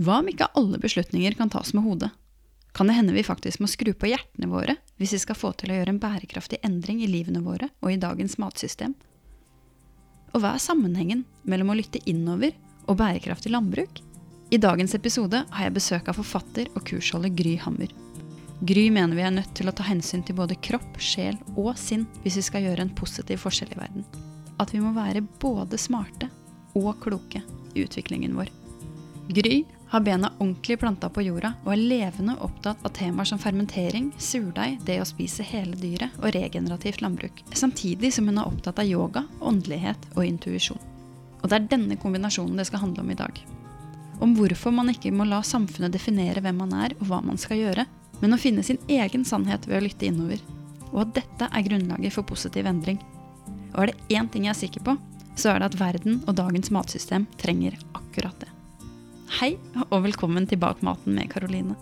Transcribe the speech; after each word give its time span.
Hva 0.00 0.22
om 0.22 0.28
ikke 0.32 0.48
alle 0.56 0.78
beslutninger 0.80 1.34
kan 1.36 1.50
tas 1.52 1.74
med 1.76 1.84
hodet? 1.84 2.08
Kan 2.72 2.88
det 2.88 2.94
hende 2.96 3.12
vi 3.12 3.24
faktisk 3.26 3.60
må 3.60 3.68
skru 3.68 3.90
på 3.92 4.08
hjertene 4.08 4.48
våre 4.48 4.78
hvis 4.96 5.12
vi 5.12 5.18
skal 5.20 5.36
få 5.36 5.50
til 5.58 5.72
å 5.72 5.76
gjøre 5.76 5.92
en 5.92 6.00
bærekraftig 6.00 6.60
endring 6.64 7.02
i 7.04 7.08
livene 7.10 7.42
våre 7.44 7.68
og 7.82 7.90
i 7.92 7.98
dagens 8.00 8.38
matsystem? 8.40 8.94
Og 10.32 10.40
hva 10.40 10.54
er 10.54 10.62
sammenhengen 10.62 11.26
mellom 11.44 11.72
å 11.72 11.76
lytte 11.76 12.00
innover 12.08 12.54
og 12.86 12.96
bærekraftig 12.96 13.52
landbruk? 13.52 14.00
I 14.50 14.60
dagens 14.62 14.96
episode 14.96 15.42
har 15.50 15.66
jeg 15.66 15.74
besøk 15.76 16.08
av 16.08 16.16
forfatter 16.16 16.70
og 16.72 16.86
kursholder 16.88 17.34
Gry 17.36 17.52
Hammer. 17.60 17.92
Gry 18.64 18.86
mener 18.94 19.18
vi 19.18 19.26
er 19.26 19.34
nødt 19.34 19.52
til 19.58 19.68
å 19.68 19.74
ta 19.76 19.84
hensyn 19.84 20.24
til 20.24 20.38
både 20.38 20.56
kropp, 20.64 20.96
sjel 20.96 21.36
og 21.60 21.74
sinn 21.80 22.06
hvis 22.22 22.38
vi 22.40 22.46
skal 22.46 22.64
gjøre 22.64 22.86
en 22.86 22.94
positiv 22.96 23.44
forskjell 23.44 23.76
i 23.76 23.82
verden. 23.82 24.08
At 24.56 24.72
vi 24.72 24.80
må 24.80 24.94
være 24.96 25.26
både 25.42 25.76
smarte 25.80 26.30
og 26.78 26.94
kloke 27.04 27.44
i 27.74 27.84
utviklingen 27.84 28.32
vår. 28.38 28.48
Gry 29.30 29.60
har 29.90 30.00
bena 30.00 30.32
ordentlig 30.38 30.78
planta 30.78 31.08
på 31.10 31.22
jorda 31.26 31.52
og 31.64 31.72
er 31.74 31.80
levende 31.82 32.36
opptatt 32.46 32.84
av 32.86 32.92
temaer 32.94 33.26
som 33.26 33.40
fermentering, 33.42 34.12
surdeig, 34.22 34.78
det 34.86 35.00
å 35.02 35.06
spise 35.08 35.42
hele 35.42 35.74
dyret 35.74 36.14
og 36.20 36.30
regenerativt 36.36 37.02
landbruk, 37.02 37.42
samtidig 37.58 38.12
som 38.14 38.28
hun 38.30 38.38
er 38.38 38.46
opptatt 38.46 38.78
av 38.78 38.86
yoga, 38.86 39.24
åndelighet 39.42 40.06
og 40.14 40.22
intuisjon. 40.28 40.78
Og 41.40 41.48
det 41.50 41.58
er 41.58 41.66
denne 41.72 41.98
kombinasjonen 41.98 42.60
det 42.60 42.68
skal 42.68 42.84
handle 42.84 43.02
om 43.02 43.10
i 43.10 43.18
dag. 43.18 43.40
Om 44.22 44.36
hvorfor 44.38 44.76
man 44.76 44.92
ikke 44.92 45.10
må 45.16 45.26
la 45.26 45.40
samfunnet 45.42 45.96
definere 45.96 46.44
hvem 46.44 46.62
man 46.62 46.76
er 46.84 46.94
og 47.00 47.08
hva 47.10 47.18
man 47.24 47.40
skal 47.40 47.58
gjøre, 47.58 47.88
men 48.20 48.36
å 48.36 48.38
finne 48.38 48.62
sin 48.62 48.78
egen 48.86 49.24
sannhet 49.26 49.66
ved 49.66 49.80
å 49.80 49.82
lytte 49.88 50.06
innover. 50.06 50.38
Og 50.92 51.02
at 51.02 51.16
dette 51.18 51.50
er 51.50 51.66
grunnlaget 51.66 52.14
for 52.14 52.28
positiv 52.30 52.68
endring. 52.68 53.00
Og 53.72 53.82
er 53.82 53.90
det 53.90 54.16
én 54.20 54.30
ting 54.30 54.46
jeg 54.46 54.54
er 54.54 54.60
sikker 54.60 54.86
på, 54.86 54.96
så 55.34 55.50
er 55.50 55.60
det 55.62 55.72
at 55.72 55.80
verden 55.82 56.22
og 56.28 56.36
dagens 56.38 56.70
matsystem 56.74 57.26
trenger 57.40 57.78
akkurat 57.96 58.38
det. 58.44 58.52
Hei, 59.30 59.52
og 59.94 60.00
velkommen 60.02 60.42
til 60.50 60.58
Bak 60.58 60.80
maten 60.82 61.14
med 61.14 61.28
Karoline. 61.30 61.76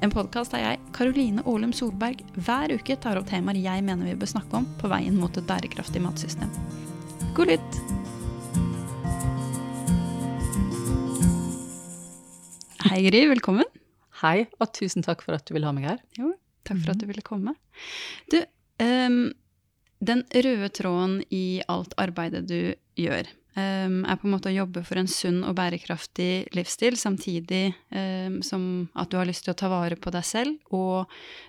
En 0.00 0.12
podkast 0.12 0.54
der 0.54 0.62
jeg, 0.62 0.78
Karoline 0.96 1.42
Aalum 1.44 1.74
Solberg, 1.76 2.22
hver 2.46 2.72
uke 2.72 2.96
tar 2.96 3.18
opp 3.20 3.26
temaer 3.28 3.58
jeg 3.60 3.84
mener 3.84 4.08
vi 4.08 4.14
bør 4.16 4.30
snakke 4.30 4.56
om 4.56 4.64
på 4.80 4.88
veien 4.88 5.18
mot 5.20 5.36
et 5.36 5.44
bærekraftig 5.44 6.00
matsystem. 6.00 6.48
God 7.36 7.52
lytt! 7.52 7.76
Hei, 12.88 13.04
Gry. 13.04 13.20
Velkommen. 13.34 13.68
Hei, 14.22 14.48
og 14.56 14.72
tusen 14.72 15.04
takk 15.04 15.26
for 15.26 15.36
at 15.36 15.44
du 15.44 15.52
vil 15.58 15.68
ha 15.68 15.76
meg 15.76 15.90
her. 15.90 16.02
Jo, 16.16 16.32
takk 16.64 16.80
for 16.86 16.96
at 16.96 17.04
du 17.04 17.08
ville 17.12 17.26
komme. 17.26 17.52
Du, 18.32 18.40
um, 18.80 19.26
den 20.00 20.24
røde 20.32 20.72
tråden 20.72 21.20
i 21.28 21.60
alt 21.68 21.92
arbeidet 22.00 22.46
du 22.48 22.72
gjør, 22.96 23.28
um, 23.56 24.00
er 24.04 24.18
på 24.20 24.28
en 24.28 24.34
måte 24.34 24.50
å 24.50 24.54
jobbe 24.54 24.84
for 24.86 25.00
en 25.00 25.10
sunn 25.10 25.42
og 25.46 25.56
bærekraftig 25.58 26.54
livsstil, 26.56 26.98
samtidig 27.00 27.74
um, 27.90 28.40
som 28.46 28.66
at 28.98 29.12
du 29.12 29.18
har 29.20 29.28
lyst 29.28 29.46
til 29.46 29.54
å 29.54 29.58
ta 29.58 29.70
vare 29.72 29.98
på 30.00 30.12
deg 30.14 30.26
selv 30.28 30.74
og 30.74 31.06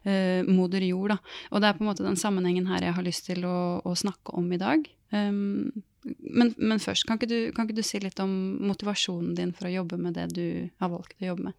uh, 0.07 0.41
moder 0.47 0.85
jord. 0.87 1.15
Da. 1.15 1.19
Og 1.51 1.63
det 1.63 1.71
er 1.71 1.79
på 1.79 1.85
en 1.85 1.91
måte 1.91 2.07
den 2.07 2.19
sammenhengen 2.19 2.69
her 2.71 2.85
jeg 2.87 2.97
har 2.97 3.05
lyst 3.05 3.27
til 3.29 3.45
å, 3.49 3.57
å 3.85 3.97
snakke 3.97 4.37
om 4.37 4.47
i 4.53 4.61
dag. 4.61 4.87
Men, 5.15 6.49
men, 6.57 6.79
først, 6.81 7.05
kan 7.07 7.17
ikke, 7.17 7.29
du, 7.29 7.37
kan 7.55 7.67
ikke 7.67 7.77
du 7.77 7.85
si 7.85 8.01
litt 8.01 8.19
om 8.19 8.31
motivasjonen 8.67 9.37
din 9.37 9.53
for 9.55 9.69
å 9.69 9.77
jobbe 9.77 9.97
med 10.01 10.17
det 10.17 10.25
du 10.35 10.47
har 10.81 10.91
valgt 10.91 11.15
å 11.21 11.29
jobbe 11.29 11.47
med? 11.47 11.55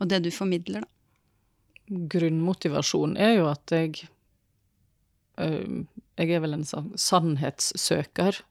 og 0.00 0.08
det 0.08 0.22
du 0.24 0.32
formidler, 0.34 0.86
da? 0.86 0.96
Grunnmotivasjonen 1.90 3.16
er 3.18 3.32
jo 3.40 3.48
at 3.50 3.72
jeg 3.74 4.04
øh, 5.42 5.82
Jeg 6.20 6.34
er 6.36 6.42
vel 6.44 6.54
en 6.54 6.66
sånn 6.68 6.92
sannhetssøker. 7.00 8.42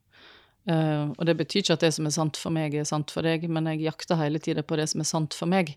Uh, 0.69 1.15
og 1.17 1.25
det 1.25 1.33
betyr 1.39 1.63
ikke 1.63 1.77
at 1.79 1.85
det 1.87 1.93
som 1.95 2.05
er 2.05 2.13
sant 2.13 2.37
for 2.37 2.53
meg, 2.53 2.75
er 2.77 2.85
sant 2.85 3.09
for 3.13 3.25
deg, 3.25 3.47
men 3.49 3.71
jeg 3.71 3.87
jakter 3.87 4.19
hele 4.19 4.41
tida 4.43 4.61
på 4.61 4.77
det 4.77 4.85
som 4.91 5.01
er 5.01 5.09
sant 5.09 5.37
for 5.37 5.49
meg. 5.49 5.73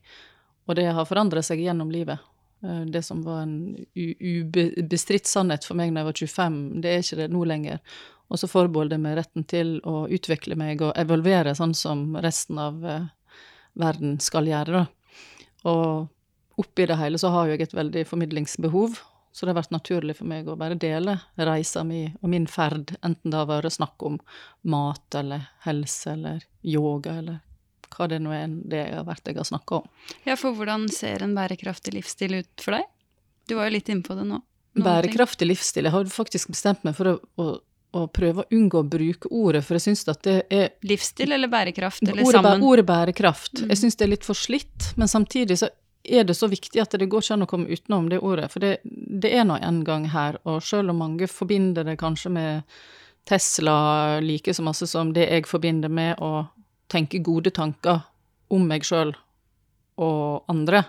Og 0.68 0.76
det 0.76 0.90
har 0.92 1.08
forandret 1.08 1.46
seg 1.48 1.62
gjennom 1.64 1.92
livet. 1.94 2.20
Uh, 2.64 2.84
det 2.92 3.04
som 3.06 3.22
var 3.24 3.46
en 3.46 3.56
ubestridt 3.96 5.30
sannhet 5.30 5.64
for 5.68 5.78
meg 5.78 5.94
da 5.94 6.02
jeg 6.02 6.10
var 6.10 6.18
25, 6.26 6.58
det 6.84 6.92
er 6.92 7.06
ikke 7.06 7.20
det 7.22 7.30
nå 7.32 7.46
lenger. 7.48 7.80
Og 8.32 8.40
så 8.40 8.48
forbeholder 8.48 8.96
jeg 8.96 9.04
meg 9.04 9.18
retten 9.18 9.48
til 9.48 9.74
å 9.88 10.06
utvikle 10.12 10.56
meg 10.60 10.84
og 10.84 10.94
evolvere 11.00 11.52
sånn 11.56 11.74
som 11.76 12.10
resten 12.24 12.60
av 12.60 12.84
uh, 12.84 13.08
verden 13.80 14.18
skal 14.20 14.48
gjøre, 14.48 14.82
da. 14.82 15.32
Og 15.72 16.60
oppi 16.60 16.84
det 16.88 16.98
hele 17.00 17.20
så 17.20 17.30
har 17.32 17.48
jeg 17.48 17.64
et 17.64 17.74
veldig 17.76 18.04
formidlingsbehov, 18.08 18.98
så 19.32 19.46
det 19.46 19.54
har 19.54 19.62
vært 19.62 19.72
naturlig 19.72 20.16
for 20.18 20.28
meg 20.28 20.48
å 20.48 20.58
bare 20.60 20.76
dele 20.76 21.16
reisa 21.40 21.82
mi 21.88 22.04
og 22.20 22.28
min 22.28 22.46
ferd, 22.50 22.92
enten 23.00 23.32
det 23.32 23.38
har 23.40 23.48
vært 23.48 23.72
snakk 23.72 24.04
om 24.04 24.18
mat 24.68 25.16
eller 25.16 25.48
helse 25.64 26.12
eller 26.12 26.44
yoga 26.60 27.16
eller 27.22 27.40
hva 27.92 28.08
det 28.08 28.20
nå 28.24 28.32
er 28.36 28.52
det 28.72 28.84
har 28.92 29.04
vært 29.08 29.28
jeg 29.28 29.38
har 29.38 29.48
snakka 29.48 29.82
om. 29.82 29.90
Ja, 30.28 30.36
for 30.40 30.56
hvordan 30.56 30.86
ser 30.92 31.24
en 31.24 31.34
bærekraftig 31.36 31.94
livsstil 31.96 32.38
ut 32.40 32.64
for 32.64 32.76
deg? 32.76 32.88
Du 33.48 33.56
var 33.58 33.68
jo 33.68 33.76
litt 33.76 33.90
inne 33.92 34.04
på 34.06 34.16
det 34.16 34.24
nå. 34.28 34.40
Bærekraftig 34.72 35.44
livsstil 35.50 35.84
Jeg 35.84 35.92
har 35.92 36.08
faktisk 36.08 36.48
bestemt 36.54 36.80
meg 36.86 36.94
for 36.96 37.10
å, 37.10 37.14
å, 37.36 37.48
å 38.00 38.06
prøve 38.08 38.44
å 38.44 38.56
unngå 38.56 38.80
å 38.80 38.88
bruke 38.88 39.28
ordet, 39.28 39.60
for 39.66 39.76
jeg 39.76 39.90
syns 39.90 40.06
at 40.08 40.22
det 40.24 40.38
er 40.48 40.70
Livsstil 40.88 41.34
eller 41.36 41.52
bærekraft, 41.52 42.04
eller 42.06 42.24
ordet, 42.24 42.38
sammen? 42.38 42.64
Ordet 42.68 42.86
bærekraft. 42.88 43.60
Mm. 43.60 43.72
Jeg 43.74 43.82
syns 43.82 44.00
det 44.00 44.06
er 44.06 44.12
litt 44.14 44.28
for 44.28 44.38
slitt, 44.38 44.92
men 44.96 45.12
samtidig 45.12 45.60
så 45.60 45.68
er 46.04 46.24
det 46.24 46.34
så 46.34 46.48
viktig 46.50 46.80
at 46.82 46.94
det 46.98 47.06
går 47.10 47.22
ikke 47.22 47.36
an 47.36 47.44
å 47.44 47.50
komme 47.50 47.70
utenom 47.70 48.08
det 48.10 48.18
ordet. 48.18 48.50
For 48.52 48.62
det, 48.62 48.78
det 48.84 49.30
er 49.36 49.46
nå 49.46 49.58
en 49.62 49.82
gang 49.86 50.08
her, 50.10 50.38
og 50.48 50.62
selv 50.66 50.90
om 50.90 51.02
mange 51.04 51.28
forbinder 51.30 51.86
det 51.86 51.98
kanskje 52.00 52.32
med 52.34 52.78
Tesla 53.28 54.20
like 54.20 54.54
så 54.54 54.64
masse 54.66 54.86
som 54.90 55.12
det 55.14 55.28
jeg 55.30 55.46
forbinder 55.46 55.92
med 55.92 56.18
å 56.18 56.48
tenke 56.90 57.22
gode 57.22 57.52
tanker 57.54 58.02
om 58.52 58.66
meg 58.68 58.84
sjøl 58.84 59.14
og 60.02 60.50
andre, 60.50 60.82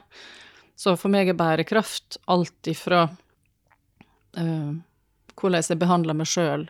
så 0.76 0.96
for 0.98 1.14
meg 1.14 1.30
er 1.30 1.38
bærekraft 1.38 2.18
alt 2.34 2.68
ifra 2.68 3.04
uh, 3.06 4.72
hvordan 5.38 5.68
jeg 5.70 5.80
behandler 5.80 6.18
meg 6.18 6.28
sjøl, 6.28 6.66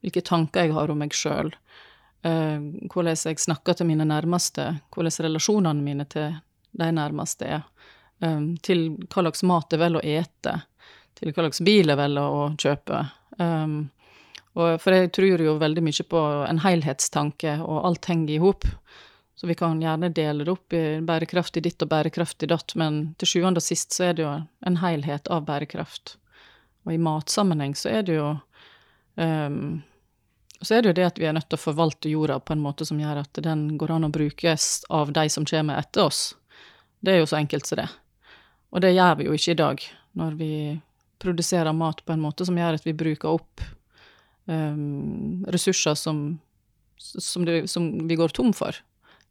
hvilke 0.00 0.22
tanker 0.24 0.68
jeg 0.68 0.76
har 0.76 0.92
om 0.92 1.02
meg 1.02 1.16
sjøl, 1.16 1.50
uh, 2.24 2.60
hvordan 2.86 3.18
jeg 3.18 3.42
snakker 3.42 3.76
til 3.76 3.90
mine 3.90 4.06
nærmeste, 4.06 4.70
hvordan 4.94 5.26
relasjonene 5.26 5.84
mine 5.84 6.06
til 6.08 6.38
de 6.78 6.90
nærmeste 6.94 7.48
er, 7.58 7.66
um, 8.24 8.52
til 8.62 8.86
hva 9.06 9.24
slags 9.24 9.44
mat 9.48 9.72
er 9.72 9.82
vel 9.82 9.98
å 9.98 10.04
ete, 10.04 10.56
til 11.18 11.32
hva 11.32 11.46
slags 11.46 11.62
bil 11.66 11.92
er 11.92 11.98
vel 12.00 12.20
å 12.20 12.30
kjøpe. 12.60 13.04
Um, 13.38 13.90
for 14.54 14.92
jeg 14.92 15.12
tror 15.14 15.44
jo 15.44 15.58
veldig 15.60 15.82
mye 15.86 16.06
på 16.10 16.22
en 16.48 16.62
helhetstanke, 16.64 17.58
og 17.62 17.84
alt 17.86 18.10
henger 18.10 18.34
i 18.34 18.40
hop. 18.42 18.66
Så 19.40 19.48
vi 19.48 19.56
kan 19.56 19.78
gjerne 19.80 20.10
dele 20.12 20.44
det 20.44 20.52
opp 20.52 20.74
i 20.76 21.00
bærekraftig 21.00 21.62
ditt 21.64 21.80
og 21.80 21.88
bærekraftig 21.88 22.50
datt, 22.50 22.74
men 22.76 23.14
til 23.16 23.30
sjuende 23.30 23.62
og 23.62 23.64
sist 23.64 23.94
så 23.96 24.10
er 24.10 24.18
det 24.18 24.26
jo 24.26 24.32
en 24.68 24.80
helhet 24.82 25.30
av 25.32 25.46
bærekraft. 25.46 26.18
Og 26.84 26.92
i 26.92 27.00
matsammenheng 27.00 27.72
så 27.78 27.88
er 27.94 28.04
det 28.04 28.18
jo 28.18 28.34
um, 29.16 29.80
så 30.60 30.74
er 30.76 30.82
det 30.82 30.90
jo 30.90 30.96
det 30.98 31.06
at 31.08 31.18
vi 31.20 31.28
er 31.28 31.32
nødt 31.32 31.48
til 31.48 31.56
å 31.56 31.62
forvalte 31.62 32.12
jorda 32.12 32.36
på 32.44 32.52
en 32.52 32.60
måte 32.60 32.84
som 32.84 33.00
gjør 33.00 33.22
at 33.22 33.40
den 33.44 33.64
går 33.80 33.94
an 33.94 34.04
å 34.10 34.12
brukes 34.12 34.84
av 34.92 35.12
de 35.16 35.24
som 35.32 35.46
kommer 35.48 35.80
etter 35.80 36.04
oss. 36.04 36.34
Det 37.00 37.14
er 37.14 37.22
jo 37.22 37.30
så 37.30 37.38
enkelt 37.38 37.68
som 37.68 37.80
det. 37.80 37.88
Og 38.70 38.82
det 38.84 38.94
gjør 38.94 39.18
vi 39.18 39.26
jo 39.26 39.34
ikke 39.36 39.54
i 39.54 39.60
dag, 39.60 39.84
når 40.18 40.36
vi 40.38 40.52
produserer 41.20 41.76
mat 41.76 42.02
på 42.06 42.14
en 42.14 42.22
måte 42.22 42.46
som 42.48 42.58
gjør 42.58 42.78
at 42.78 42.86
vi 42.86 42.96
bruker 42.96 43.34
opp 43.34 43.64
um, 44.50 45.42
ressurser 45.50 45.98
som, 45.98 46.38
som, 46.96 47.44
det, 47.44 47.66
som, 47.70 47.90
vi 48.08 48.18
går 48.18 48.34
tom 48.36 48.54
for. 48.56 48.78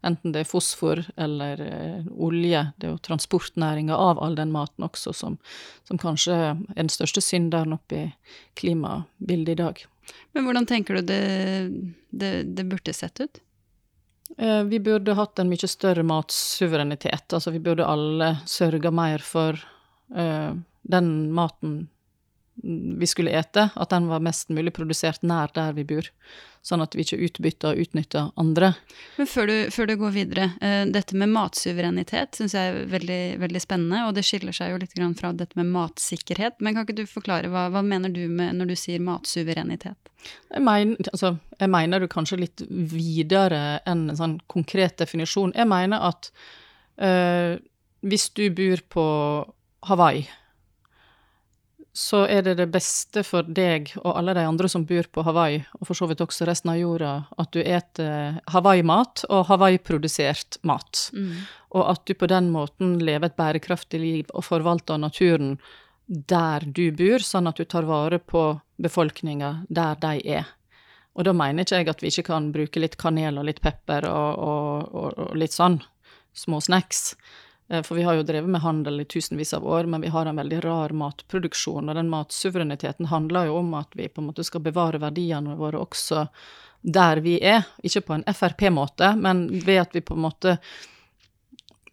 Enten 0.05 0.31
det 0.31 0.45
er 0.45 0.47
fosfor 0.47 1.01
eller 1.19 1.59
uh, 1.59 2.11
olje. 2.27 2.65
Det 2.77 2.87
er 2.87 2.93
jo 2.93 3.03
transportnæringa 3.09 3.97
av 3.97 4.21
all 4.23 4.37
den 4.37 4.53
maten 4.55 4.85
også 4.87 5.15
som, 5.15 5.39
som 5.87 5.99
kanskje 6.01 6.35
er 6.51 6.59
den 6.75 6.91
største 6.91 7.23
synderen 7.23 7.75
oppi 7.75 8.05
klimabildet 8.59 9.55
i 9.55 9.61
dag. 9.63 9.85
Men 10.33 10.45
hvordan 10.45 10.67
tenker 10.69 10.99
du 10.99 11.09
det, 11.11 11.23
det, 12.09 12.33
det 12.57 12.67
burde 12.69 12.95
sett 12.95 13.19
ut? 13.23 13.41
Eh, 14.39 14.63
vi 14.63 14.79
burde 14.79 15.13
hatt 15.19 15.39
en 15.39 15.49
mye 15.51 15.67
større 15.67 16.03
matsuverenitet. 16.07 17.27
Altså, 17.35 17.51
vi 17.51 17.59
burde 17.63 17.87
alle 17.87 18.37
sørga 18.47 18.91
mer 18.91 19.23
for 19.25 19.59
uh, 20.15 20.53
den 20.81 21.09
maten 21.35 21.81
vi 22.63 23.07
skulle 23.07 23.31
ete, 23.31 23.69
at 23.75 23.89
den 23.89 24.07
var 24.09 24.23
mest 24.23 24.49
mulig 24.49 24.73
produsert 24.75 25.23
nær 25.23 25.51
der 25.55 25.73
vi 25.77 25.85
bor. 25.87 26.07
Sånn 26.65 26.83
at 26.83 26.95
vi 26.95 27.05
ikke 27.05 27.21
utbytter 27.23 27.71
og 27.71 27.85
utnytter 27.85 28.31
andre. 28.39 28.73
Men 29.15 29.29
før 29.31 29.47
du, 29.47 29.53
før 29.71 29.87
du 29.87 29.93
går 30.01 30.11
videre, 30.15 30.47
uh, 30.59 30.83
dette 30.91 31.15
med 31.17 31.31
matsuverenitet 31.31 32.35
syns 32.35 32.55
jeg 32.57 32.73
er 32.73 32.89
veldig, 32.91 33.21
veldig, 33.39 33.61
spennende, 33.63 34.01
og 34.07 34.17
det 34.17 34.25
skiller 34.27 34.55
seg 34.55 34.73
jo 34.73 34.81
litt 34.81 34.97
fra 35.19 35.31
dette 35.31 35.55
med 35.59 35.71
matsikkerhet. 35.71 36.59
Men 36.59 36.75
kan 36.75 36.87
ikke 36.87 36.97
du 36.99 37.05
forklare, 37.07 37.51
hva, 37.53 37.69
hva 37.71 37.83
mener 37.85 38.11
du 38.11 38.25
med 38.27 38.59
når 38.59 38.73
du 38.73 38.75
sier 38.79 38.99
matsuverenitet? 39.03 40.11
Jeg 40.51 40.65
mener, 40.65 40.99
altså, 41.13 41.37
jeg 41.61 41.71
mener 41.71 42.03
du 42.03 42.09
kanskje 42.11 42.41
litt 42.41 42.65
videre 42.67 43.79
enn 43.87 44.09
en 44.11 44.19
sånn 44.19 44.35
konkret 44.51 44.99
definisjon. 44.99 45.55
Jeg 45.55 45.69
mener 45.71 46.11
at 46.11 46.31
uh, 46.99 47.55
hvis 48.03 48.29
du 48.35 48.49
bor 48.55 48.83
på 48.91 49.07
Hawaii 49.87 50.27
så 51.99 52.21
er 52.31 52.45
det 52.45 52.53
det 52.61 52.69
beste 52.71 53.25
for 53.27 53.43
deg 53.43 53.89
og 53.99 54.13
alle 54.13 54.31
de 54.37 54.45
andre 54.47 54.69
som 54.71 54.85
bor 54.87 55.07
på 55.11 55.23
Hawaii, 55.27 55.57
og 55.79 55.89
for 55.89 55.99
så 55.99 56.07
vidt 56.07 56.21
også 56.23 56.45
resten 56.47 56.71
av 56.71 56.77
jorda, 56.79 57.09
at 57.41 57.51
du 57.51 57.59
eter 57.59 58.37
Hawaii-mat 58.53 59.25
og 59.27 59.49
Hawaii-produsert 59.49 60.61
mat. 60.69 61.09
Mm. 61.11 61.33
Og 61.75 61.83
at 61.91 62.05
du 62.07 62.15
på 62.15 62.29
den 62.31 62.47
måten 62.53 62.95
lever 63.03 63.27
et 63.27 63.35
bærekraftig 63.39 63.99
liv 63.99 64.31
og 64.31 64.47
forvalter 64.47 65.01
naturen 65.01 65.57
der 66.07 66.63
du 66.63 66.85
bor, 66.95 67.19
sånn 67.19 67.51
at 67.51 67.59
du 67.59 67.67
tar 67.67 67.89
vare 67.89 68.21
på 68.23 68.45
befolkninga 68.79 69.51
der 69.67 69.99
de 69.99 70.15
er. 70.39 70.47
Og 71.19 71.27
da 71.27 71.35
mener 71.35 71.67
ikke 71.67 71.81
jeg 71.81 71.91
at 71.91 72.05
vi 72.05 72.13
ikke 72.13 72.29
kan 72.31 72.47
bruke 72.55 72.79
litt 72.79 72.95
kanel 73.01 73.41
og 73.41 73.49
litt 73.49 73.59
pepper 73.65 74.07
og, 74.07 74.39
og, 74.39 74.95
og, 74.95 75.19
og 75.27 75.35
litt 75.35 75.57
sånn, 75.57 75.81
små 76.31 76.63
snacks. 76.63 77.17
Eh, 77.69 77.83
for 77.83 77.95
vi 77.95 78.03
har 78.03 78.13
jo 78.17 78.23
drevet 78.23 78.49
med 78.49 78.61
handel 78.61 79.01
i 79.01 79.05
tusenvis 79.05 79.53
av 79.53 79.67
år, 79.67 79.83
men 79.85 80.01
vi 80.01 80.07
har 80.07 80.25
en 80.25 80.35
veldig 80.35 80.63
rar 80.65 80.89
matproduksjon. 80.89 81.89
Og 81.89 81.95
den 81.95 82.09
matsuvereniteten 82.09 83.09
handler 83.13 83.49
jo 83.49 83.59
om 83.61 83.73
at 83.79 83.93
vi 83.93 84.09
på 84.09 84.21
en 84.21 84.29
måte 84.31 84.43
skal 84.43 84.65
bevare 84.65 85.01
verdiene 85.01 85.57
våre 85.59 85.81
også 85.81 86.27
der 86.81 87.21
vi 87.25 87.37
er. 87.43 87.67
Ikke 87.83 88.01
på 88.07 88.15
en 88.15 88.25
Frp-måte, 88.33 89.13
men 89.19 89.47
ved 89.65 89.83
at 89.83 89.95
vi 89.95 90.01
på 90.01 90.17
en 90.17 90.25
måte 90.27 90.57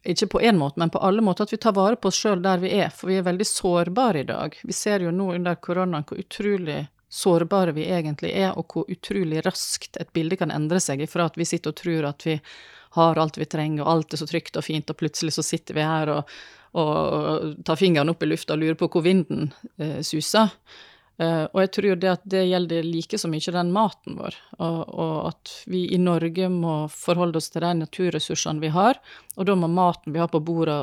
ikke 0.07 0.29
på 0.37 0.41
én 0.41 0.55
måte, 0.59 0.79
men 0.79 0.91
på 0.91 1.01
alle 1.03 1.23
måter, 1.23 1.43
at 1.45 1.53
vi 1.53 1.59
tar 1.59 1.75
vare 1.75 1.97
på 1.99 2.09
oss 2.09 2.21
sjøl 2.23 2.43
der 2.43 2.61
vi 2.63 2.71
er. 2.79 2.93
For 2.95 3.11
vi 3.11 3.17
er 3.19 3.27
veldig 3.27 3.47
sårbare 3.47 4.23
i 4.23 4.29
dag. 4.29 4.55
Vi 4.63 4.73
ser 4.73 5.03
jo 5.03 5.11
nå 5.11 5.33
under 5.35 5.59
koronaen 5.59 6.07
hvor 6.07 6.21
utrolig 6.23 6.85
sårbare 7.11 7.75
vi 7.75 7.89
egentlig 7.91 8.31
er, 8.39 8.53
og 8.55 8.71
hvor 8.71 8.87
utrolig 8.91 9.43
raskt 9.47 9.99
et 9.99 10.13
bilde 10.15 10.39
kan 10.39 10.55
endre 10.55 10.79
seg 10.83 11.03
ifra 11.03 11.27
at 11.27 11.39
vi 11.39 11.47
sitter 11.49 11.75
og 11.75 11.81
tror 11.83 12.09
at 12.13 12.27
vi 12.27 12.39
har 12.97 13.21
alt 13.21 13.39
vi 13.39 13.49
trenger, 13.49 13.85
og 13.85 13.93
alt 13.93 14.17
er 14.17 14.23
så 14.23 14.29
trygt 14.29 14.59
og 14.59 14.67
fint, 14.67 14.91
og 14.91 14.99
plutselig 15.01 15.37
så 15.37 15.45
sitter 15.47 15.77
vi 15.77 15.87
her 15.87 16.13
og, 16.17 16.35
og 16.81 17.55
tar 17.67 17.81
fingeren 17.81 18.13
opp 18.13 18.25
i 18.25 18.29
lufta 18.31 18.57
og 18.57 18.63
lurer 18.65 18.79
på 18.81 18.91
hvor 18.93 19.07
vinden 19.07 19.51
eh, 19.79 20.03
suser. 20.07 20.53
Uh, 21.17 21.49
og 21.55 21.63
jeg 21.63 21.71
tror 21.73 21.97
det 21.97 22.09
at 22.11 22.25
det 22.29 22.43
gjelder 22.45 22.85
like 22.85 23.17
så 23.17 23.29
mye 23.33 23.53
den 23.55 23.71
maten 23.73 24.19
vår, 24.19 24.35
og, 24.59 24.81
og, 24.85 25.15
at 25.31 25.53
vi 25.73 25.87
i 25.97 25.99
Norge 26.01 26.51
må 26.53 26.75
forholde 26.93 27.41
oss 27.41 27.49
til 27.55 27.65
de 27.65 27.71
naturressursene 27.79 28.61
vi 28.61 28.69
har, 28.75 29.01
og 29.37 29.49
da 29.49 29.57
må 29.57 29.71
maten 29.73 30.13
vi 30.13 30.21
har 30.21 30.29
på 30.29 30.43
bordet 30.45 30.83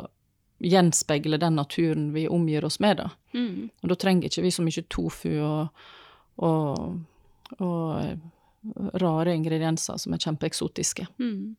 gjenspeile 0.63 1.37
den 1.37 1.55
naturen 1.55 2.13
vi 2.15 2.25
omgir 2.27 2.65
oss 2.65 2.79
med, 2.79 2.97
da. 2.97 3.09
Mm. 3.37 3.69
Og 3.83 3.91
da 3.91 3.97
trenger 3.99 4.29
ikke 4.29 4.45
vi 4.45 4.53
så 4.55 4.65
mye 4.65 4.85
tofu 4.89 5.31
og, 5.37 5.83
og, 6.49 6.97
og 7.59 7.83
eh, 7.99 8.15
rare 9.03 9.35
ingredienser 9.35 9.99
som 10.01 10.15
er 10.15 10.23
kjempeeksotiske. 10.23 11.07
Mm. 11.19 11.55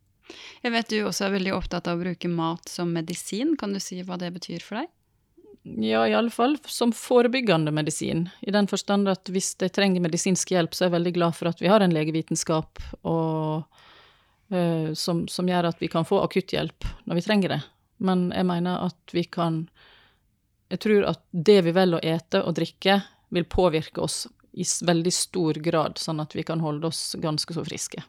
Jeg 0.64 0.72
vet 0.72 0.90
du 0.90 0.98
også 1.04 1.26
er 1.26 1.34
veldig 1.36 1.54
opptatt 1.56 1.88
av 1.90 1.98
å 1.98 2.04
bruke 2.04 2.30
mat 2.32 2.68
som 2.70 2.92
medisin. 2.94 3.54
Kan 3.60 3.74
du 3.74 3.80
si 3.82 4.00
hva 4.02 4.16
det 4.20 4.32
betyr 4.34 4.64
for 4.64 4.80
deg? 4.80 4.92
Ja, 5.64 6.02
i 6.08 6.14
alle 6.14 6.32
fall 6.32 6.58
som 6.68 6.92
forebyggende 6.92 7.72
medisin. 7.72 8.28
I 8.40 8.52
den 8.52 8.68
forstand 8.68 9.08
at 9.08 9.30
hvis 9.32 9.54
de 9.60 9.70
trenger 9.72 10.04
medisinsk 10.04 10.52
hjelp, 10.52 10.76
så 10.76 10.84
er 10.84 10.90
jeg 10.90 10.96
veldig 10.98 11.14
glad 11.16 11.36
for 11.38 11.48
at 11.48 11.62
vi 11.62 11.70
har 11.72 11.80
en 11.80 11.94
legevitenskap 11.94 12.82
og, 13.00 13.64
uh, 14.52 14.90
som, 14.92 15.24
som, 15.28 15.48
gjør 15.48 15.70
at 15.70 15.80
vi 15.80 15.88
kan 15.92 16.04
få 16.08 16.20
akutthjelp 16.24 16.84
når 17.08 17.20
vi 17.20 17.24
trenger 17.24 17.56
det. 17.56 17.60
Men 18.04 18.28
jeg 18.34 18.48
mener 18.48 18.88
at 18.90 19.16
vi 19.16 19.24
kan 19.24 19.66
Jeg 20.72 20.80
tror 20.80 21.04
at 21.06 21.20
det 21.30 21.60
vi 21.62 21.72
velger 21.76 22.00
å 22.00 22.14
ete 22.16 22.40
og 22.42 22.56
drikke, 22.56 22.96
vil 23.30 23.44
påvirke 23.44 24.00
oss 24.00 24.24
i 24.52 24.64
veldig 24.64 25.12
stor 25.12 25.54
grad, 25.62 25.98
sånn 26.00 26.20
at 26.20 26.34
vi 26.34 26.42
kan 26.42 26.60
holde 26.60 26.88
oss 26.88 27.14
ganske 27.20 27.54
så 27.54 27.62
friske 27.64 28.02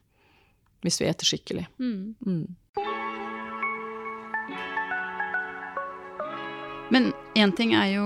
hvis 0.85 1.01
vi 1.01 1.09
eter 1.09 1.33
skikkelig. 1.33 1.67
Mm. 1.81 2.15
Mm. 2.25 2.45
Men 6.89 7.13
én 7.33 7.51
ting 7.51 7.73
er 7.73 7.95
jo, 7.95 8.05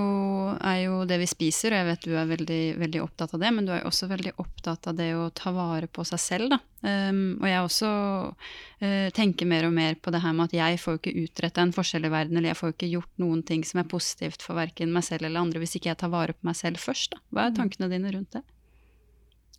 er 0.56 0.78
jo, 0.86 1.02
det 1.08 1.18
vi 1.20 1.26
spiser, 1.28 1.74
og 1.74 1.80
jeg 1.82 1.86
vet 1.90 2.06
du 2.08 2.14
er 2.16 2.30
veldig, 2.30 2.60
veldig, 2.80 3.02
opptatt 3.04 3.34
av 3.36 3.42
det, 3.42 3.50
men 3.52 3.66
du 3.68 3.72
er 3.74 3.82
jo 3.82 3.90
også 3.90 4.08
veldig 4.08 4.32
opptatt 4.40 4.88
av 4.88 4.96
det 4.96 5.10
å 5.14 5.26
ta 5.36 5.52
vare 5.52 5.86
på 5.92 6.04
seg 6.08 6.22
selv, 6.22 6.54
da. 6.54 6.58
Um, 6.80 7.36
og 7.42 7.44
jeg 7.44 7.66
også 7.66 7.90
uh, 8.32 9.08
tenker 9.14 9.50
mer 9.50 9.68
og 9.68 9.74
mer 9.76 9.98
på 10.00 10.12
det 10.14 10.22
her 10.24 10.32
med 10.32 10.48
at 10.48 10.56
jeg 10.56 10.80
får 10.80 10.96
jo 10.96 11.02
ikke 11.02 11.26
utretta 11.26 11.62
en 11.62 11.74
forskjell 11.76 12.08
i 12.08 12.12
verden, 12.14 12.40
eller 12.40 12.54
jeg 12.54 12.60
får 12.62 12.72
jo 12.72 12.76
ikke 12.78 12.92
gjort 12.94 13.20
noen 13.20 13.42
ting 13.46 13.66
som 13.68 13.82
er 13.82 13.90
positivt 13.90 14.46
for 14.46 14.56
verken 14.56 14.94
meg 14.96 15.04
selv 15.06 15.28
eller 15.28 15.44
andre, 15.44 15.60
hvis 15.60 15.76
ikke 15.76 15.92
jeg 15.92 16.00
tar 16.00 16.14
vare 16.14 16.36
på 16.38 16.48
meg 16.48 16.56
selv 16.56 16.80
først, 16.80 17.12
da. 17.12 17.22
Hva 17.28 17.46
er 17.46 17.52
mm. 17.52 17.60
tankene 17.60 17.92
dine 17.92 18.14
rundt 18.16 18.38
det? 18.38 18.46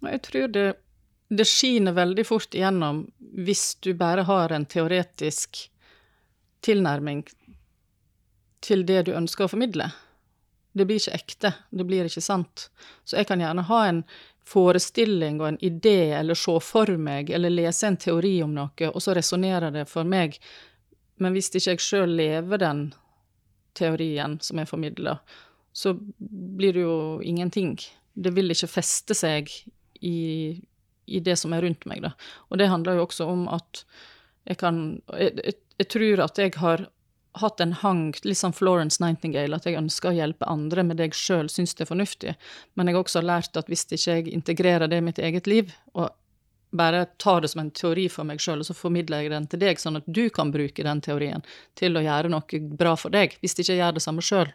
Jeg 0.01 0.25
tror 0.25 0.50
det 0.50 0.69
det 1.31 1.48
skiner 1.48 1.95
veldig 1.95 2.25
fort 2.28 2.56
igjennom 2.56 3.06
hvis 3.45 3.75
du 3.80 3.94
bare 3.95 4.25
har 4.28 4.51
en 4.51 4.66
teoretisk 4.68 5.62
tilnærming 6.66 7.24
til 8.62 8.83
det 8.86 9.06
du 9.07 9.13
ønsker 9.16 9.48
å 9.48 9.51
formidle. 9.54 9.88
Det 10.75 10.86
blir 10.88 11.00
ikke 11.00 11.16
ekte, 11.16 11.54
det 11.72 11.86
blir 11.88 12.07
ikke 12.07 12.24
sant. 12.24 12.68
Så 13.07 13.18
jeg 13.19 13.30
kan 13.30 13.39
gjerne 13.39 13.63
ha 13.68 13.80
en 13.88 14.01
forestilling 14.48 15.39
og 15.42 15.48
en 15.48 15.60
idé, 15.63 16.12
eller 16.19 16.36
se 16.36 16.57
for 16.63 16.92
meg, 17.00 17.31
eller 17.31 17.54
lese 17.54 17.88
en 17.88 18.00
teori 18.00 18.33
om 18.44 18.54
noe, 18.56 18.89
og 18.92 19.00
så 19.04 19.16
resonnerer 19.16 19.72
det 19.72 19.86
for 19.92 20.07
meg. 20.07 20.36
Men 21.24 21.36
hvis 21.36 21.51
ikke 21.54 21.78
jeg 21.78 21.86
sjøl 21.86 22.16
lever 22.19 22.60
den 22.60 22.89
teorien 23.78 24.36
som 24.44 24.60
jeg 24.60 24.68
formidler, 24.68 25.24
så 25.72 25.95
blir 25.95 26.75
det 26.75 26.83
jo 26.83 26.98
ingenting. 27.24 27.78
Det 28.13 28.36
vil 28.36 28.51
ikke 28.51 28.72
feste 28.72 29.16
seg 29.16 29.48
i 30.04 30.60
i 31.12 31.22
det 31.24 31.38
som 31.40 31.54
er 31.54 31.66
rundt 31.66 31.86
meg. 31.90 32.04
Da. 32.06 32.13
Og 32.50 32.62
det 32.62 32.72
handler 32.72 32.98
jo 32.98 33.06
også 33.08 33.28
om 33.31 33.46
at 33.52 33.84
jeg 34.50 34.58
kan 34.62 34.81
jeg, 35.13 35.36
jeg, 35.38 35.60
jeg, 35.78 35.90
tror 35.94 36.24
at 36.25 36.42
jeg 36.42 36.56
har 36.58 36.88
hatt 37.40 37.62
en 37.63 37.75
hang, 37.80 38.08
litt 38.28 38.40
sånn 38.40 38.56
Florence 38.56 39.00
Nightingale, 39.04 39.56
at 39.56 39.68
jeg 39.68 39.80
ønsker 39.80 40.12
å 40.12 40.18
hjelpe 40.18 40.50
andre 40.52 40.84
med 40.84 41.00
det 41.00 41.12
jeg 41.12 41.19
sjøl 41.19 41.52
syns 41.52 41.75
er 41.80 41.88
fornuftig. 41.88 42.34
Men 42.75 42.90
jeg 42.90 42.98
har 42.98 43.06
også 43.06 43.24
lært 43.24 43.60
at 43.60 43.69
hvis 43.72 43.86
ikke 43.88 44.18
jeg 44.18 44.34
integrerer 44.34 44.92
det 44.92 45.00
i 45.00 45.06
mitt 45.06 45.22
eget 45.22 45.48
liv, 45.48 45.72
og 45.96 46.10
bare 46.72 47.06
tar 47.19 47.42
det 47.42 47.52
som 47.52 47.62
en 47.62 47.72
teori 47.72 48.07
for 48.10 48.28
meg 48.28 48.40
sjøl, 48.40 48.64
og 48.64 48.68
så 48.68 48.75
formidler 48.75 49.24
jeg 49.24 49.34
den 49.34 49.48
til 49.52 49.60
deg, 49.64 49.80
sånn 49.80 50.00
at 50.00 50.07
du 50.07 50.25
kan 50.34 50.52
bruke 50.52 50.86
den 50.88 51.04
teorien 51.04 51.44
til 51.80 52.00
å 52.00 52.04
gjøre 52.04 52.31
noe 52.31 52.62
bra 52.80 52.96
for 53.00 53.14
deg. 53.14 53.36
Hvis 53.44 53.57
ikke 53.57 53.74
jeg 53.74 53.81
gjør 53.81 53.98
det 53.98 54.04
samme 54.06 54.24
sjøl, 54.24 54.52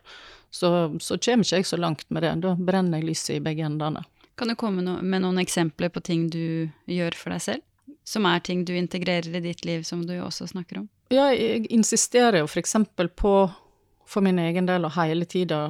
så, 0.50 0.70
så 1.00 1.18
kommer 1.20 1.44
ikke 1.44 1.60
jeg 1.60 1.68
så 1.68 1.80
langt 1.80 2.08
med 2.08 2.24
det. 2.24 2.32
Da 2.44 2.54
brenner 2.56 3.00
jeg 3.00 3.10
lyset 3.10 3.34
i 3.36 3.42
begge 3.44 3.68
endene. 3.68 4.04
Kan 4.36 4.48
du 4.48 4.54
komme 4.54 5.00
med 5.02 5.22
noen 5.24 5.38
eksempler 5.40 5.88
på 5.88 6.02
ting 6.04 6.26
du 6.30 6.68
gjør 6.84 7.16
for 7.16 7.32
deg 7.32 7.40
selv? 7.40 7.64
Som 8.06 8.26
er 8.28 8.42
ting 8.44 8.64
du 8.68 8.74
integrerer 8.76 9.32
i 9.34 9.42
ditt 9.42 9.64
liv, 9.64 9.82
som 9.82 10.04
du 10.06 10.14
også 10.20 10.46
snakker 10.50 10.82
om? 10.82 10.88
Ja, 11.08 11.30
jeg 11.32 11.66
insisterer 11.72 12.42
jo 12.42 12.48
eksempel 12.60 13.08
på, 13.08 13.32
for 14.06 14.22
min 14.22 14.38
egen 14.42 14.68
del, 14.68 14.84
og 14.84 14.94
hele 14.98 15.24
tida, 15.24 15.60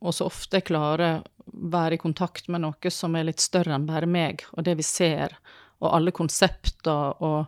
og 0.00 0.16
så 0.16 0.26
ofte 0.26 0.58
jeg 0.58 0.68
klarer, 0.72 1.22
være 1.46 1.96
i 1.96 2.00
kontakt 2.00 2.48
med 2.48 2.64
noe 2.64 2.92
som 2.92 3.14
er 3.16 3.28
litt 3.28 3.42
større 3.42 3.74
enn 3.76 3.86
bare 3.88 4.08
meg, 4.08 4.44
og 4.56 4.64
det 4.66 4.76
vi 4.80 4.86
ser, 4.86 5.36
og 5.80 5.94
alle 5.94 6.12
konsepter 6.12 7.22
og 7.24 7.46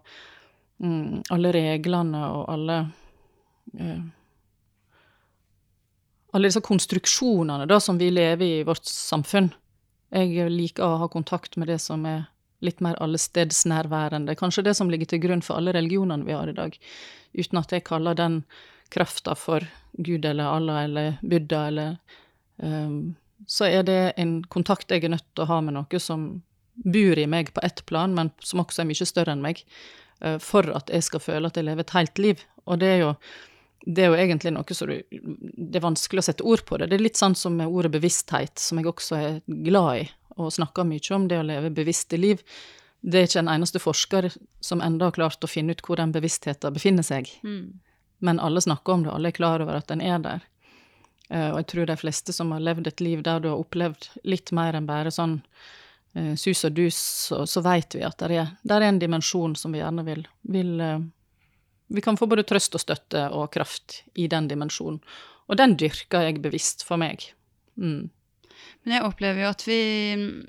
mm, 0.83 1.33
alle 1.35 1.53
reglene 1.53 2.25
og 2.33 2.51
alle 2.53 2.83
eh, 3.79 4.03
Alle 6.33 6.49
disse 6.49 6.63
konstruksjonene 6.65 7.67
da, 7.69 7.77
som 7.77 7.99
vi 8.01 8.07
lever 8.09 8.47
i 8.47 8.61
i 8.63 8.65
vårt 8.65 8.87
samfunn. 8.89 9.51
Jeg 10.13 10.51
liker 10.53 10.85
å 10.85 11.01
ha 11.01 11.09
kontakt 11.09 11.57
med 11.57 11.71
det 11.73 11.79
som 11.81 12.05
er 12.09 12.27
litt 12.63 12.83
mer 12.85 12.99
allestedsnærværende. 13.03 14.37
Kanskje 14.39 14.67
det 14.67 14.75
som 14.79 14.91
ligger 14.93 15.09
til 15.11 15.23
grunn 15.25 15.43
for 15.43 15.59
alle 15.59 15.75
religionene 15.75 16.27
vi 16.27 16.37
har 16.37 16.51
i 16.51 16.57
dag, 16.57 16.77
uten 17.33 17.59
at 17.59 17.73
jeg 17.73 17.87
kaller 17.89 18.19
den 18.19 18.43
krafta 18.93 19.35
for 19.39 19.65
Gud 19.93 20.25
eller 20.29 20.53
Allah 20.53 20.85
eller 20.85 21.17
Buddha 21.23 21.67
eller 21.67 21.97
um, 22.57 23.15
Så 23.47 23.67
er 23.67 23.83
det 23.83 24.13
en 24.17 24.43
kontakt 24.45 24.93
jeg 24.93 25.05
er 25.05 25.15
nødt 25.17 25.27
til 25.35 25.45
å 25.45 25.51
ha 25.51 25.61
med 25.65 25.75
noe 25.75 26.01
som 26.01 26.43
bor 26.75 27.19
i 27.19 27.27
meg 27.27 27.51
på 27.53 27.65
ett 27.67 27.83
plan, 27.87 28.15
men 28.15 28.31
som 28.41 28.63
også 28.63 28.83
er 28.83 28.89
mye 28.89 29.09
større 29.09 29.35
enn 29.35 29.43
meg, 29.43 29.65
uh, 30.25 30.39
for 30.39 30.69
at 30.77 30.93
jeg 30.93 31.09
skal 31.09 31.25
føle 31.25 31.49
at 31.49 31.59
jeg 31.59 31.67
lever 31.67 31.83
et 31.83 31.97
helt 31.97 32.23
liv. 32.23 32.45
Og 32.69 32.79
det 32.79 32.93
er 32.93 33.01
jo 33.03 33.11
det 33.85 34.05
er 34.05 34.13
jo 34.13 34.19
egentlig 34.19 34.53
noe 34.55 34.75
som 34.77 34.91
du 34.91 34.99
Det 35.11 35.79
er 35.79 35.85
vanskelig 35.85 36.23
å 36.23 36.27
sette 36.29 36.45
ord 36.47 36.65
på 36.69 36.79
det. 36.79 36.91
Det 36.91 36.99
er 36.99 37.03
litt 37.03 37.19
sånn 37.19 37.35
som 37.39 37.57
med 37.59 37.71
ordet 37.71 37.91
bevissthet, 37.95 38.61
som 38.63 38.79
jeg 38.79 38.91
også 38.91 39.19
er 39.19 39.41
glad 39.47 40.05
i 40.05 40.11
og 40.41 40.53
snakker 40.53 40.87
mye 40.89 41.15
om, 41.15 41.27
det 41.29 41.41
å 41.41 41.47
leve 41.47 41.71
bevisste 41.75 42.17
liv. 42.17 42.41
Det 43.03 43.19
er 43.19 43.27
ikke 43.27 43.43
en 43.43 43.51
eneste 43.53 43.83
forsker 43.83 44.31
som 44.65 44.81
enda 44.81 45.11
har 45.11 45.17
klart 45.17 45.45
å 45.45 45.51
finne 45.51 45.75
ut 45.75 45.83
hvor 45.85 45.99
den 46.01 46.15
bevisstheten 46.15 46.75
befinner 46.75 47.07
seg. 47.07 47.29
Mm. 47.43 47.83
Men 48.23 48.41
alle 48.41 48.63
snakker 48.63 48.95
om 48.95 49.05
det, 49.05 49.13
alle 49.13 49.33
er 49.33 49.37
klar 49.37 49.65
over 49.65 49.81
at 49.81 49.91
den 49.91 50.01
er 50.01 50.23
der. 50.23 50.45
Uh, 51.33 51.51
og 51.53 51.63
jeg 51.63 51.69
tror 51.73 51.89
de 51.89 51.99
fleste 51.99 52.35
som 52.35 52.53
har 52.55 52.63
levd 52.63 52.89
et 52.91 53.01
liv 53.03 53.23
der 53.27 53.41
du 53.43 53.49
har 53.51 53.61
opplevd 53.61 54.11
litt 54.29 54.53
mer 54.55 54.77
enn 54.77 54.87
bare 54.87 55.11
sånn 55.15 55.41
uh, 56.19 56.35
sus 56.39 56.63
og 56.69 56.77
dus, 56.77 56.99
så, 57.27 57.43
så 57.49 57.63
veit 57.65 57.97
vi 57.97 58.05
at 58.07 58.19
det 58.21 58.37
er, 58.37 58.53
er, 58.69 58.87
en 58.87 59.01
dimensjon 59.03 59.57
som 59.59 59.75
vi 59.75 59.81
gjerne 59.81 60.05
vil, 60.07 60.27
vil 60.55 60.73
uh, 60.81 60.99
vi 61.93 62.05
kan 62.05 62.19
få 62.19 62.29
både 62.31 62.47
trøst 62.49 62.75
og 62.79 62.83
støtte 62.83 63.29
og 63.37 63.51
kraft 63.55 64.03
i 64.19 64.29
den 64.31 64.49
dimensjonen. 64.51 65.01
Og 65.51 65.59
den 65.61 65.77
dyrker 65.77 66.29
jeg 66.29 66.43
bevisst 66.43 66.87
for 66.87 67.01
meg. 67.01 67.25
Mm. 67.77 68.11
Men 68.83 68.97
jeg 68.97 69.07
opplever 69.07 69.45
jo 69.45 69.51
at 69.53 69.63
vi, 69.67 69.81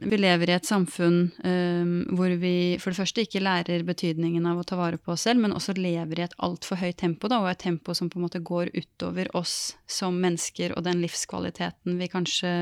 vi 0.09 0.17
lever 0.17 0.50
i 0.50 0.55
et 0.55 0.65
samfunn 0.65 1.17
um, 1.45 1.91
hvor 2.17 2.33
vi 2.41 2.53
for 2.81 2.89
det 2.89 2.97
første 2.97 3.25
ikke 3.25 3.43
lærer 3.43 3.85
betydningen 3.85 4.47
av 4.50 4.62
å 4.62 4.65
ta 4.65 4.77
vare 4.79 4.97
på 4.97 5.13
oss 5.13 5.27
selv, 5.27 5.43
men 5.43 5.53
også 5.53 5.75
lever 5.77 6.19
i 6.21 6.25
et 6.25 6.33
altfor 6.45 6.81
høyt 6.81 6.97
tempo, 7.01 7.29
da, 7.29 7.43
og 7.43 7.51
et 7.51 7.62
tempo 7.62 7.93
som 7.97 8.09
på 8.09 8.17
en 8.17 8.25
måte 8.25 8.41
går 8.41 8.73
utover 8.73 9.29
oss 9.38 9.75
som 9.85 10.17
mennesker 10.23 10.73
og 10.73 10.85
den 10.88 11.03
livskvaliteten 11.05 12.00
vi 12.01 12.09
kanskje 12.09 12.55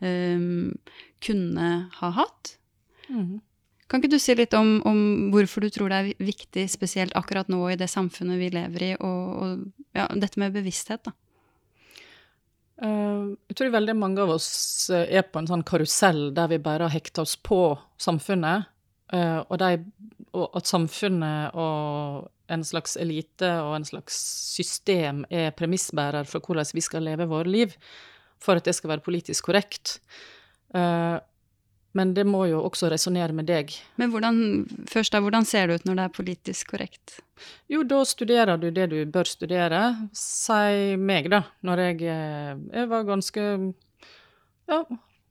um, 0.00 0.72
kunne 1.24 1.68
ha 1.98 2.12
hatt. 2.22 2.56
Mm. 3.12 3.38
Kan 3.88 4.02
ikke 4.02 4.12
du 4.12 4.20
si 4.20 4.34
litt 4.36 4.52
om, 4.56 4.78
om, 4.88 4.98
hvorfor 5.32 5.64
du 5.64 5.70
tror 5.72 5.88
det 5.88 5.98
er 5.98 6.20
viktig, 6.20 6.66
spesielt 6.68 7.14
akkurat 7.16 7.48
nå 7.48 7.62
i 7.72 7.78
det 7.80 7.88
samfunnet 7.88 8.36
vi 8.40 8.50
lever 8.52 8.84
i, 8.84 8.92
og, 9.00 9.22
og 9.40 9.96
ja, 9.96 10.04
dette 10.12 10.40
med 10.40 10.56
bevissthet, 10.56 11.08
da? 11.08 11.14
Uh, 12.78 13.34
jeg 13.50 13.56
tror 13.58 13.72
veldig 13.74 13.94
mange 13.98 14.22
av 14.22 14.30
oss 14.36 14.50
eh, 14.94 15.08
er 15.18 15.24
på 15.26 15.40
en 15.40 15.48
sånn 15.50 15.64
karusell 15.66 16.28
der 16.30 16.46
vi 16.52 16.60
bare 16.62 16.86
har 16.86 16.94
hekta 16.94 17.24
oss 17.24 17.34
på 17.34 17.72
samfunnet. 17.98 18.68
Uh, 19.10 19.40
og, 19.48 19.56
de, 19.58 19.80
og, 20.30 20.44
at 20.60 20.68
samfunnet 20.68 21.56
og 21.58 22.28
en 22.52 22.62
slags 22.64 22.94
elite 23.00 23.50
og 23.64 23.74
en 23.80 23.88
slags 23.88 24.20
system 24.54 25.24
er 25.32 25.50
premissbærer 25.56 26.28
for 26.28 26.44
hvordan 26.44 26.70
vi 26.76 26.84
skal 26.84 27.04
leve 27.08 27.26
våre 27.28 27.50
liv, 27.50 27.74
for 28.38 28.60
at 28.60 28.68
det 28.68 28.76
skal 28.78 28.94
være 28.94 29.06
politisk 29.08 29.48
korrekt. 29.48 29.98
Uh, 30.70 31.18
men 31.96 32.12
det 32.14 32.26
må 32.28 32.44
jo 32.50 32.60
også 32.66 32.90
resonnere 32.92 33.34
med 33.34 33.48
deg. 33.48 33.72
Men 33.96 34.12
hvordan, 34.12 34.38
først 34.90 35.14
da, 35.14 35.22
hvordan 35.24 35.46
ser 35.48 35.68
det 35.68 35.80
ut 35.80 35.88
når 35.88 35.98
det 35.98 36.04
er 36.04 36.14
politisk 36.18 36.74
korrekt? 36.74 37.18
Jo, 37.70 37.82
da 37.86 38.02
studerer 38.06 38.60
du 38.60 38.68
det 38.74 38.90
du 38.92 38.98
bør 39.08 39.28
studere. 39.30 39.82
Si 40.16 40.96
meg, 41.00 41.30
da, 41.32 41.44
når 41.64 41.84
jeg, 41.86 42.00
eh, 42.12 42.54
jeg 42.74 42.90
var 42.90 43.08
ganske 43.08 43.48
ja, 44.68 44.82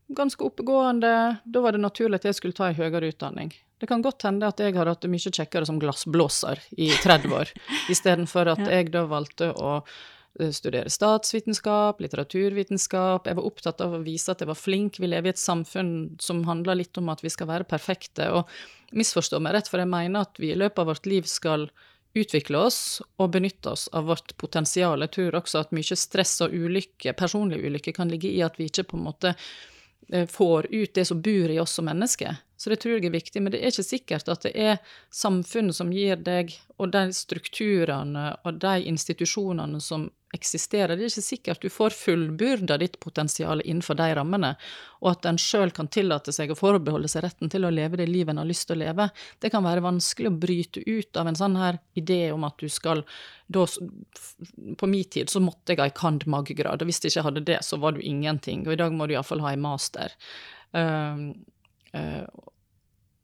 ganske 0.08 0.44
oppegående. 0.44 1.14
Da 1.46 1.64
var 1.64 1.76
det 1.76 1.84
naturlig 1.84 2.22
at 2.22 2.30
jeg 2.30 2.40
skulle 2.40 2.58
ta 2.58 2.72
en 2.72 2.78
høyere 2.80 3.12
utdanning. 3.12 3.54
Det 3.78 3.90
kan 3.90 4.02
godt 4.02 4.26
hende 4.26 4.48
at 4.50 4.60
jeg 4.62 4.74
har 4.74 4.90
hatt 4.90 5.04
det 5.06 5.12
mye 5.14 5.32
kjekkere 5.32 5.68
som 5.70 5.78
glassblåser 5.82 6.64
i 6.82 6.90
30 7.04 7.34
år, 7.38 7.52
istedenfor 7.94 8.56
at 8.56 8.64
jeg 8.66 8.90
da 8.94 9.06
valgte 9.10 9.52
å 9.54 9.82
studere 10.54 10.90
statsvitenskap, 10.92 12.02
litteraturvitenskap. 12.04 13.28
Jeg 13.28 13.38
var 13.40 13.48
opptatt 13.48 13.82
av 13.82 13.96
å 13.98 14.02
vise 14.06 14.32
at 14.32 14.44
jeg 14.44 14.50
var 14.50 14.60
flink. 14.60 15.00
Vi 15.02 15.10
lever 15.10 15.32
i 15.32 15.34
et 15.34 15.42
samfunn 15.42 16.18
som 16.22 16.44
handler 16.48 16.82
litt 16.82 16.98
om 17.02 17.10
at 17.14 17.24
vi 17.26 17.32
skal 17.34 17.50
være 17.50 17.68
perfekte. 17.70 18.30
Og 18.34 18.98
misforstå 18.98 19.42
meg 19.44 19.58
rett, 19.58 19.72
for 19.72 19.82
jeg 19.82 19.92
mener 19.92 20.28
at 20.28 20.42
vi 20.42 20.52
i 20.54 20.60
løpet 20.60 20.84
av 20.84 20.92
vårt 20.92 21.10
liv 21.10 21.28
skal 21.30 21.68
utvikle 22.18 22.62
oss 22.68 23.00
og 23.22 23.32
benytte 23.36 23.74
oss 23.74 23.88
av 23.94 24.10
vårt 24.10 24.36
potensial. 24.38 25.04
Jeg 25.06 25.14
tror 25.18 25.40
også 25.42 25.62
at 25.62 25.74
mye 25.76 25.98
stress 26.00 26.38
og 26.46 26.54
ulykke, 26.56 27.14
personlig 27.18 27.62
ulykke 27.66 27.94
kan 27.98 28.12
ligge 28.12 28.32
i 28.32 28.44
at 28.46 28.58
vi 28.60 28.70
ikke 28.70 28.88
på 28.92 28.98
en 28.98 29.08
måte 29.10 29.34
eh, 29.34 30.26
får 30.30 30.70
ut 30.72 30.94
det 30.98 31.06
som 31.10 31.22
bor 31.22 31.54
i 31.54 31.60
oss 31.62 31.78
som 31.78 31.88
mennesker. 31.90 32.40
Så 32.58 32.72
det 32.74 32.80
tror 32.82 32.98
jeg 32.98 33.06
er 33.06 33.14
viktig, 33.14 33.42
men 33.42 33.54
det 33.54 33.62
er 33.62 33.74
ikke 33.74 33.86
sikkert 33.86 34.30
at 34.34 34.48
det 34.48 34.54
er 34.58 34.80
samfunnet 35.14 35.78
som 35.78 35.94
gir 35.94 36.18
deg, 36.18 36.56
og 36.82 36.90
de 36.94 37.08
strukturene 37.14 38.32
og 38.44 38.62
de 38.62 38.80
institusjonene 38.90 39.82
som 39.82 40.10
eksisterer. 40.36 40.98
Det 40.98 41.06
er 41.06 41.12
ikke 41.12 41.24
sikkert 41.24 41.62
du 41.64 41.70
får 41.72 41.96
fullbyrda 41.96 42.78
ditt 42.82 42.98
potensial 43.00 43.62
innenfor 43.64 43.98
de 44.00 44.08
rammene, 44.18 44.52
og 45.00 45.12
at 45.14 45.28
en 45.30 45.40
sjøl 45.40 45.72
kan 45.76 45.90
tillate 45.94 46.34
seg 46.36 46.52
å 46.52 46.58
forbeholde 46.58 47.10
seg 47.12 47.24
retten 47.24 47.52
til 47.54 47.66
å 47.66 47.72
leve 47.74 48.00
det 48.00 48.10
livet 48.10 48.34
en 48.34 48.42
har 48.42 48.50
lyst 48.50 48.68
til 48.68 48.78
å 48.78 48.82
leve. 48.84 49.08
Det 49.40 49.52
kan 49.54 49.66
være 49.66 49.86
vanskelig 49.86 50.32
å 50.32 50.40
bryte 50.42 50.84
ut 50.84 51.22
av 51.22 51.32
en 51.32 51.40
sånn 51.40 51.58
her 51.60 51.80
idé 52.00 52.22
om 52.36 52.44
at 52.48 52.58
du 52.60 52.68
skal 52.72 53.06
da, 53.48 53.64
På 54.78 54.88
min 54.92 55.08
tid 55.08 55.30
så 55.32 55.40
måtte 55.40 55.72
jeg 55.72 55.80
ha 55.80 55.88
ei 55.88 55.96
cand. 55.96 56.26
mag.-grad, 56.28 56.82
og 56.82 56.90
hvis 56.90 57.00
jeg 57.04 57.14
ikke 57.14 57.30
hadde 57.30 57.46
det, 57.48 57.62
så 57.64 57.80
var 57.80 57.96
du 57.96 58.02
ingenting. 58.02 58.66
Og 58.68 58.74
i 58.74 58.82
dag 58.82 58.92
må 58.92 59.08
du 59.08 59.14
iallfall 59.16 59.46
ha 59.46 59.54
ei 59.54 59.62
master. 59.62 60.12
Uh, 60.76 61.32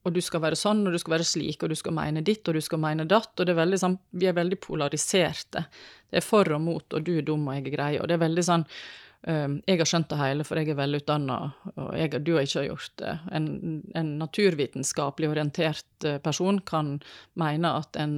og 0.04 0.12
du 0.12 0.20
skal 0.24 0.42
være 0.44 0.60
sånn, 0.60 0.84
og 0.88 0.96
du 0.96 1.00
skal 1.00 1.16
være 1.16 1.28
slik, 1.28 1.64
og 1.64 1.72
du 1.72 1.78
skal 1.80 1.96
mene 1.96 2.24
ditt, 2.26 2.44
og 2.48 2.58
du 2.58 2.64
skal 2.64 2.82
mene 2.84 3.06
datt. 3.08 3.32
Og 3.38 3.48
det 3.48 3.54
er 3.54 3.62
veldig 3.62 3.80
sånn, 3.80 3.96
vi 4.20 4.28
er 4.28 4.36
veldig 4.36 4.60
polariserte. 4.64 5.64
Det 6.12 6.20
er 6.20 6.26
for 6.26 6.52
og 6.52 6.62
mot, 6.64 6.86
og 6.92 7.08
du 7.08 7.16
er 7.18 7.26
dum, 7.28 7.48
og 7.48 7.56
jeg 7.56 7.66
er 7.70 7.76
grei. 7.78 7.94
Og 8.02 8.10
det 8.12 8.18
er 8.18 8.26
veldig 8.26 8.44
sånn 8.44 8.66
um, 8.68 9.56
Jeg 9.70 9.80
har 9.80 9.90
skjønt 9.90 10.10
det 10.12 10.20
hele, 10.20 10.48
for 10.48 10.60
jeg 10.60 10.74
er 10.74 10.80
velutdanna, 10.82 11.40
og 11.78 11.90
jeg, 12.02 12.20
du 12.20 12.34
har 12.36 12.50
ikke 12.50 12.66
gjort 12.68 12.98
det. 13.00 13.16
En, 13.40 13.48
en 13.96 14.12
naturvitenskapelig 14.20 15.32
orientert 15.32 16.08
eh, 16.10 16.20
person 16.24 16.60
kan 16.68 16.98
mene 17.40 17.76
at 17.80 17.96
en 18.04 18.18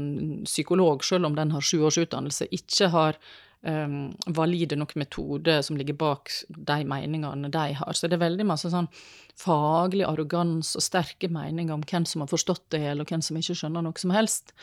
psykolog, 0.50 1.06
selv 1.06 1.30
om 1.30 1.38
den 1.38 1.54
har 1.54 1.62
sju 1.62 1.84
års 1.86 2.02
utdannelse, 2.02 2.50
ikke 2.50 2.90
har 2.98 3.22
um, 3.65 4.13
valide 4.38 4.77
nok 4.79 4.95
metode 4.95 5.57
som 5.65 5.77
ligger 5.77 5.98
bak 6.00 6.31
de 6.48 6.79
meningene 6.88 7.51
de 7.51 7.67
har. 7.79 7.93
Så 7.93 8.07
det 8.07 8.17
er 8.17 8.25
veldig 8.25 8.48
masse 8.48 8.72
sånn 8.72 8.89
faglig 9.39 10.05
arroganse 10.07 10.77
og 10.79 10.86
sterke 10.86 11.29
meninger 11.31 11.75
om 11.75 11.84
hvem 11.86 12.05
som 12.07 12.24
har 12.24 12.31
forstått 12.31 12.69
det 12.77 12.88
og 12.93 13.07
hvem 13.10 13.24
som 13.25 13.39
ikke 13.39 13.57
skjønner 13.57 13.86
noe 13.86 14.01
som 14.01 14.13
helst. 14.15 14.55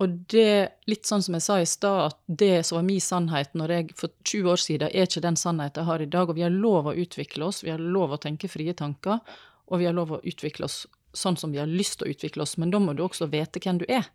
Og 0.00 0.14
det, 0.32 0.80
litt 0.88 1.04
sånn 1.04 1.20
som 1.20 1.34
jeg 1.36 1.44
sa 1.44 1.58
i 1.60 1.66
stad, 1.68 2.14
at 2.14 2.20
det 2.40 2.62
som 2.64 2.78
var 2.78 2.86
min 2.86 3.02
sannhet 3.04 3.52
når 3.58 3.74
jeg 3.74 3.90
for 4.00 4.14
20 4.24 4.48
år 4.48 4.62
siden, 4.62 4.88
er 4.88 5.04
ikke 5.04 5.20
den 5.26 5.36
sannheten 5.36 5.82
jeg 5.82 5.90
har 5.90 6.04
i 6.04 6.08
dag. 6.08 6.30
Og 6.30 6.38
vi 6.38 6.46
har 6.46 6.54
lov 6.54 6.88
å 6.88 6.96
utvikle 6.96 7.50
oss, 7.50 7.60
vi 7.66 7.74
har 7.74 7.82
lov 7.82 8.16
å 8.16 8.20
tenke 8.22 8.48
frie 8.48 8.72
tanker, 8.76 9.20
og 9.68 9.82
vi 9.82 9.90
har 9.90 9.96
lov 9.96 10.16
å 10.16 10.22
utvikle 10.24 10.70
oss 10.70 10.86
sånn 11.12 11.36
som 11.36 11.52
vi 11.52 11.60
har 11.60 11.68
lyst 11.68 11.98
til 12.00 12.08
å 12.08 12.14
utvikle 12.14 12.46
oss. 12.46 12.56
Men 12.56 12.72
da 12.72 12.80
må 12.80 12.94
du 12.96 13.04
også 13.04 13.28
vite 13.28 13.60
hvem 13.60 13.82
du 13.82 13.86
er. 13.92 14.08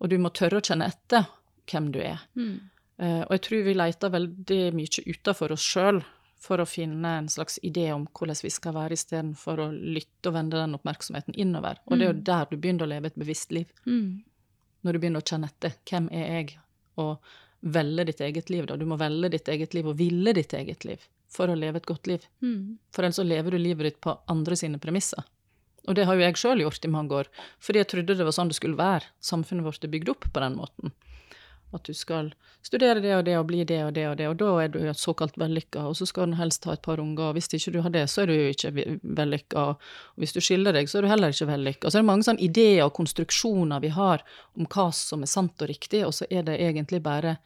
Og 0.00 0.08
du 0.08 0.16
må 0.16 0.32
tørre 0.32 0.62
å 0.62 0.64
kjenne 0.64 0.88
etter 0.88 1.28
hvem 1.68 1.92
du 1.92 2.00
er. 2.00 2.24
Mm. 2.38 2.69
Uh, 3.00 3.22
og 3.24 3.36
jeg 3.36 3.44
tror 3.46 3.66
vi 3.66 3.76
leter 3.76 4.12
veldig 4.12 4.62
mye 4.76 5.04
utafor 5.08 5.54
oss 5.56 5.64
sjøl 5.64 6.02
for 6.40 6.60
å 6.60 6.68
finne 6.68 7.12
en 7.18 7.28
slags 7.28 7.58
idé 7.66 7.90
om 7.92 8.06
hvordan 8.16 8.38
vi 8.42 8.50
skal 8.52 8.74
være, 8.76 8.96
istedenfor 8.96 9.60
å 9.60 9.68
lytte 9.72 10.30
og 10.30 10.36
vende 10.38 10.60
den 10.60 10.76
oppmerksomheten 10.78 11.36
innover. 11.36 11.82
Og 11.86 11.98
det 11.98 12.06
er 12.06 12.12
jo 12.12 12.16
mm. 12.16 12.24
der 12.30 12.48
du 12.48 12.56
begynner 12.56 12.86
å 12.86 12.90
leve 12.94 13.10
et 13.10 13.20
bevisst 13.20 13.52
liv. 13.52 13.68
Mm. 13.84 14.22
Når 14.80 14.96
du 14.96 15.02
begynner 15.02 15.20
å 15.20 15.28
kjenne 15.28 15.50
etter. 15.52 15.76
Hvem 15.90 16.08
er 16.16 16.30
jeg? 16.38 16.54
Og 17.00 17.34
velge 17.60 18.06
ditt 18.08 18.22
eget 18.24 18.52
liv, 18.52 18.64
da. 18.68 18.78
Du 18.80 18.86
må 18.88 18.96
velge 19.00 19.34
ditt 19.36 19.50
eget 19.52 19.76
liv 19.76 19.90
og 19.90 19.98
ville 19.98 20.32
ditt 20.36 20.54
eget 20.56 20.86
liv 20.88 21.04
for 21.30 21.52
å 21.52 21.58
leve 21.58 21.82
et 21.82 21.88
godt 21.88 22.08
liv. 22.08 22.24
Mm. 22.40 22.78
For 22.94 23.04
ellers 23.04 23.20
så 23.20 23.26
lever 23.26 23.54
du 23.54 23.60
livet 23.60 23.90
ditt 23.90 24.00
på 24.02 24.16
andre 24.32 24.56
sine 24.58 24.80
premisser. 24.82 25.28
Og 25.88 25.96
det 25.96 26.06
har 26.08 26.16
jo 26.16 26.24
jeg 26.24 26.40
sjøl 26.40 26.64
gjort 26.64 26.84
i 26.84 26.92
mange 26.92 27.20
år, 27.22 27.28
fordi 27.62 27.80
jeg 27.80 27.88
trodde 27.92 28.16
det 28.16 28.26
var 28.26 28.36
sånn 28.36 28.50
det 28.50 28.56
skulle 28.58 28.80
være. 28.80 29.12
Samfunnet 29.24 29.64
vårt 29.64 29.84
er 29.84 29.92
bygd 29.92 30.12
opp 30.12 30.26
på 30.32 30.42
den 30.42 30.58
måten. 30.58 30.92
At 31.72 31.86
du 31.86 31.94
skal 31.94 32.32
studere 32.66 32.98
det 32.98 33.12
og 33.14 33.24
det 33.28 33.36
og 33.38 33.44
bli 33.46 33.62
det 33.64 33.78
og 33.84 33.92
det 33.94 34.06
og 34.10 34.16
det, 34.18 34.26
og 34.26 34.38
da 34.40 34.48
er 34.64 34.72
du 34.74 34.80
såkalt 34.98 35.36
vellykka, 35.38 35.84
og 35.86 35.94
så 35.96 36.06
skal 36.08 36.32
du 36.32 36.38
helst 36.40 36.66
ha 36.66 36.74
et 36.74 36.82
par 36.82 36.98
unger, 36.98 37.28
og 37.28 37.38
hvis 37.38 37.46
ikke 37.54 37.74
du 37.76 37.80
har 37.84 37.94
det, 37.94 38.02
så 38.10 38.24
er 38.24 38.30
du 38.32 38.34
ikke 38.34 38.72
vellykka, 39.20 39.62
og 39.70 40.20
hvis 40.20 40.34
du 40.34 40.40
skiller 40.42 40.74
deg, 40.74 40.90
så 40.90 40.98
er 40.98 41.06
du 41.06 41.10
heller 41.12 41.30
ikke 41.30 41.48
vellykka. 41.52 41.90
Så 41.90 42.00
er 42.00 42.02
det 42.02 42.10
mange 42.10 42.26
sånne 42.26 42.42
ideer 42.42 42.82
og 42.88 42.94
konstruksjoner 42.98 43.84
vi 43.84 43.92
har 43.94 44.24
om 44.58 44.66
hva 44.66 44.88
som 44.96 45.22
er 45.22 45.30
sant 45.30 45.62
og 45.62 45.70
riktig, 45.70 46.02
og 46.06 46.14
så 46.16 46.26
er 46.30 46.42
det 46.48 46.58
egentlig 46.58 47.02
bare 47.06 47.36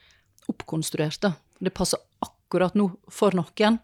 oppkonstruert, 0.49 1.21
da. 1.25 1.35
Det 1.61 1.73
passer 1.77 2.01
akkurat 2.25 2.75
nå 2.77 2.89
for 3.13 3.37
noen, 3.37 3.79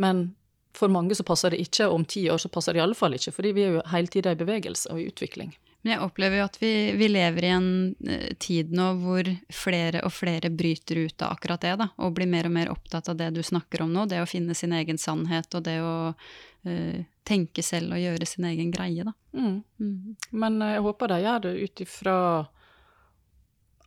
men 0.00 0.30
for 0.76 0.88
mange 0.88 1.14
så 1.14 1.24
passer 1.28 1.52
det 1.52 1.60
ikke, 1.60 1.86
og 1.88 2.00
om 2.00 2.08
ti 2.08 2.24
år 2.32 2.40
så 2.40 2.48
passer 2.52 2.72
det 2.72 2.80
i 2.80 2.86
alle 2.86 2.96
fall 2.96 3.12
ikke, 3.16 3.34
fordi 3.36 3.52
vi 3.56 3.66
er 3.66 3.76
jo 3.76 3.84
hele 3.92 4.08
tida 4.12 4.32
i 4.32 4.40
bevegelse 4.40 4.88
og 4.92 5.00
i 5.02 5.06
utvikling. 5.12 5.52
Men 5.82 5.96
jeg 5.96 6.02
opplever 6.04 6.38
jo 6.38 6.44
at 6.46 6.56
vi, 6.62 6.72
vi, 6.98 7.08
lever 7.10 7.44
i 7.44 7.52
en 7.56 7.68
uh, 8.06 8.28
tid 8.42 8.70
nå 8.74 8.88
hvor 9.02 9.28
flere 9.52 10.04
og 10.06 10.14
flere 10.14 10.50
bryter 10.54 11.02
ut 11.08 11.24
av 11.26 11.34
akkurat 11.34 11.64
det, 11.64 11.74
da, 11.80 11.88
og 11.98 12.14
blir 12.16 12.30
mer 12.30 12.46
og 12.46 12.54
mer 12.54 12.70
opptatt 12.70 13.10
av 13.10 13.18
det 13.18 13.32
du 13.34 13.42
snakker 13.42 13.82
om 13.82 13.90
nå, 13.94 14.06
det 14.10 14.22
å 14.22 14.28
finne 14.30 14.54
sin 14.54 14.74
egen 14.78 15.00
sannhet 15.00 15.58
og 15.58 15.66
det 15.66 15.80
å 15.82 15.96
uh, 16.14 17.02
tenke 17.26 17.64
selv 17.66 17.96
og 17.96 18.02
gjøre 18.02 18.28
sin 18.30 18.46
egen 18.52 18.70
greie, 18.74 19.06
da. 19.06 19.14
Mm. 19.34 19.58
Mm. 19.82 20.16
Men 20.30 20.62
uh, 20.62 20.70
jeg 20.76 20.86
håper 20.86 21.14
de 21.14 21.20
gjør 21.24 21.44
det 21.48 21.54
ut 21.58 21.84
ifra 21.86 22.16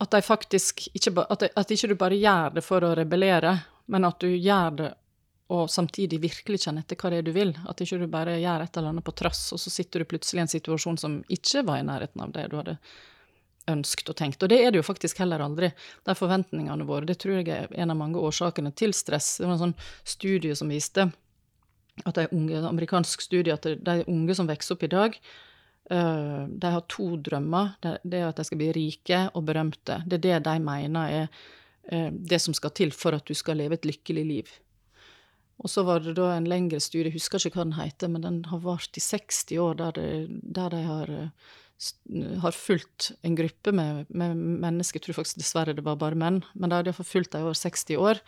at 0.03 0.11
de 0.11 0.19
faktisk 0.21 0.89
ikke, 0.91 1.15
at, 1.23 1.39
de, 1.39 1.49
at 1.55 1.71
ikke 1.71 1.87
du 1.87 1.95
bare 1.99 2.19
gjør 2.19 2.57
det 2.57 2.63
for 2.65 2.83
å 2.83 2.91
rebellere, 2.99 3.55
men 3.91 4.07
at 4.07 4.19
du 4.19 4.27
gjør 4.27 4.79
det 4.81 4.91
og 5.53 5.67
samtidig 5.69 6.17
virkelig 6.23 6.63
kjenne 6.63 6.81
etter 6.81 6.97
hva 6.97 7.11
det 7.13 7.19
er 7.21 7.25
du 7.27 7.33
vil. 7.35 7.51
At 7.69 7.81
ikke 7.83 7.99
du 8.01 8.07
bare 8.09 8.39
gjør 8.41 8.63
et 8.65 8.77
eller 8.77 8.95
annet 8.95 9.05
på 9.05 9.13
trass, 9.13 9.43
og 9.53 9.61
så 9.61 9.73
sitter 9.73 10.01
du 10.01 10.09
plutselig 10.09 10.41
i 10.41 10.45
en 10.45 10.53
situasjon 10.55 10.97
som 10.97 11.19
ikke 11.29 11.61
var 11.67 11.81
i 11.81 11.85
nærheten 11.85 12.23
av 12.25 12.31
det 12.33 12.47
du 12.49 12.57
hadde 12.57 12.79
ønsket 13.69 14.09
og 14.09 14.17
tenkt. 14.17 14.43
Og 14.43 14.49
det 14.49 14.59
er 14.61 14.73
det 14.73 14.81
jo 14.81 14.85
faktisk 14.85 15.21
heller 15.21 15.43
aldri. 15.45 15.71
De 16.05 16.15
forventningene 16.17 16.87
våre, 16.87 17.05
det 17.09 17.19
tror 17.21 17.39
jeg 17.39 17.49
er 17.53 17.69
en 17.73 17.93
av 17.93 17.99
mange 17.99 18.21
årsakene 18.21 18.73
til 18.77 18.93
stress. 18.97 19.35
Det 19.39 19.47
var 19.47 19.57
en 19.57 19.63
sånn 19.67 19.77
studie 20.05 20.57
som 20.57 20.73
viste 20.73 21.09
at 22.03 22.19
unge, 22.25 22.57
en 22.57 22.69
amerikansk 22.69 23.23
studie, 23.23 23.53
at 23.53 23.65
de 23.65 23.99
unge 24.11 24.35
som 24.35 24.49
vokser 24.49 24.75
opp 24.75 24.83
i 24.83 24.91
dag, 24.91 25.17
uh, 25.93 26.43
de 26.49 26.73
har 26.73 26.87
to 26.91 27.13
drømmer. 27.23 27.75
Det, 27.81 28.19
er 28.19 28.27
at 28.29 28.41
de 28.41 28.47
skal 28.49 28.61
bli 28.61 28.71
rike 28.75 29.21
og 29.33 29.45
berømte. 29.47 30.01
Det 30.05 30.19
er 30.19 30.25
det 30.27 30.41
de 30.49 30.57
mener 30.65 31.21
er 31.21 31.29
uh, 31.93 32.11
det 32.11 32.41
som 32.43 32.57
skal 32.57 32.73
til 32.75 32.93
for 32.95 33.15
at 33.17 33.25
du 33.25 33.37
skal 33.37 33.61
leve 33.61 33.79
et 33.79 33.87
lykkelig 33.87 34.25
liv. 34.25 34.55
Og 35.63 35.71
så 35.71 35.85
var 35.87 36.01
det 36.03 36.17
da 36.17 36.33
en 36.35 36.47
lengre 36.49 36.81
studie, 36.83 37.09
jeg 37.09 37.19
husker 37.19 37.39
ikke 37.39 37.61
hva 37.61 37.67
den 37.69 37.77
heter, 37.77 38.11
men 38.11 38.25
den 38.25 38.41
har 38.49 38.63
vart 38.63 38.97
i 38.99 39.03
60 39.03 39.55
år, 39.63 39.77
der, 39.79 39.95
det, 39.95 40.41
der 40.57 40.73
de 40.73 40.81
har, 40.83 41.13
eh, 41.15 42.33
har 42.43 42.57
fulgt 42.57 43.13
en 43.23 43.37
gruppe 43.39 43.71
med, 43.71 44.03
med, 44.09 44.35
mennesker, 44.35 44.99
jeg 44.99 45.07
tror 45.07 45.21
faktisk 45.21 45.39
dessverre 45.39 45.77
det 45.77 45.85
var 45.85 46.01
bare 46.01 46.19
menn, 46.19 46.41
men 46.53 46.73
de 46.73 46.81
de 46.83 46.95
har 46.97 47.07
fulgt 47.07 47.31
dem 47.31 47.47
over 47.47 47.55
60 47.55 47.95
år. 47.95 48.21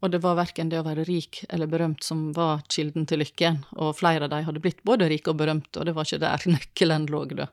Og 0.00 0.12
det 0.12 0.22
var 0.24 0.38
verken 0.38 0.70
det 0.72 0.78
å 0.80 0.84
være 0.86 1.04
rik 1.04 1.42
eller 1.52 1.68
berømt 1.68 2.04
som 2.04 2.30
var 2.32 2.62
kilden 2.72 3.04
til 3.08 3.20
lykken, 3.20 3.60
og 3.76 3.98
flere 3.98 4.24
av 4.24 4.32
dem 4.32 4.46
hadde 4.46 4.62
blitt 4.64 4.80
både 4.84 5.10
rike 5.12 5.32
og 5.32 5.40
berømte, 5.40 5.80
og 5.80 5.88
det 5.88 5.96
var 5.96 6.08
ikke 6.08 6.22
der 6.22 6.46
nøkkelen 6.54 7.08
lå, 7.12 7.24
da. 7.36 7.48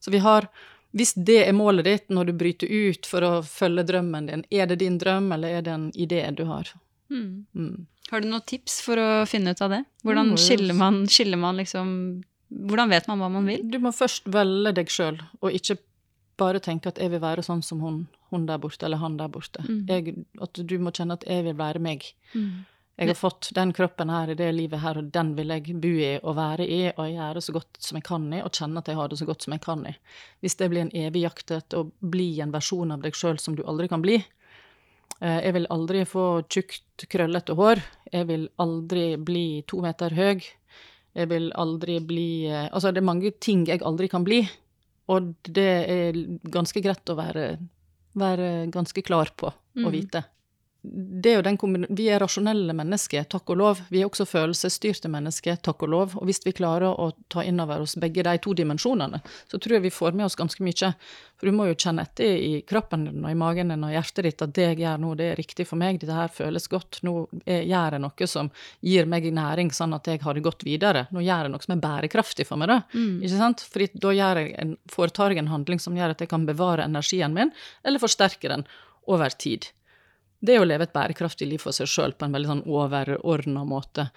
Så 0.00 0.12
vi 0.12 0.20
har 0.24 0.48
Hvis 0.90 1.12
det 1.14 1.44
er 1.46 1.52
målet 1.54 1.84
ditt 1.86 2.08
når 2.10 2.24
du 2.26 2.32
bryter 2.34 2.66
ut 2.66 3.06
for 3.06 3.22
å 3.22 3.42
følge 3.46 3.84
drømmen 3.86 4.26
din, 4.26 4.40
er 4.50 4.66
det 4.66 4.80
din 4.80 4.96
drøm, 4.98 5.30
eller 5.30 5.48
er 5.48 5.62
det 5.62 5.70
en 5.70 5.92
idé 5.94 6.24
du 6.34 6.42
har? 6.48 6.66
Mm. 7.10 7.46
Mm. 7.54 7.86
Har 8.10 8.20
du 8.22 8.28
noen 8.30 8.42
tips 8.46 8.80
for 8.82 8.98
å 8.98 9.08
finne 9.28 9.52
ut 9.54 9.60
av 9.62 9.70
det? 9.74 9.84
Hvordan 10.04 10.32
Mm, 10.32 10.38
skiller 10.38 10.74
man, 10.78 11.02
skiller 11.06 11.38
man 11.38 11.56
liksom 11.60 12.24
Hvordan 12.50 12.90
vet 12.90 13.06
man 13.06 13.20
hva 13.20 13.28
man 13.30 13.46
vil? 13.46 13.60
Du 13.70 13.78
må 13.78 13.92
først 13.94 14.24
velge 14.26 14.72
deg 14.74 14.88
sjøl, 14.90 15.20
og 15.40 15.52
ikke 15.54 15.76
bare 16.40 16.58
tenke 16.58 16.88
at 16.90 16.98
jeg 16.98 17.12
vil 17.12 17.20
være 17.22 17.44
sånn 17.46 17.62
som 17.62 17.78
hun, 17.84 18.00
hun 18.32 18.46
der 18.48 18.58
borte, 18.58 18.82
eller 18.88 18.98
han 18.98 19.16
der 19.20 19.28
borte. 19.30 19.62
Mm. 19.68 19.84
Jeg, 19.86 20.14
at 20.42 20.58
du 20.58 20.74
må 20.82 20.90
kjenne 20.90 21.14
at 21.14 21.26
jeg 21.28 21.44
vil 21.46 21.54
være 21.54 21.78
meg. 21.78 22.08
Jeg 22.98 23.06
har 23.08 23.14
fått 23.14 23.52
den 23.54 23.70
kroppen 23.72 24.10
her 24.10 24.32
i 24.32 24.34
det 24.34 24.48
livet 24.52 24.82
her, 24.82 24.98
og 24.98 25.12
den 25.14 25.30
vil 25.38 25.48
jeg 25.54 25.76
bo 25.80 25.88
i 25.94 26.10
og 26.18 26.34
være 26.36 26.66
i 26.66 26.80
og 26.90 27.06
gjøre 27.12 27.40
så 27.40 27.52
godt 27.54 27.78
som 27.78 27.96
jeg 28.00 28.04
kan 28.10 28.26
i, 28.34 28.42
og 28.42 28.50
kjenne 28.50 28.82
at 28.82 28.88
jeg 28.90 28.98
har 28.98 29.08
det 29.08 29.18
så 29.22 29.28
godt 29.30 29.46
som 29.46 29.54
jeg 29.54 29.62
kan 29.64 29.86
i. 29.86 29.94
Hvis 30.42 30.58
det 30.58 30.68
blir 30.72 30.82
en 30.88 30.92
evig 31.06 31.22
jakt 31.22 31.54
etter 31.54 31.84
å 31.84 31.86
bli 32.02 32.40
en 32.42 32.50
versjon 32.52 32.90
av 32.92 33.00
deg 33.06 33.14
sjøl 33.14 33.38
som 33.38 33.54
du 33.54 33.62
aldri 33.62 33.86
kan 33.88 34.02
bli 34.02 34.18
Jeg 35.20 35.52
vil 35.52 35.66
aldri 35.68 36.04
få 36.08 36.42
tjukt, 36.48 37.04
krøllete 37.12 37.52
hår. 37.58 37.82
Jeg 38.12 38.26
vil 38.30 38.46
aldri 38.62 39.16
bli 39.20 39.62
to 39.68 39.82
meter 39.84 40.14
høy. 40.16 40.40
Jeg 41.14 41.28
vil 41.28 41.50
aldri 41.58 41.98
bli 42.06 42.46
eh, 42.48 42.68
Altså, 42.72 42.92
det 42.94 43.02
er 43.02 43.08
mange 43.10 43.32
ting 43.42 43.66
jeg 43.68 43.82
aldri 43.82 44.08
kan 44.08 44.24
bli, 44.24 44.40
og 45.10 45.34
det 45.42 45.68
er 45.90 46.18
ganske 46.54 46.80
greit 46.84 47.10
å 47.10 47.16
være, 47.18 47.58
være 48.14 48.70
ganske 48.72 49.02
klar 49.04 49.32
på 49.36 49.52
Mm. 49.76 49.84
vite. 49.92 49.92
vite 49.92 50.24
det 50.82 51.28
er 51.28 51.34
jo 51.40 51.42
den 51.44 51.86
Vi 51.92 52.06
er 52.08 52.22
rasjonelle 52.22 52.72
mennesker, 52.72 53.26
takk 53.28 53.50
og 53.52 53.58
lov. 53.60 53.80
Vi 53.92 54.00
er 54.00 54.08
også 54.08 54.24
følelsesstyrte 54.24 55.10
mennesker, 55.12 55.58
takk 55.60 55.82
og 55.84 55.90
lov. 55.92 56.14
Og 56.16 56.24
hvis 56.28 56.40
vi 56.44 56.54
klarer 56.56 56.88
å 56.88 57.10
ta 57.28 57.44
inn 57.44 57.60
over 57.60 57.82
oss 57.84 57.98
begge 58.00 58.24
de 58.24 58.32
to 58.40 58.54
dimensjonene, 58.56 59.20
så 59.50 59.58
tror 59.60 59.76
jeg 59.76 59.84
vi 59.84 59.92
får 59.92 60.16
med 60.16 60.24
oss 60.30 60.38
ganske 60.40 60.64
mye. 60.64 60.92
For 61.36 61.48
du 61.48 61.56
må 61.56 61.66
jo 61.68 61.76
kjenne 61.76 62.06
etter 62.08 62.32
i 62.32 62.62
kroppen 62.68 63.04
din 63.04 63.24
og 63.24 63.32
i 63.32 63.36
magen 63.36 63.72
din 63.72 63.84
og 63.84 63.92
hjertet 63.92 64.24
ditt 64.24 64.44
at 64.44 64.54
det 64.56 64.66
jeg 64.70 64.78
gjør 64.80 65.02
nå, 65.04 65.14
det 65.20 65.26
er 65.30 65.40
riktig 65.40 65.66
for 65.68 65.80
meg, 65.80 66.00
dette 66.00 66.16
her 66.16 66.32
føles 66.32 66.68
godt. 66.72 67.02
Nå 67.04 67.14
gjør 67.44 67.96
jeg 67.96 68.04
noe 68.06 68.28
som 68.32 68.50
gir 68.80 69.08
meg 69.10 69.28
næring, 69.36 69.72
sånn 69.76 69.96
at 69.96 70.08
jeg 70.08 70.22
har 70.24 70.36
det 70.36 70.44
godt 70.46 70.64
videre. 70.64 71.06
Nå 71.12 71.24
gjør 71.24 71.48
jeg 71.48 71.54
noe 71.56 71.66
som 71.66 71.76
er 71.76 71.82
bærekraftig 71.84 72.48
for 72.48 72.60
meg, 72.60 72.72
da. 72.72 72.78
Mm. 72.96 73.18
Ikke 73.20 73.42
sant? 73.42 73.66
Fordi 73.68 73.90
da 74.00 74.14
gjør 74.16 74.42
jeg 74.42 74.54
en, 74.64 74.78
foretar 74.88 75.34
jeg 75.34 75.44
en 75.44 75.52
handling 75.52 75.82
som 75.82 75.96
gjør 75.96 76.16
at 76.16 76.24
jeg 76.24 76.32
kan 76.32 76.48
bevare 76.48 76.88
energien 76.88 77.36
min, 77.36 77.52
eller 77.84 78.00
forsterke 78.00 78.48
den 78.48 78.64
over 79.10 79.36
tid. 79.36 79.68
Det 80.40 80.54
er 80.56 80.62
å 80.62 80.68
leve 80.68 80.86
et 80.88 80.94
bærekraftig 80.94 81.44
liv 81.50 81.60
for 81.60 81.76
seg 81.76 81.88
sjøl 81.90 82.14
på 82.16 82.24
en 82.24 82.32
veldig 82.32 82.48
sånn 82.48 82.62
overordna 82.64 83.64
måte. 83.68 84.08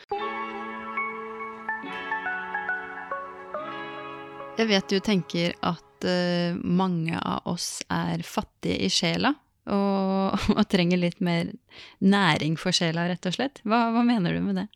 Jeg 4.53 4.69
vet 4.69 4.87
du 4.87 5.01
tenker 5.03 5.55
at 5.65 6.05
uh, 6.07 6.55
mange 6.63 7.17
av 7.19 7.49
oss 7.51 7.81
er 7.91 8.23
fattige 8.23 8.85
i 8.85 8.91
sjela, 8.93 9.33
og, 9.67 10.37
og 10.57 10.63
trenger 10.71 11.01
litt 11.01 11.19
mer 11.19 11.51
næring 11.99 12.55
for 12.61 12.75
sjela, 12.75 13.09
rett 13.11 13.27
og 13.27 13.35
slett. 13.35 13.59
Hva, 13.67 13.89
hva 13.91 14.05
mener 14.07 14.37
du 14.37 14.45
med 14.45 14.61
det? 14.61 14.67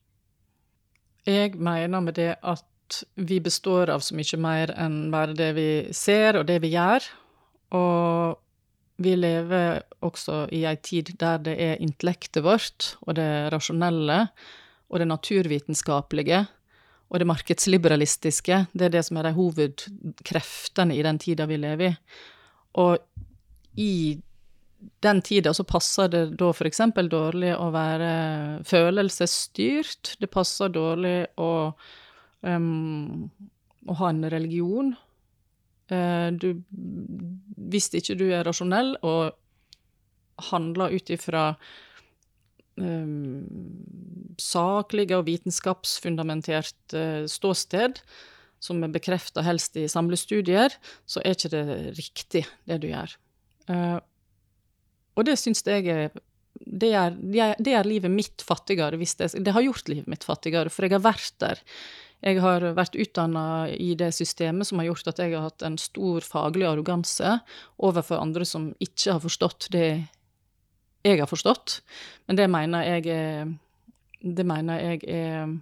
Jeg 1.28 1.56
mener 1.56 2.04
med 2.04 2.18
det 2.20 2.34
at 2.44 2.66
vi 3.16 3.40
består 3.44 3.92
av 3.92 4.04
så 4.04 4.16
mye 4.16 4.40
mer 4.40 4.72
enn 4.80 5.08
bare 5.12 5.36
det 5.36 5.54
vi 5.56 5.70
ser 5.96 6.40
og 6.40 6.48
det 6.52 6.60
vi 6.64 6.74
gjør. 6.76 7.08
Og 7.76 8.44
vi 8.98 9.16
lever 9.16 9.82
også 10.06 10.46
i 10.54 10.64
ei 10.66 10.78
tid 10.82 11.14
der 11.22 11.42
det 11.46 11.56
er 11.62 11.82
intellektet 11.84 12.44
vårt 12.46 12.96
og 13.06 13.18
det 13.20 13.30
rasjonelle 13.54 14.24
og 14.90 15.02
det 15.02 15.08
naturvitenskapelige 15.10 16.46
og 17.08 17.22
det 17.22 17.28
markedsliberalistiske, 17.30 18.66
det 18.74 18.88
er 18.88 18.96
det 18.98 19.04
som 19.08 19.20
er 19.20 19.30
de 19.30 19.38
hovedkreftene 19.38 20.96
i 20.98 21.04
den 21.06 21.20
tida 21.24 21.46
vi 21.48 21.60
lever 21.60 21.94
i. 21.94 21.98
Og 22.84 22.98
i 23.80 24.18
den 25.04 25.22
tida 25.26 25.54
så 25.56 25.64
passer 25.68 26.12
det 26.12 26.24
da 26.40 26.52
eksempel 26.68 27.10
dårlig 27.10 27.54
å 27.56 27.70
være 27.74 28.12
følelsesstyrt. 28.68 30.18
Det 30.20 30.30
passer 30.30 30.74
dårlig 30.74 31.16
å, 31.40 31.72
um, 32.42 33.30
å 33.88 33.98
ha 34.02 34.12
en 34.12 34.24
religion. 34.30 34.94
Eh, 35.94 36.30
du, 36.36 36.50
hvis 37.72 37.90
ikke 37.96 38.18
du 38.20 38.28
er 38.32 38.46
rasjonell 38.48 38.96
og 39.08 39.38
handler 40.52 40.94
ut 40.94 41.10
ifra 41.10 41.50
um, 42.78 43.46
saklige 44.38 45.18
og 45.18 45.26
vitenskapsfundamentert 45.30 46.98
eh, 46.98 47.24
ståsted, 47.32 48.02
som 48.62 48.84
er 48.84 48.94
bekrefta 48.94 49.44
helst 49.46 49.78
i 49.78 49.88
samlestudier, 49.90 50.74
så 51.10 51.24
er 51.24 51.38
ikke 51.38 51.54
det 51.54 51.66
riktig, 51.98 52.44
det 52.70 52.80
du 52.84 52.90
gjør. 52.92 53.18
Uh, 53.70 54.00
og 55.18 55.26
det 55.28 55.38
syns 55.42 55.66
jeg 55.66 55.90
er 55.90 56.12
det 56.58 56.90
gjør 56.90 57.86
livet 57.88 58.12
mitt 58.12 58.42
fattigere. 58.42 58.98
Hvis 58.98 59.16
det, 59.20 59.30
det 59.46 59.54
har 59.54 59.66
gjort 59.66 59.90
livet 59.92 60.10
mitt 60.10 60.26
fattigere, 60.26 60.72
for 60.74 60.88
jeg 60.88 60.96
har 60.96 61.04
vært 61.06 61.36
der. 61.44 61.62
Jeg 62.26 62.42
har 62.42 62.64
vært 62.74 62.98
utdanna 62.98 63.70
i 63.70 63.92
det 63.98 64.10
systemet 64.18 64.68
som 64.68 64.82
har 64.82 64.90
gjort 64.90 65.12
at 65.12 65.20
jeg 65.22 65.36
har 65.36 65.46
hatt 65.46 65.66
en 65.66 65.78
stor 65.78 66.26
faglig 66.26 66.66
arroganse 66.66 67.38
overfor 67.78 68.24
andre 68.24 68.46
som 68.48 68.72
ikke 68.82 69.14
har 69.14 69.22
forstått 69.22 69.70
det 69.76 69.90
jeg 71.06 71.22
har 71.22 71.30
forstått. 71.30 71.82
Men 72.28 72.40
det 72.40 72.50
mener 72.52 72.84
jeg 72.84 73.08
er 73.14 73.56
Det 74.20 74.44
mener 74.46 74.80
jeg 74.82 75.04
er 75.08 75.58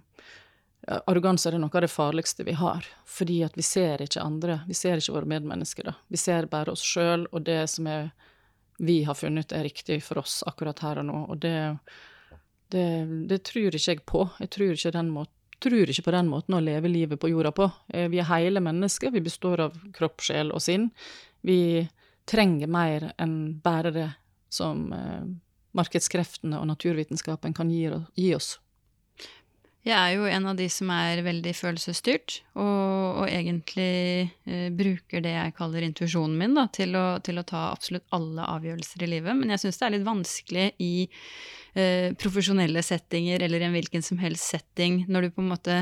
Arroganse 0.86 1.50
er 1.50 1.58
noe 1.58 1.74
av 1.74 1.82
det 1.82 1.90
farligste 1.90 2.44
vi 2.46 2.52
har, 2.54 2.86
fordi 3.04 3.40
at 3.42 3.56
vi 3.58 3.62
ser 3.62 4.02
ikke 4.02 4.22
andre. 4.22 4.60
Vi 4.68 4.74
ser 4.74 5.00
ikke 5.00 5.16
våre 5.16 5.26
medmennesker, 5.26 5.82
da. 5.82 5.94
Vi 6.06 6.16
ser 6.16 6.46
bare 6.46 6.70
oss 6.70 6.84
sjøl 6.86 7.26
og 7.32 7.42
det 7.42 7.64
som 7.70 7.88
er 7.90 8.12
vi 8.78 9.02
har 9.04 9.14
funnet 9.14 9.52
er 9.52 9.64
riktig 9.64 10.02
for 10.04 10.20
oss 10.20 10.42
akkurat 10.46 10.78
her 10.84 11.00
og 11.00 11.08
nå, 11.08 11.22
og 11.32 11.38
det, 11.40 11.56
det, 12.72 12.86
det 13.30 13.40
tror 13.48 13.74
ikke 13.74 13.92
jeg 13.94 14.02
på. 14.04 14.26
Jeg 14.42 14.52
tror 14.52 14.74
ikke, 14.74 14.92
den 14.98 15.12
må, 15.14 15.24
tror 15.62 15.90
ikke 15.90 16.06
på 16.08 16.14
den 16.14 16.28
måten 16.30 16.56
å 16.56 16.62
leve 16.62 16.90
livet 16.90 17.20
på 17.20 17.30
jorda 17.30 17.52
på. 17.54 17.70
Eh, 17.88 18.08
Vi 18.12 18.20
er 18.20 18.28
hele 18.30 18.60
mennesker, 18.60 19.10
vi 19.10 19.24
består 19.24 19.60
av 19.68 19.78
kropp, 19.96 20.20
sjel 20.20 20.52
og 20.52 20.62
sinn. 20.62 20.90
Vi 21.42 21.88
trenger 22.26 22.66
mer 22.68 23.12
enn 23.18 23.60
bare 23.62 23.92
det 23.94 24.10
som 24.50 24.92
eh, 24.92 25.24
markedskreftene 25.76 26.58
og 26.60 26.68
naturvitenskapen 26.70 27.54
kan 27.54 27.70
gi, 27.70 28.34
oss. 28.34 28.58
Jeg 29.86 29.94
er 29.94 30.16
jo 30.16 30.24
en 30.26 30.48
av 30.50 30.56
de 30.58 30.64
som 30.72 30.88
er 30.90 31.20
veldig 31.22 31.52
følelsesstyrt, 31.54 32.40
og, 32.58 33.20
og 33.22 33.26
egentlig 33.30 34.32
eh, 34.50 34.66
bruker 34.74 35.22
det 35.22 35.30
jeg 35.36 35.52
kaller 35.54 35.84
intuisjonen 35.86 36.34
min 36.40 36.56
da, 36.58 36.64
til, 36.74 36.96
å, 36.98 37.20
til 37.22 37.38
å 37.38 37.44
ta 37.46 37.68
absolutt 37.70 38.02
alle 38.16 38.48
avgjørelser 38.50 39.04
i 39.06 39.08
livet. 39.12 39.38
Men 39.38 39.54
jeg 39.54 39.62
syns 39.62 39.78
det 39.78 39.86
er 39.86 39.94
litt 39.94 40.08
vanskelig 40.08 40.64
i 40.82 40.90
eh, 41.78 42.08
profesjonelle 42.18 42.82
settinger 42.82 43.44
eller 43.46 43.62
i 43.62 43.68
en 43.68 43.76
hvilken 43.76 44.02
som 44.02 44.18
helst 44.18 44.56
setting, 44.56 45.04
når 45.06 45.28
du 45.28 45.36
på 45.36 45.44
en 45.44 45.52
måte 45.52 45.78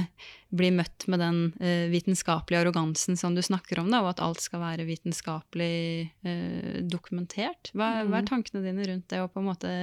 blir 0.52 0.76
møtt 0.76 1.08
med 1.08 1.24
den 1.24 1.40
eh, 1.64 1.88
vitenskapelige 1.94 2.60
arrogansen 2.60 3.16
som 3.16 3.32
du 3.32 3.40
snakker 3.40 3.80
om, 3.80 3.88
da, 3.88 4.02
og 4.04 4.12
at 4.12 4.22
alt 4.26 4.44
skal 4.44 4.66
være 4.66 4.84
vitenskapelig 4.90 5.80
eh, 6.28 6.76
dokumentert. 6.84 7.72
Hva, 7.72 8.04
hva 8.04 8.20
er 8.20 8.28
tankene 8.28 8.66
dine 8.68 8.84
rundt 8.92 9.08
det 9.16 9.24
å 9.24 9.32
på 9.32 9.40
en 9.40 9.48
måte 9.48 9.74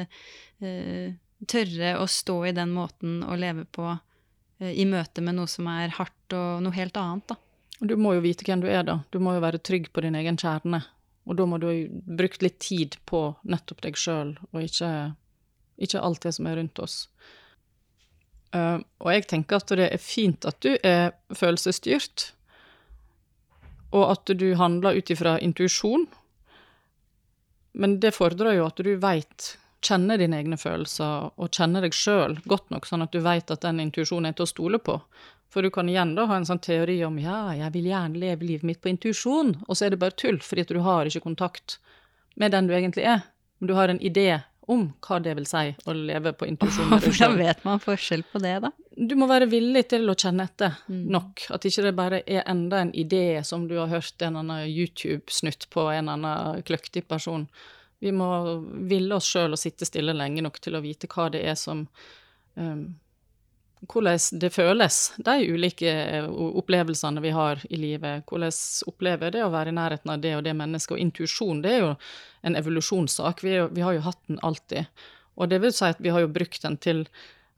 eh, 0.62 1.18
tørre 1.50 1.98
å 1.98 2.06
stå 2.06 2.38
i 2.52 2.56
den 2.56 2.70
måten 2.78 3.24
å 3.26 3.34
leve 3.40 3.66
på 3.66 3.90
i 4.62 4.86
møte 4.86 5.24
med 5.26 5.40
noe 5.40 5.50
som 5.50 5.68
er 5.72 5.94
hardt 5.98 6.36
og 6.38 6.62
noe 6.66 6.76
helt 6.76 6.98
annet, 7.00 7.34
da. 7.34 7.38
Du 7.82 7.96
må 7.98 8.14
jo 8.14 8.22
vite 8.22 8.46
hvem 8.46 8.62
du 8.62 8.68
er, 8.70 8.84
da. 8.86 9.00
Du 9.10 9.18
må 9.24 9.34
jo 9.34 9.42
være 9.42 9.62
trygg 9.66 9.90
på 9.90 10.04
din 10.06 10.18
egen 10.20 10.38
kjerne. 10.38 10.84
Og 11.26 11.38
da 11.38 11.48
må 11.50 11.58
du 11.62 11.68
ha 11.70 11.76
brukt 12.18 12.44
litt 12.46 12.60
tid 12.62 12.98
på 13.10 13.24
nettopp 13.50 13.82
deg 13.86 13.98
sjøl, 13.98 14.36
og 14.52 14.66
ikke, 14.66 14.90
ikke 15.82 16.02
alt 16.02 16.26
det 16.26 16.34
som 16.38 16.50
er 16.50 16.58
rundt 16.60 16.82
oss. 16.82 17.04
Uh, 18.52 18.82
og 19.00 19.14
jeg 19.14 19.28
tenker 19.32 19.62
at 19.62 19.74
det 19.80 19.88
er 19.88 20.02
fint 20.02 20.46
at 20.50 20.58
du 20.66 20.74
er 20.76 21.14
følelsesstyrt, 21.38 22.32
og 23.92 24.06
at 24.14 24.34
du 24.40 24.50
handler 24.60 24.98
ut 24.98 25.14
ifra 25.14 25.38
intuisjon, 25.44 26.06
men 27.72 28.00
det 28.04 28.14
fordrer 28.16 28.58
jo 28.58 28.68
at 28.68 28.82
du 28.84 28.92
veit 29.00 29.54
kjenner 29.82 30.18
dine 30.22 30.38
egne 30.42 30.58
følelser 30.62 31.32
og 31.38 31.50
kjenne 31.56 31.82
deg 31.84 31.94
sjøl 31.98 32.38
godt 32.50 32.70
nok, 32.74 32.86
sånn 32.86 33.02
at 33.06 33.12
du 33.16 33.20
veit 33.26 33.52
at 33.52 33.62
den 33.66 33.80
intuisjonen 33.84 34.30
er 34.32 34.38
til 34.38 34.46
å 34.48 34.52
stole 34.52 34.80
på. 34.80 35.00
For 35.52 35.66
du 35.66 35.72
kan 35.74 35.90
igjen 35.92 36.14
da 36.16 36.28
ha 36.30 36.38
en 36.40 36.46
sånn 36.48 36.62
teori 36.64 37.00
om 37.04 37.18
ja, 37.20 37.52
jeg 37.58 37.74
vil 37.74 37.90
gjerne 37.92 38.22
leve 38.22 38.46
livet 38.48 38.64
mitt 38.70 38.80
på 38.82 38.92
intuisjon, 38.94 39.58
og 39.68 39.76
så 39.76 39.86
er 39.90 39.96
det 39.96 40.00
bare 40.00 40.16
tull, 40.16 40.38
fordi 40.40 40.64
at 40.64 40.72
du 40.72 40.80
har 40.86 41.10
ikke 41.10 41.26
kontakt 41.26 41.80
med 42.40 42.54
den 42.56 42.70
du 42.70 42.74
egentlig 42.78 43.04
er. 43.04 43.26
Men 43.60 43.68
du 43.68 43.74
har 43.76 43.92
en 43.92 44.00
idé 44.00 44.30
om 44.72 44.86
hva 45.04 45.18
det 45.20 45.34
vil 45.36 45.46
si 45.50 45.74
å 45.90 45.94
leve 45.98 46.32
på 46.38 46.48
intuisjon. 46.48 46.94
Hvordan 46.94 47.36
vet 47.44 47.66
man 47.68 47.82
forskjell 47.84 48.24
på 48.32 48.40
det, 48.40 48.54
da? 48.64 48.70
Du 48.96 49.18
må 49.20 49.28
være 49.28 49.50
villig 49.52 49.84
til 49.92 50.08
å 50.08 50.16
kjenne 50.16 50.46
etter 50.48 50.78
Mm. 50.88 51.04
nok. 51.18 51.44
At 51.52 51.66
ikke 51.68 51.84
det 51.90 51.92
bare 51.98 52.22
er 52.28 52.44
enda 52.48 52.80
en 52.86 52.92
idé 52.96 53.44
som 53.48 53.68
du 53.68 53.76
har 53.82 53.88
hørt 53.92 54.22
en 54.22 54.38
eller 54.38 54.40
annen 54.64 54.72
YouTube-snutt 54.72 55.68
på 55.74 55.90
en 55.92 56.08
eller 56.08 56.16
annen 56.16 56.64
kløktig 56.68 57.04
person. 57.12 57.48
Vi 58.02 58.12
må 58.16 58.28
ville 58.90 59.16
oss 59.16 59.30
sjøl 59.30 59.54
og 59.54 59.62
sitte 59.62 59.86
stille 59.86 60.16
lenge 60.18 60.42
nok 60.42 60.58
til 60.62 60.78
å 60.78 60.82
vite 60.82 61.10
hva 61.12 61.28
det 61.34 61.44
er 61.46 61.58
som 61.60 61.86
um, 62.56 62.84
Hvordan 63.82 64.38
det 64.38 64.52
føles, 64.54 64.96
de 65.26 65.34
ulike 65.50 65.90
eh, 65.90 66.28
opplevelsene 66.30 67.22
vi 67.24 67.32
har 67.34 67.64
i 67.66 67.80
livet. 67.82 68.28
Hvordan 68.30 68.54
opplever 68.92 69.34
det 69.34 69.42
å 69.42 69.50
være 69.50 69.72
i 69.72 69.74
nærheten 69.74 70.12
av 70.14 70.20
det 70.22 70.36
og 70.38 70.44
det 70.46 70.54
mennesket. 70.54 70.94
Og 70.94 71.02
intuisjon, 71.02 71.64
det 71.64 71.72
er 71.74 71.82
jo 71.82 71.96
en 72.46 72.60
evolusjonssak. 72.60 73.42
Vi, 73.42 73.56
vi 73.74 73.82
har 73.82 73.98
jo 73.98 74.04
hatt 74.06 74.22
den 74.30 74.38
alltid. 74.46 74.86
Og 75.34 75.50
det 75.50 75.64
vil 75.64 75.74
si 75.74 75.90
at 75.90 75.98
vi 75.98 76.14
har 76.14 76.22
jo 76.22 76.30
brukt 76.30 76.62
den 76.62 76.78
til 76.78 77.08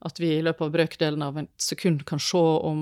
at 0.08 0.20
vi 0.20 0.30
i 0.38 0.44
løpet 0.44 0.64
av 0.64 0.72
brøkdelen 0.72 1.28
av 1.28 1.42
et 1.44 1.52
sekund 1.60 2.06
kan 2.08 2.24
se 2.24 2.40
om 2.40 2.80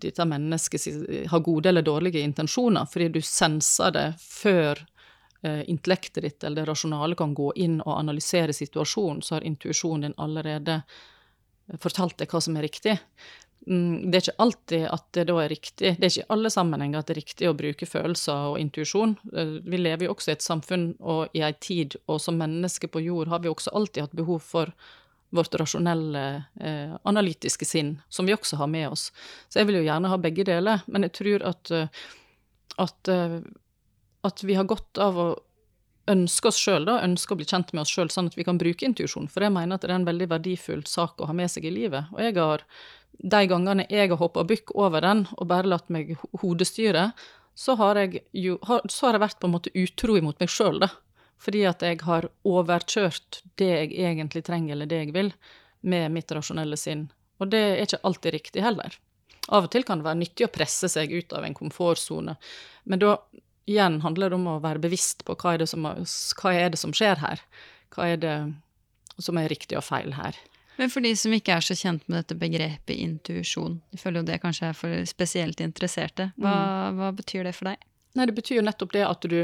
dette 0.00 0.24
mennesket 0.28 1.28
har 1.32 1.44
gode 1.44 1.68
eller 1.68 1.84
dårlige 1.84 2.24
intensjoner, 2.24 2.88
fordi 2.88 3.08
du 3.16 3.20
senser 3.24 3.92
det 3.96 4.08
før 4.20 4.80
intellektet 5.42 6.22
ditt 6.22 6.44
eller 6.44 6.60
det 6.60 6.68
rasjonale 6.68 7.16
kan 7.16 7.30
gå 7.32 7.46
inn 7.56 7.78
og 7.80 7.94
analysere 7.94 8.52
situasjonen, 8.52 9.22
så 9.24 9.38
har 9.38 9.46
intuisjonen 9.48 10.02
din 10.04 10.18
allerede 10.20 10.82
fortalt 11.80 12.18
deg 12.20 12.28
hva 12.28 12.42
som 12.44 12.58
er 12.58 12.66
riktig. 12.66 12.98
Mm, 13.66 14.10
det 14.10 14.16
er 14.16 14.22
ikke 14.24 14.42
alltid 14.44 14.84
at 14.88 15.04
det 15.12 15.26
da 15.28 15.34
er 15.42 15.52
riktig, 15.52 15.90
det 15.98 16.06
er 16.06 16.12
ikke 16.12 16.22
i 16.22 16.32
alle 16.32 16.50
sammenhenger 16.52 17.02
at 17.02 17.10
det 17.10 17.14
er 17.14 17.20
riktig 17.20 17.48
å 17.50 17.56
bruke 17.56 17.88
følelser 17.88 18.52
og 18.52 18.60
intuisjon. 18.60 19.12
Eh, 19.36 19.52
vi 19.68 19.80
lever 19.80 20.06
jo 20.06 20.14
også 20.14 20.32
i 20.32 20.36
et 20.38 20.46
samfunn 20.46 20.86
og 21.00 21.36
i 21.36 21.44
ei 21.44 21.52
tid, 21.60 21.98
og 22.08 22.22
som 22.24 22.40
mennesker 22.40 22.88
på 22.92 23.04
jord 23.04 23.28
har 23.32 23.44
vi 23.44 23.52
også 23.52 23.74
alltid 23.76 24.06
hatt 24.06 24.16
behov 24.16 24.40
for 24.46 24.72
vårt 25.30 25.54
rasjonelle, 25.60 26.24
eh, 26.60 26.96
analytiske 27.06 27.68
sinn, 27.68 27.98
som 28.08 28.26
vi 28.26 28.34
også 28.34 28.56
har 28.56 28.66
med 28.66 28.88
oss. 28.88 29.10
Så 29.48 29.60
jeg 29.60 29.68
vil 29.68 29.78
jo 29.78 29.86
gjerne 29.86 30.10
ha 30.10 30.18
begge 30.18 30.46
deler, 30.48 30.82
men 30.88 31.06
jeg 31.06 31.12
tror 31.20 31.46
at, 31.52 31.70
eh, 31.70 31.88
at, 32.78 33.08
eh, 33.08 33.40
at 34.26 34.44
vi 34.44 34.56
har 34.58 34.68
godt 34.68 35.00
av 35.00 35.18
å 35.18 35.28
ønske 36.10 36.50
oss 36.50 36.58
sjøl, 36.58 36.88
ønske 36.90 37.34
å 37.34 37.38
bli 37.38 37.46
kjent 37.48 37.72
med 37.74 37.84
oss 37.84 37.92
sjøl, 37.94 38.10
sånn 38.12 38.30
at 38.30 38.38
vi 38.38 38.46
kan 38.46 38.58
bruke 38.60 38.86
intuisjon. 38.86 39.28
For 39.30 39.44
jeg 39.44 39.54
mener 39.54 39.76
at 39.76 39.84
det 39.84 39.92
er 39.92 39.98
en 40.00 40.08
veldig 40.08 40.30
verdifull 40.32 40.82
sak 40.88 41.20
å 41.20 41.28
ha 41.30 41.36
med 41.36 41.52
seg 41.52 41.68
i 41.68 41.74
livet. 41.74 42.10
Og 42.14 42.22
jeg 42.24 42.36
har, 42.38 42.64
de 43.34 43.42
gangene 43.50 43.86
jeg 43.90 44.10
har 44.12 44.20
hoppa 44.20 44.44
bukk 44.48 44.74
over 44.74 45.04
den 45.04 45.26
og 45.36 45.50
bare 45.52 45.70
latt 45.70 45.90
meg 45.92 46.16
hodestyre, 46.42 47.10
så 47.54 47.76
har 47.76 48.00
jeg 48.00 48.24
jo 48.32 48.56
så 48.64 49.08
har 49.08 49.18
jeg 49.18 49.24
vært 49.26 49.40
på 49.40 49.48
en 49.48 49.54
måte 49.56 49.72
utro 49.76 50.16
imot 50.16 50.40
meg 50.40 50.52
sjøl, 50.52 50.80
da. 50.82 50.90
Fordi 51.40 51.64
at 51.68 51.82
jeg 51.84 52.02
har 52.04 52.28
overkjørt 52.44 53.42
det 53.60 53.70
jeg 53.70 53.92
egentlig 54.04 54.42
trenger, 54.44 54.74
eller 54.74 54.88
det 54.88 55.04
jeg 55.04 55.14
vil, 55.16 55.30
med 55.80 56.12
mitt 56.12 56.32
rasjonelle 56.36 56.76
sinn. 56.76 57.06
Og 57.40 57.48
det 57.52 57.60
er 57.60 57.86
ikke 57.86 58.02
alltid 58.04 58.36
riktig 58.36 58.64
heller. 58.64 58.96
Av 59.48 59.64
og 59.64 59.70
til 59.72 59.86
kan 59.88 60.00
det 60.00 60.06
være 60.06 60.20
nyttig 60.20 60.46
å 60.46 60.52
presse 60.52 60.90
seg 60.92 61.12
ut 61.12 61.32
av 61.32 61.46
en 61.46 61.56
komfortsone, 61.56 62.36
men 62.84 63.00
da 63.00 63.16
igjen 63.70 64.00
handler 64.04 64.30
det 64.30 64.38
om 64.40 64.48
å 64.50 64.60
være 64.62 64.82
bevisst 64.82 65.24
på 65.26 65.36
hva 65.38 65.54
er, 65.54 65.66
som, 65.70 65.86
hva 65.86 66.52
er 66.54 66.72
det 66.72 66.80
som 66.80 66.94
skjer 66.96 67.22
her? 67.22 67.42
Hva 67.94 68.08
er 68.12 68.22
det 68.22 68.36
som 69.20 69.38
er 69.38 69.50
riktig 69.52 69.78
og 69.78 69.86
feil 69.86 70.14
her? 70.16 70.36
Men 70.80 70.90
for 70.92 71.04
de 71.04 71.12
som 71.18 71.32
ikke 71.36 71.58
er 71.58 71.64
så 71.64 71.76
kjent 71.76 72.06
med 72.08 72.22
dette 72.22 72.38
begrepet 72.40 72.96
intuisjon, 72.96 73.80
de 73.92 74.00
føler 74.00 74.22
jo 74.22 74.28
det 74.30 74.38
kanskje 74.40 74.70
er 74.70 74.78
for 74.78 75.02
spesielt 75.08 75.60
interesserte, 75.60 76.30
hva, 76.40 76.54
mm. 76.54 77.00
hva 77.00 77.10
betyr 77.18 77.44
det 77.44 77.52
for 77.58 77.68
deg? 77.68 77.82
Nei, 78.16 78.26
det 78.26 78.36
betyr 78.38 78.58
jo 78.58 78.64
nettopp 78.64 78.94
det 78.96 79.04
at 79.06 79.26
du 79.28 79.42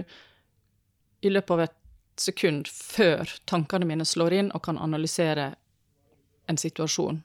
i 1.20 1.32
løpet 1.32 1.52
av 1.52 1.66
et 1.66 1.76
sekund 2.20 2.70
før 2.72 3.28
tankene 3.44 3.88
mine 3.88 4.06
slår 4.08 4.38
inn 4.38 4.50
og 4.56 4.64
kan 4.64 4.80
analysere 4.80 5.52
en 6.48 6.58
situasjon, 6.58 7.20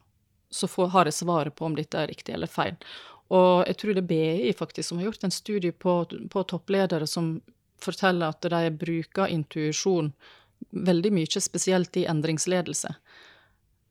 så 0.51 0.67
får, 0.67 0.91
har 0.91 1.07
jeg 1.07 1.21
svaret 1.21 1.55
på 1.55 1.65
om 1.65 1.77
dette 1.77 1.97
er 1.97 2.11
riktig 2.11 2.35
eller 2.35 2.51
feil. 2.51 2.75
Og 3.31 3.63
jeg 3.67 3.77
tror 3.79 3.95
det 3.95 4.03
er 4.03 4.11
BI 4.11 4.53
faktisk 4.57 4.89
som 4.89 4.99
har 4.99 5.09
gjort 5.09 5.25
en 5.27 5.33
studie 5.33 5.71
på, 5.71 5.95
på 6.31 6.43
toppledere 6.51 7.07
som 7.07 7.37
forteller 7.81 8.33
at 8.33 8.45
de 8.51 8.71
bruker 8.75 9.31
intuisjon 9.31 10.11
veldig 10.71 11.11
mye, 11.15 11.41
spesielt 11.41 11.97
i 11.97 12.05
endringsledelse. 12.09 12.91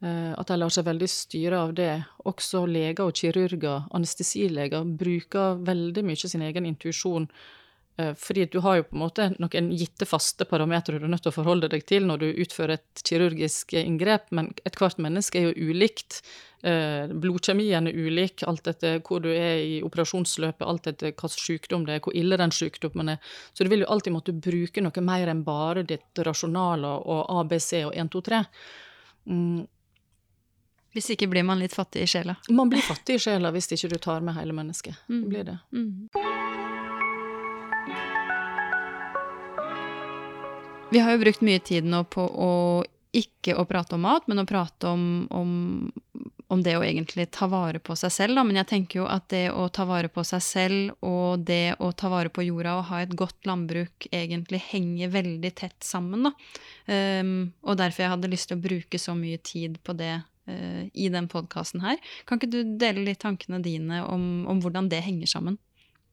Eh, 0.04 0.32
at 0.32 0.48
de 0.48 0.58
lar 0.60 0.72
seg 0.72 0.86
veldig 0.86 1.08
styre 1.10 1.62
av 1.66 1.72
det. 1.76 1.92
Også 2.28 2.64
leger 2.68 3.04
og 3.04 3.16
kirurger, 3.16 3.88
anestesileger, 3.96 4.84
bruker 4.84 5.60
veldig 5.66 6.04
mye 6.06 6.30
sin 6.30 6.44
egen 6.46 6.68
intuisjon 6.68 7.28
fordi 8.18 8.46
du 8.52 8.58
har 8.64 8.80
jo 8.80 8.84
på 8.88 8.96
en 8.96 9.02
måte 9.02 9.26
noen 9.38 9.70
gitte 9.76 10.06
faste 10.08 10.46
parametere 10.48 11.00
du 11.00 11.06
er 11.08 11.12
nødt 11.12 11.24
til 11.26 11.32
å 11.32 11.38
forholde 11.38 11.70
deg 11.72 11.86
til 11.88 12.06
når 12.08 12.22
du 12.22 12.28
utfører 12.44 12.78
et 12.78 13.02
kirurgisk 13.06 13.74
inngrep, 13.78 14.30
men 14.36 14.52
ethvert 14.68 15.00
menneske 15.02 15.40
er 15.40 15.50
jo 15.50 15.70
ulikt. 15.70 16.20
Eh, 16.62 17.08
blodkjemien 17.08 17.88
er 17.88 17.96
ulik, 17.96 18.44
alt 18.48 18.68
etter 18.68 18.98
hvor 19.06 19.22
du 19.24 19.30
er 19.32 19.62
i 19.64 19.80
operasjonsløpet, 19.86 20.66
alt 20.66 20.90
etter 20.92 21.14
hva 21.16 21.32
sykdom 21.32 21.86
det 21.88 21.96
er, 21.96 22.04
hvor 22.04 22.16
ille 22.16 22.36
den 22.40 22.52
sykdommen 22.52 23.14
er. 23.14 23.34
Så 23.54 23.64
du 23.64 23.72
vil 23.72 23.86
jo 23.86 23.90
alltid 23.90 24.14
måtte 24.16 24.36
bruke 24.36 24.84
noe 24.84 25.04
mer 25.04 25.32
enn 25.32 25.44
bare 25.46 25.86
ditt 25.88 26.24
rasjonale 26.26 26.94
og 27.00 27.26
ABC 27.40 27.84
og 27.86 27.94
1, 27.96 28.12
2, 28.12 28.24
3. 28.28 28.42
Mm. 29.30 29.60
Hvis 30.92 31.12
ikke 31.14 31.30
blir 31.30 31.46
man 31.46 31.62
litt 31.62 31.74
fattig 31.76 32.02
i 32.04 32.10
sjela. 32.10 32.34
Man 32.50 32.70
blir 32.72 32.82
fattig 32.82 33.16
i 33.16 33.22
sjela 33.22 33.52
hvis 33.54 33.70
ikke 33.76 33.94
du 33.94 34.00
tar 34.02 34.26
med 34.26 34.36
hele 34.36 34.56
mennesket. 34.56 35.06
Mm. 35.08 35.20
Det 35.22 35.28
blir 35.30 35.46
det. 35.52 35.58
Mm. 35.72 36.59
Vi 40.90 40.98
har 40.98 41.12
jo 41.14 41.18
brukt 41.22 41.42
mye 41.46 41.60
tid 41.62 41.86
nå 41.86 42.02
på 42.10 42.22
å 42.26 42.52
ikke 43.14 43.54
å 43.58 43.64
prate 43.66 43.94
om 43.94 44.02
mat, 44.06 44.26
men 44.30 44.42
å 44.42 44.46
prate 44.46 44.90
om, 44.90 45.04
om, 45.34 45.52
om, 46.50 46.62
det 46.62 46.76
å 46.78 46.82
egentlig 46.86 47.28
ta 47.34 47.46
vare 47.50 47.78
på 47.82 47.94
seg 47.98 48.12
selv. 48.14 48.38
Da. 48.38 48.44
Men 48.46 48.58
jeg 48.60 48.68
tenker 48.70 49.00
jo 49.00 49.06
at 49.10 49.28
det 49.30 49.44
å 49.50 49.68
ta 49.74 49.86
vare 49.86 50.10
på 50.10 50.24
seg 50.26 50.42
selv 50.42 51.06
og 51.06 51.44
det 51.46 51.76
å 51.82 51.90
ta 51.94 52.10
vare 52.10 52.30
på 52.30 52.44
jorda 52.46 52.76
og 52.78 52.88
ha 52.90 53.02
et 53.02 53.14
godt 53.18 53.46
landbruk 53.50 54.08
egentlig 54.10 54.62
henger 54.70 55.14
veldig 55.14 55.52
tett 55.62 55.78
sammen. 55.86 56.26
Da. 56.26 56.34
Um, 56.90 57.32
og 57.66 57.78
derfor 57.82 58.06
jeg 58.06 58.14
hadde 58.16 58.32
lyst 58.34 58.50
til 58.50 58.58
å 58.58 58.64
bruke 58.66 59.02
så 59.02 59.14
mye 59.18 59.38
tid 59.46 59.78
på 59.86 59.94
det 59.98 60.16
uh, 60.22 60.82
i 60.90 61.10
den 61.10 61.30
podkasten 61.30 61.86
her. 61.86 62.02
Kan 62.26 62.38
ikke 62.38 62.50
du 62.50 62.76
dele 62.78 63.06
litt 63.06 63.22
tankene 63.22 63.62
dine 63.62 64.02
om, 64.06 64.44
om 64.50 64.62
hvordan 64.62 64.90
det 64.90 65.02
henger 65.06 65.34
sammen? 65.38 65.58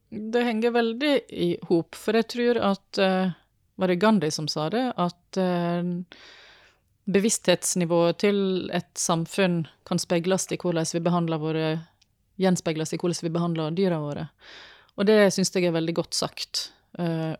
Det 0.09 0.45
henger 0.45 0.73
veldig 0.73 1.17
i 1.33 1.51
hop, 1.67 1.97
for 1.97 2.17
jeg 2.17 2.29
tror 2.33 2.61
at 2.73 3.01
uh 3.01 3.35
var 3.77 3.91
det 3.91 3.99
Gandhi 4.01 4.31
som 4.33 4.49
sa 4.51 4.67
det, 4.73 4.83
at 4.97 5.39
eh, 5.41 5.91
bevissthetsnivået 7.07 8.19
til 8.25 8.39
et 8.75 8.91
samfunn 8.99 9.61
kan 9.87 10.01
speiles 10.01 10.49
i 10.51 10.59
hvordan 10.59 10.89
vi 10.93 11.03
behandler 11.05 11.41
våre 11.41 11.69
Gjenspeiles 12.37 12.93
i 12.93 12.99
hvordan 13.01 13.25
vi 13.25 13.33
behandler 13.33 13.77
dyra 13.77 13.97
våre. 14.01 14.27
Og 14.97 15.07
det 15.09 15.31
syns 15.33 15.53
jeg 15.55 15.69
er 15.69 15.75
veldig 15.75 15.95
godt 15.97 16.17
sagt. 16.17 16.67
Uh, 16.97 17.33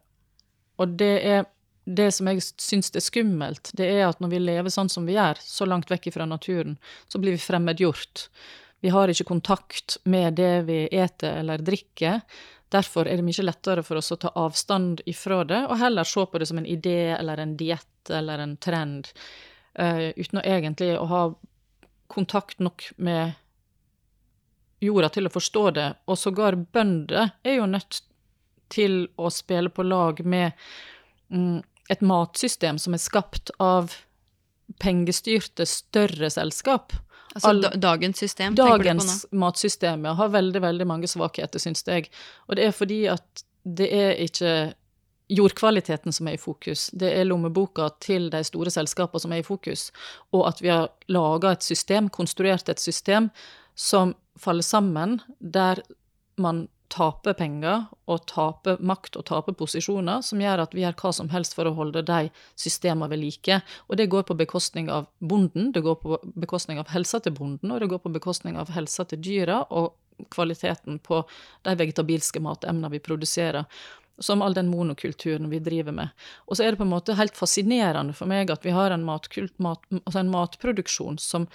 og 0.82 0.96
det 0.98 1.14
er 1.26 1.46
det 1.88 2.10
som 2.16 2.28
jeg 2.30 2.44
syns 2.44 2.92
er 2.92 3.04
skummelt, 3.04 3.72
det 3.80 3.88
er 3.88 4.08
at 4.08 4.20
når 4.20 4.34
vi 4.34 4.42
lever 4.44 4.74
sånn 4.74 4.90
som 4.92 5.06
vi 5.08 5.16
gjør, 5.16 5.40
så 5.40 5.68
langt 5.70 5.92
vekk 5.92 6.10
fra 6.16 6.28
naturen, 6.28 6.76
så 7.08 7.22
blir 7.22 7.38
vi 7.38 7.42
fremmedgjort. 7.42 8.28
Vi 8.84 8.92
har 8.94 9.10
ikke 9.10 9.30
kontakt 9.30 9.96
med 10.06 10.36
det 10.38 10.68
vi 10.68 10.82
eter 10.92 11.40
eller 11.42 11.64
drikker. 11.64 12.20
Derfor 12.74 13.08
er 13.08 13.20
det 13.20 13.24
mye 13.24 13.46
lettere 13.46 13.84
for 13.86 14.00
oss 14.00 14.12
å 14.12 14.20
ta 14.20 14.32
avstand 14.36 15.02
ifra 15.08 15.44
det, 15.48 15.62
og 15.70 15.80
heller 15.80 16.08
se 16.08 16.26
på 16.28 16.40
det 16.42 16.50
som 16.50 16.60
en 16.60 16.68
idé 16.68 17.14
eller 17.16 17.40
en 17.40 17.56
diett 17.60 18.12
eller 18.12 18.44
en 18.44 18.58
trend, 18.60 19.08
uh, 19.80 20.10
uten 20.16 20.42
å 20.42 20.44
egentlig 20.44 20.94
å 21.00 21.06
ha 21.08 21.22
kontakt 22.12 22.60
nok 22.60 22.90
med 22.98 23.38
jorda 24.84 25.10
til 25.10 25.28
å 25.28 25.34
forstå 25.34 25.64
det. 25.78 25.88
Og 26.08 26.20
sågar 26.20 26.60
bønder 26.76 27.32
er 27.44 27.60
jo 27.60 27.70
nødt 27.72 28.02
til 28.74 29.08
å 29.16 29.32
spille 29.32 29.72
på 29.72 29.86
lag 29.88 30.20
med 30.26 30.52
um, 31.32 31.64
et 31.90 32.04
matsystem 32.04 32.80
som 32.80 32.96
er 32.96 33.04
skapt 33.04 33.52
av 33.64 33.96
pengestyrte, 34.84 35.66
større 35.66 36.30
selskap. 36.32 36.92
Altså 37.36 37.50
All, 37.50 37.68
dagens 37.82 38.18
system? 38.24 38.56
Dagens 38.56 39.26
matsystem 39.32 40.06
ja, 40.08 40.16
har 40.18 40.34
veldig 40.34 40.62
veldig 40.64 40.88
mange 40.88 41.10
svakheter, 41.12 41.62
syns 41.62 41.84
jeg. 41.88 42.10
Og 42.48 42.58
det 42.58 42.68
er 42.68 42.76
fordi 42.76 43.06
at 43.12 43.44
det 43.68 43.88
er 43.94 44.14
ikke 44.24 44.52
jordkvaliteten 45.28 46.16
som 46.16 46.30
er 46.30 46.38
i 46.38 46.40
fokus, 46.40 46.88
det 46.96 47.10
er 47.12 47.28
lommeboka 47.28 47.90
til 48.04 48.30
de 48.32 48.40
store 48.48 48.72
selskapene 48.72 49.20
som 49.20 49.34
er 49.36 49.42
i 49.42 49.48
fokus, 49.48 49.90
og 50.32 50.48
at 50.48 50.62
vi 50.64 50.72
har 50.72 50.88
laga 51.12 51.52
et 51.52 51.68
system, 51.68 52.08
konstruert 52.10 52.70
et 52.72 52.80
system, 52.80 53.28
som 53.76 54.16
faller 54.40 54.64
sammen, 54.64 55.20
der 55.40 55.84
man 56.38 56.68
tape 56.94 57.34
penger 57.38 57.86
og 58.08 58.26
tape 58.30 58.78
makt 58.80 59.18
og 59.20 59.26
tape 59.28 59.54
posisjoner, 59.60 60.24
som 60.24 60.42
gjør 60.42 60.64
at 60.64 60.74
vi 60.76 60.84
gjør 60.86 60.96
hva 61.02 61.12
som 61.16 61.30
helst 61.34 61.58
for 61.58 61.68
å 61.68 61.76
holde 61.78 62.04
de 62.08 62.30
systemene 62.60 63.10
ved 63.12 63.22
like. 63.22 63.60
Og 63.88 64.00
det 64.00 64.10
går 64.12 64.28
på 64.30 64.38
bekostning 64.40 64.90
av 64.94 65.10
bonden, 65.20 65.72
det 65.76 65.84
går 65.86 66.00
på 66.04 66.20
bekostning 66.40 66.80
av 66.82 66.92
helsa 66.94 67.20
til 67.24 67.36
bonden, 67.38 67.74
og 67.74 67.84
det 67.84 67.92
går 67.92 68.04
på 68.04 68.14
bekostning 68.16 68.60
av 68.60 68.72
helsa 68.76 69.08
til 69.08 69.22
dyra 69.24 69.64
og 69.68 69.96
kvaliteten 70.34 71.00
på 71.04 71.22
de 71.68 71.78
vegetabilske 71.78 72.42
matemnene 72.42 72.94
vi 72.96 73.04
produserer. 73.04 73.68
Som 74.20 74.42
all 74.42 74.56
den 74.58 74.72
monokulturen 74.72 75.52
vi 75.52 75.60
driver 75.62 75.94
med. 75.94 76.14
Og 76.48 76.58
så 76.58 76.66
er 76.66 76.74
det 76.74 76.80
på 76.80 76.88
en 76.88 76.96
måte 76.96 77.14
helt 77.20 77.38
fascinerende 77.38 78.16
for 78.18 78.26
meg 78.26 78.50
at 78.50 78.64
vi 78.66 78.74
har 78.74 78.90
en, 78.90 79.04
matkult, 79.06 79.54
mat, 79.62 79.84
altså 80.00 80.24
en 80.24 80.32
matproduksjon 80.34 81.20
som, 81.22 81.46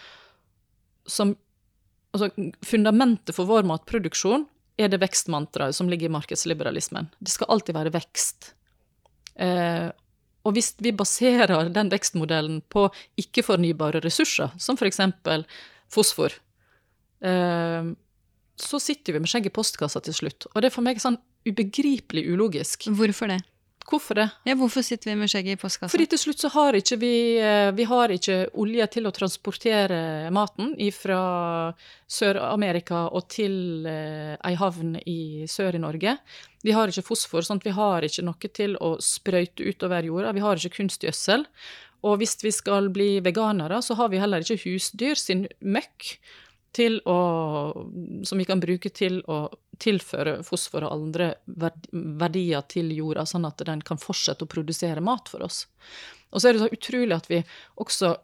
som 1.11 1.35
Altså, 2.13 2.29
fundamentet 2.61 3.33
for 3.33 3.49
vår 3.49 3.65
matproduksjon 3.65 4.43
er 4.81 4.93
det 4.93 5.01
vekstmantraet 5.03 5.77
som 5.77 5.91
ligger 5.91 6.09
i 6.09 6.15
markedsliberalismen. 6.15 7.11
Det 7.21 7.33
skal 7.33 7.51
alltid 7.53 7.77
være 7.77 7.93
vekst. 7.95 8.53
Eh, 9.37 9.89
og 10.43 10.57
hvis 10.57 10.73
vi 10.83 10.95
baserer 10.97 11.69
den 11.73 11.91
vekstmodellen 11.93 12.63
på 12.73 12.89
ikke-fornybare 13.21 14.03
ressurser, 14.03 14.55
som 14.59 14.79
f.eks. 14.79 15.01
fosfor, 15.93 16.35
eh, 17.23 17.93
så 18.63 18.81
sitter 18.83 19.15
vi 19.15 19.23
med 19.23 19.31
skjegget 19.31 19.53
i 19.53 19.57
postkassa 19.57 20.03
til 20.05 20.17
slutt. 20.17 20.49
Og 20.53 20.63
det 20.63 20.71
er 20.71 20.75
for 20.75 20.87
meg 20.87 21.01
sånn 21.03 21.21
ubegripelig 21.49 22.27
ulogisk. 22.31 22.89
Hvorfor 22.91 23.33
det? 23.33 23.41
Hvorfor 23.89 24.19
det? 24.19 24.29
Ja, 24.49 24.55
Hvorfor 24.59 24.85
sitter 24.85 25.11
vi 25.11 25.17
med 25.21 25.31
skjegget 25.31 25.59
i 25.59 25.61
postkassa? 25.61 25.91
Fordi 25.93 26.07
til 26.13 26.21
slutt 26.21 26.43
så 26.43 26.51
har 26.55 26.77
ikke 26.79 26.99
vi 27.03 27.15
eh, 27.43 27.71
Vi 27.77 27.87
har 27.89 28.15
ikke 28.15 28.39
olje 28.63 28.87
til 28.95 29.09
å 29.09 29.13
transportere 29.15 30.31
maten 30.35 30.75
fra 30.97 31.21
Sør-Amerika 32.07 33.07
og 33.11 33.29
til 33.33 33.87
eh, 33.89 34.35
ei 34.39 34.55
havn 34.59 34.97
i 35.07 35.47
sør 35.51 35.79
i 35.79 35.83
Norge. 35.83 36.17
Vi 36.63 36.75
har 36.77 36.89
ikke 36.89 37.07
fosfor, 37.07 37.43
at 37.43 37.67
vi 37.67 37.75
har 37.75 38.07
ikke 38.07 38.27
noe 38.27 38.53
til 38.55 38.77
å 38.81 38.95
sprøyte 39.03 39.67
utover 39.67 40.07
jorda. 40.07 40.35
Vi 40.37 40.45
har 40.45 40.61
ikke 40.61 40.79
kunstgjødsel. 40.79 41.47
Og 42.03 42.19
hvis 42.19 42.37
vi 42.43 42.51
skal 42.55 42.89
bli 42.91 43.21
veganere, 43.23 43.79
så 43.83 43.95
har 43.99 44.11
vi 44.11 44.21
heller 44.23 44.43
ikke 44.43 44.63
husdyr 44.65 45.19
sin 45.19 45.47
møkk 45.61 46.17
til 46.73 46.99
å, 47.09 47.19
som 48.25 48.41
vi 48.41 48.47
kan 48.49 48.61
bruke 48.63 48.91
til 48.95 49.21
å 49.31 49.45
tilføre 49.83 50.39
fosfor 50.47 50.87
og 50.87 50.95
andre 50.95 51.33
verdier 51.93 52.65
til 52.71 52.93
jorda, 52.97 53.27
sånn 53.29 53.47
at 53.49 53.61
den 53.69 53.83
kan 53.85 54.01
fortsette 54.01 54.47
å 54.47 54.51
produsere 54.51 55.05
mat 55.05 55.29
for 55.33 55.45
oss. 55.45 55.67
Og 56.33 56.41
så 56.41 56.49
er 56.49 56.57
det 56.57 56.65
så 56.65 56.73
utrolig 56.73 57.17
at 57.17 57.31
vi 57.31 57.43
også 57.81 58.17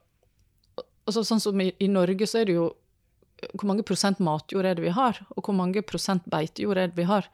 altså 1.09 1.23
Sånn 1.25 1.41
som 1.41 1.61
i, 1.65 1.71
i 1.81 1.89
Norge, 1.89 2.27
så 2.29 2.43
er 2.43 2.49
det 2.49 2.59
jo 2.59 2.67
Hvor 3.55 3.69
mange 3.71 3.85
prosent 3.87 4.19
matjord 4.21 4.67
er 4.69 4.77
det 4.77 4.85
vi 4.85 4.93
har? 4.93 5.17
Og 5.37 5.47
hvor 5.47 5.57
mange 5.57 5.81
prosent 5.87 6.27
beitejord 6.29 6.81
er 6.83 6.91
det 6.91 6.99
vi 6.99 7.07
har? 7.09 7.29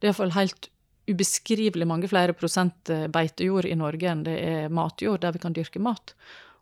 Det 0.00 0.08
er 0.08 0.10
iallfall 0.10 0.34
helt 0.34 0.70
ubeskrivelig 1.10 1.86
mange 1.88 2.08
flere 2.08 2.32
prosent 2.36 2.90
eh, 2.92 3.06
beitejord 3.12 3.68
i 3.68 3.76
Norge 3.76 4.08
enn 4.08 4.22
det 4.24 4.36
er 4.40 4.72
matjord, 4.72 5.20
der 5.20 5.34
vi 5.34 5.42
kan 5.42 5.54
dyrke 5.56 5.82
mat. 5.82 6.14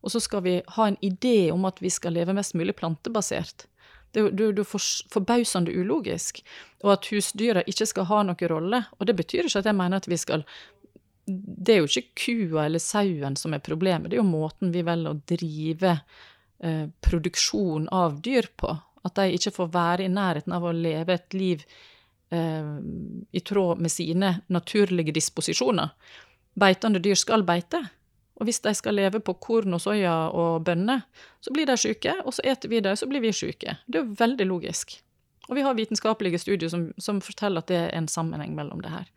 Og 0.02 0.12
så 0.14 0.22
skal 0.22 0.42
vi 0.44 0.54
ha 0.76 0.86
en 0.88 0.98
idé 1.04 1.50
om 1.54 1.66
at 1.68 1.78
vi 1.82 1.90
skal 1.92 2.16
leve 2.16 2.34
mest 2.36 2.56
mulig 2.58 2.74
plantebasert. 2.78 3.66
Det 4.12 4.24
er 4.24 4.56
jo 4.56 4.64
forbausende 4.64 5.74
ulogisk. 5.74 6.40
Og 6.84 6.94
at 6.94 7.10
husdyra 7.12 7.64
ikke 7.68 7.86
skal 7.88 8.08
ha 8.08 8.22
noen 8.26 8.50
rolle. 8.50 8.82
Og 8.98 9.08
det 9.08 9.16
betyr 9.18 9.48
ikke 9.48 9.62
at 9.62 9.70
jeg 9.70 9.78
mener 9.78 10.00
at 10.00 10.08
vi 10.08 10.16
skal 10.16 10.44
Det 11.28 11.74
er 11.74 11.82
jo 11.82 11.88
ikke 11.90 12.14
kua 12.16 12.64
eller 12.64 12.80
sauen 12.80 13.36
som 13.36 13.52
er 13.52 13.60
problemet, 13.60 14.08
det 14.08 14.16
er 14.16 14.22
jo 14.22 14.30
måten 14.30 14.70
vi 14.72 14.80
velger 14.80 15.12
å 15.12 15.20
drive 15.28 15.90
eh, 16.64 16.86
produksjon 17.04 17.88
av 17.92 18.22
dyr 18.24 18.48
på. 18.56 18.70
At 19.04 19.18
de 19.18 19.34
ikke 19.36 19.52
får 19.52 19.68
være 19.74 20.06
i 20.06 20.08
nærheten 20.08 20.54
av 20.56 20.64
å 20.64 20.72
leve 20.72 21.18
et 21.18 21.36
liv 21.36 21.66
eh, 22.32 22.72
i 23.30 23.44
tråd 23.44 23.84
med 23.84 23.92
sine 23.92 24.38
naturlige 24.48 25.12
disposisjoner. 25.12 25.92
Beitende 26.58 27.04
dyr 27.04 27.20
skal 27.20 27.44
beite. 27.44 27.84
Og 28.38 28.46
hvis 28.46 28.60
de 28.62 28.72
skal 28.76 28.94
leve 28.94 29.20
på 29.24 29.34
korn 29.42 29.74
og 29.74 29.82
soya 29.82 30.14
og 30.30 30.62
bønner, 30.66 31.02
så 31.42 31.52
blir 31.54 31.66
de 31.66 31.74
syke, 31.80 32.14
og 32.22 32.36
så 32.36 32.44
eter 32.46 32.70
vi 32.70 32.80
dem, 32.84 32.96
så 32.96 33.08
blir 33.10 33.22
vi 33.24 33.34
syke. 33.34 33.78
Det 33.86 33.98
er 33.98 34.04
jo 34.04 34.18
veldig 34.18 34.46
logisk. 34.46 34.94
Og 35.48 35.56
vi 35.56 35.64
har 35.64 35.74
vitenskapelige 35.74 36.38
studier 36.38 36.70
som, 36.70 36.90
som 37.02 37.22
forteller 37.24 37.64
at 37.64 37.70
det 37.70 37.80
er 37.80 37.96
en 37.98 38.08
sammenheng 38.10 38.54
mellom 38.54 38.82
det 38.84 38.92
her. 38.92 39.08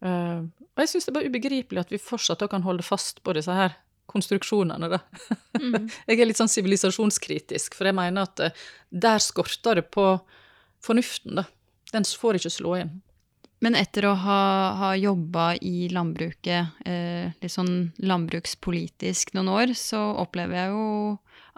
Uh, 0.00 0.48
og 0.74 0.82
jeg 0.82 0.90
syns 0.94 1.06
det 1.06 1.12
er 1.12 1.18
bare 1.18 1.30
ubegripelig 1.30 1.82
at 1.82 1.92
vi 1.92 2.00
fortsatt 2.00 2.42
kan 2.50 2.64
holde 2.64 2.82
fast 2.82 3.20
på 3.22 3.34
disse 3.36 3.52
her 3.52 3.76
konstruksjonene, 4.10 4.88
da. 4.90 5.02
Mm. 5.60 5.86
jeg 6.08 6.16
er 6.16 6.26
litt 6.26 6.40
sånn 6.40 6.50
sivilisasjonskritisk, 6.50 7.76
for 7.78 7.86
jeg 7.86 7.98
mener 7.98 8.26
at 8.26 8.42
uh, 8.42 8.64
der 8.90 9.22
skorter 9.22 9.78
det 9.78 9.86
på 9.94 10.08
fornuften, 10.82 11.38
da. 11.42 11.46
Den 11.92 12.06
får 12.06 12.40
ikke 12.40 12.54
slå 12.54 12.74
inn. 12.80 12.96
Men 13.60 13.76
etter 13.76 14.06
å 14.08 14.14
ha, 14.16 14.42
ha 14.80 14.90
jobba 14.96 15.52
i 15.60 15.90
landbruket, 15.92 16.80
eh, 16.88 17.32
litt 17.42 17.52
sånn 17.52 17.90
landbrukspolitisk 18.00 19.34
noen 19.36 19.50
år, 19.52 19.74
så 19.76 20.00
opplever 20.22 20.56
jeg 20.56 20.72
jo 20.72 20.86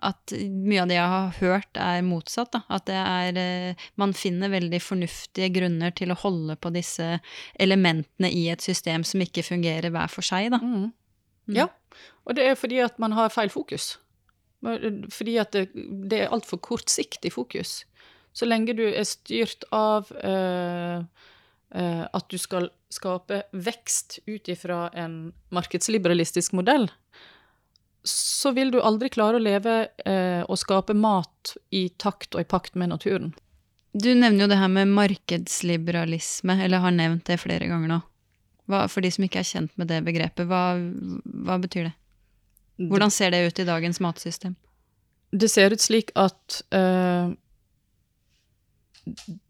at 0.02 0.34
mye 0.34 0.82
av 0.82 0.90
det 0.90 0.96
jeg 0.96 1.12
har 1.12 1.36
hørt, 1.38 1.78
er 1.78 2.02
motsatt. 2.02 2.50
Da. 2.56 2.64
At 2.74 2.88
det 2.90 2.98
er 2.98 3.38
eh, 3.38 3.86
Man 4.00 4.14
finner 4.18 4.50
veldig 4.50 4.80
fornuftige 4.82 5.52
grunner 5.54 5.94
til 5.94 6.10
å 6.10 6.18
holde 6.18 6.58
på 6.58 6.72
disse 6.74 7.20
elementene 7.54 8.32
i 8.34 8.48
et 8.50 8.64
system 8.64 9.06
som 9.06 9.22
ikke 9.22 9.46
fungerer 9.46 9.94
hver 9.94 10.10
for 10.10 10.26
seg, 10.26 10.50
da. 10.54 10.58
Mm. 10.58 10.90
Mm. 11.46 11.56
Ja, 11.58 11.68
og 12.26 12.38
det 12.38 12.48
er 12.48 12.58
fordi 12.58 12.82
at 12.82 12.98
man 13.02 13.14
har 13.14 13.30
feil 13.34 13.50
fokus. 13.50 13.96
Fordi 14.62 15.38
at 15.42 15.54
det, 15.54 15.68
det 16.10 16.24
er 16.24 16.34
altfor 16.34 16.58
kortsiktig 16.62 17.32
fokus. 17.34 17.82
Så 18.32 18.46
lenge 18.46 18.74
du 18.78 18.84
er 18.88 19.04
styrt 19.06 19.66
av 19.74 20.10
eh, 20.22 21.02
at 21.72 22.26
du 22.28 22.36
skal 22.36 22.66
skape 22.92 23.38
vekst 23.56 24.18
ut 24.26 24.50
ifra 24.52 24.90
en 24.92 25.32
markedsliberalistisk 25.48 26.52
modell, 26.52 26.90
så 28.04 28.50
vil 28.50 28.72
du 28.74 28.80
aldri 28.82 29.10
klare 29.14 29.38
å 29.38 29.42
leve 29.42 29.76
eh, 30.04 30.42
og 30.42 30.58
skape 30.58 30.94
mat 30.98 31.54
i 31.70 31.86
takt 32.02 32.34
og 32.34 32.42
i 32.42 32.48
pakt 32.48 32.74
med 32.78 32.90
naturen. 32.92 33.30
Du 33.92 34.10
nevner 34.14 34.46
jo 34.46 34.50
det 34.50 34.58
her 34.58 34.72
med 34.72 34.90
markedsliberalisme, 34.96 36.56
eller 36.64 36.82
har 36.82 36.94
nevnt 36.96 37.26
det 37.28 37.38
flere 37.42 37.68
ganger 37.70 37.92
nå. 37.92 38.00
Hva, 38.70 38.86
for 38.88 39.04
de 39.04 39.10
som 39.12 39.26
ikke 39.26 39.42
er 39.42 39.48
kjent 39.48 39.74
med 39.78 39.90
det 39.92 40.00
begrepet, 40.06 40.48
hva, 40.48 40.78
hva 41.46 41.58
betyr 41.62 41.90
det? 41.90 41.94
Hvordan 42.88 43.12
ser 43.12 43.34
det 43.34 43.44
ut 43.46 43.60
i 43.60 43.68
dagens 43.68 44.00
matsystem? 44.02 44.56
Det 45.32 45.50
ser 45.52 45.74
ut 45.74 45.82
slik 45.82 46.10
at 46.18 46.62
uh, 46.74 47.30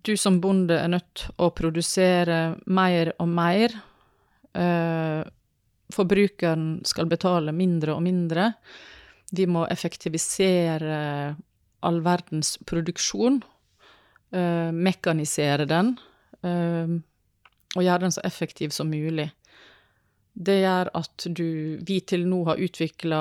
du 0.03 0.17
som 0.17 0.41
bonde 0.41 0.79
er 0.81 0.91
nødt 0.93 1.27
å 1.43 1.51
produsere 1.55 2.57
mer 2.73 3.13
og 3.21 3.29
mer. 3.29 3.75
Eh, 4.57 5.21
forbrukeren 5.93 6.67
skal 6.89 7.11
betale 7.11 7.53
mindre 7.57 7.97
og 7.97 8.03
mindre. 8.05 8.53
Vi 9.33 9.47
må 9.49 9.67
effektivisere 9.69 10.97
all 11.83 12.01
verdens 12.05 12.57
produksjon. 12.69 13.43
Eh, 14.33 14.71
mekanisere 14.73 15.69
den. 15.69 15.97
Eh, 16.43 16.99
og 17.73 17.85
gjøre 17.85 18.07
den 18.07 18.15
så 18.15 18.25
effektiv 18.25 18.73
som 18.73 18.91
mulig. 18.93 19.31
Det 20.33 20.63
gjør 20.63 20.89
at 20.97 21.27
du, 21.29 21.77
vi 21.85 22.01
til 22.09 22.25
nå 22.29 22.45
har 22.49 22.61
utvikla 22.61 23.21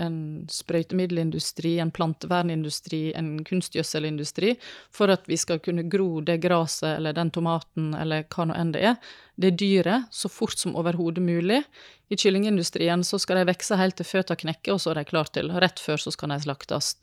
en 0.00 0.16
sprøytemiddelindustri, 0.50 1.74
en 1.82 1.92
plantevernindustri, 1.94 3.12
en 3.18 3.34
kunstgjødselindustri, 3.44 4.54
for 4.94 5.12
at 5.12 5.28
vi 5.28 5.36
skal 5.40 5.60
kunne 5.64 5.84
gro 5.92 6.22
det 6.24 6.38
gresset 6.44 6.96
eller 6.96 7.16
den 7.16 7.32
tomaten 7.34 7.92
eller 7.98 8.24
hva 8.32 8.48
nå 8.48 8.56
enn 8.56 8.72
det 8.76 8.84
er, 8.92 9.12
det 9.40 9.54
dyret, 9.60 10.08
så 10.12 10.30
fort 10.32 10.58
som 10.58 10.76
overhodet 10.78 11.24
mulig. 11.24 11.62
I 12.12 12.18
kyllingindustrien 12.20 13.04
så 13.04 13.20
skal 13.20 13.40
de 13.40 13.48
vokse 13.52 13.76
helt 13.80 13.96
til 13.98 14.08
føttene 14.08 14.44
knekker, 14.44 14.74
og 14.74 14.82
så 14.82 14.92
er 14.92 15.00
de 15.00 15.08
klare 15.08 15.32
til. 15.32 15.52
Rett 15.52 15.80
før 15.80 16.00
så 16.00 16.12
skal 16.14 16.34
de 16.34 16.40
slaktes. 16.44 16.94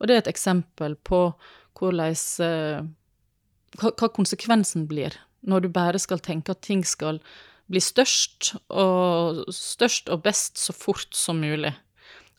Og 0.00 0.08
det 0.08 0.16
er 0.16 0.24
et 0.24 0.32
eksempel 0.34 0.96
på 1.06 1.28
hvordan 1.76 2.16
eh, 2.42 2.86
hva, 3.76 4.08
konsekvensen 4.08 4.86
blir 4.90 5.18
når 5.46 5.66
du 5.66 5.68
bare 5.70 6.00
skal 6.02 6.22
tenke 6.24 6.54
at 6.54 6.64
ting 6.66 6.82
skal 6.86 7.20
bli 7.70 7.82
størst 7.82 8.54
og, 8.70 9.44
størst 9.52 10.10
og 10.12 10.22
best 10.24 10.58
så 10.62 10.74
fort 10.74 11.14
som 11.14 11.40
mulig. 11.42 11.74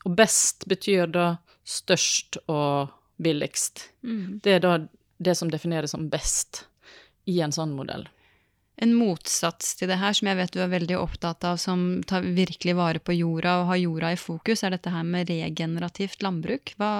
Og 0.06 0.14
best 0.18 0.66
betyr 0.70 1.10
da 1.10 1.28
størst 1.68 2.40
og 2.46 2.94
billigst. 3.18 3.88
Mm. 4.06 4.38
Det 4.44 4.58
er 4.58 4.62
da 4.62 4.76
det 5.18 5.34
som 5.34 5.50
defineres 5.50 5.94
som 5.94 6.06
best 6.10 6.64
i 7.28 7.40
en 7.44 7.52
sånn 7.54 7.74
modell. 7.76 8.06
En 8.78 8.92
motsats 8.94 9.74
til 9.74 9.90
det 9.90 9.98
her, 9.98 10.14
som 10.14 10.28
jeg 10.30 10.38
vet 10.38 10.52
du 10.54 10.60
er 10.62 10.70
veldig 10.70 11.00
opptatt 11.00 11.42
av, 11.48 11.56
som 11.58 11.98
tar 12.06 12.22
virkelig 12.22 12.76
vare 12.78 13.02
på 13.02 13.16
jorda 13.16 13.56
og 13.62 13.72
har 13.72 13.80
jorda 13.82 14.12
i 14.14 14.20
fokus, 14.20 14.62
er 14.62 14.76
dette 14.76 14.92
her 14.94 15.02
med 15.02 15.32
regenerativt 15.32 16.22
landbruk. 16.22 16.76
Hva, 16.78 16.90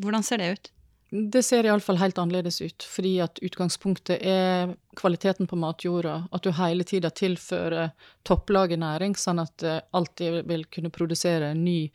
hvordan 0.00 0.24
ser 0.24 0.40
det 0.40 0.54
ut? 0.54 0.70
Det 1.12 1.42
ser 1.44 1.68
iallfall 1.68 1.98
helt 2.00 2.16
annerledes 2.16 2.62
ut, 2.64 2.86
fordi 2.88 3.18
at 3.20 3.36
utgangspunktet 3.44 4.24
er 4.24 4.72
kvaliteten 4.96 5.44
på 5.50 5.58
matjorda. 5.60 6.22
At 6.32 6.46
du 6.46 6.54
hele 6.56 6.86
tida 6.88 7.10
tilfører 7.12 7.92
topplaget 8.24 8.80
næring, 8.80 9.12
sånn 9.20 9.42
at 9.44 9.52
det 9.60 9.76
alltid 9.92 10.46
vil 10.48 10.64
kunne 10.72 10.94
produsere 10.94 11.52
ny 11.52 11.90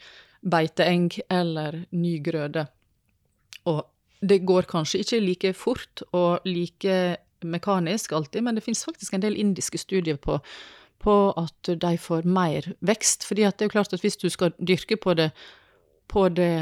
beiteeng 0.50 1.12
eller 1.30 1.84
ny 1.92 2.18
grøde. 2.24 2.66
Og 3.68 3.84
det 4.22 4.42
går 4.48 4.68
kanskje 4.70 5.04
ikke 5.04 5.20
like 5.22 5.54
fort 5.54 6.04
og 6.12 6.46
like 6.46 7.18
mekanisk 7.46 8.12
alltid, 8.12 8.42
men 8.44 8.58
det 8.58 8.64
finnes 8.66 8.86
faktisk 8.86 9.14
en 9.14 9.22
del 9.22 9.38
indiske 9.38 9.78
studier 9.78 10.18
på, 10.18 10.40
på 11.04 11.16
at 11.38 11.70
de 11.82 11.94
får 12.02 12.26
mer 12.26 12.74
vekst. 12.80 13.24
fordi 13.24 13.42
det 13.46 13.62
er 13.62 13.70
jo 13.70 13.76
klart 13.76 13.94
at 13.94 14.02
hvis 14.02 14.18
du 14.18 14.30
skal 14.30 14.54
dyrke 14.58 14.98
på 14.98 15.14
det, 15.14 15.32
på 16.08 16.30
det 16.30 16.58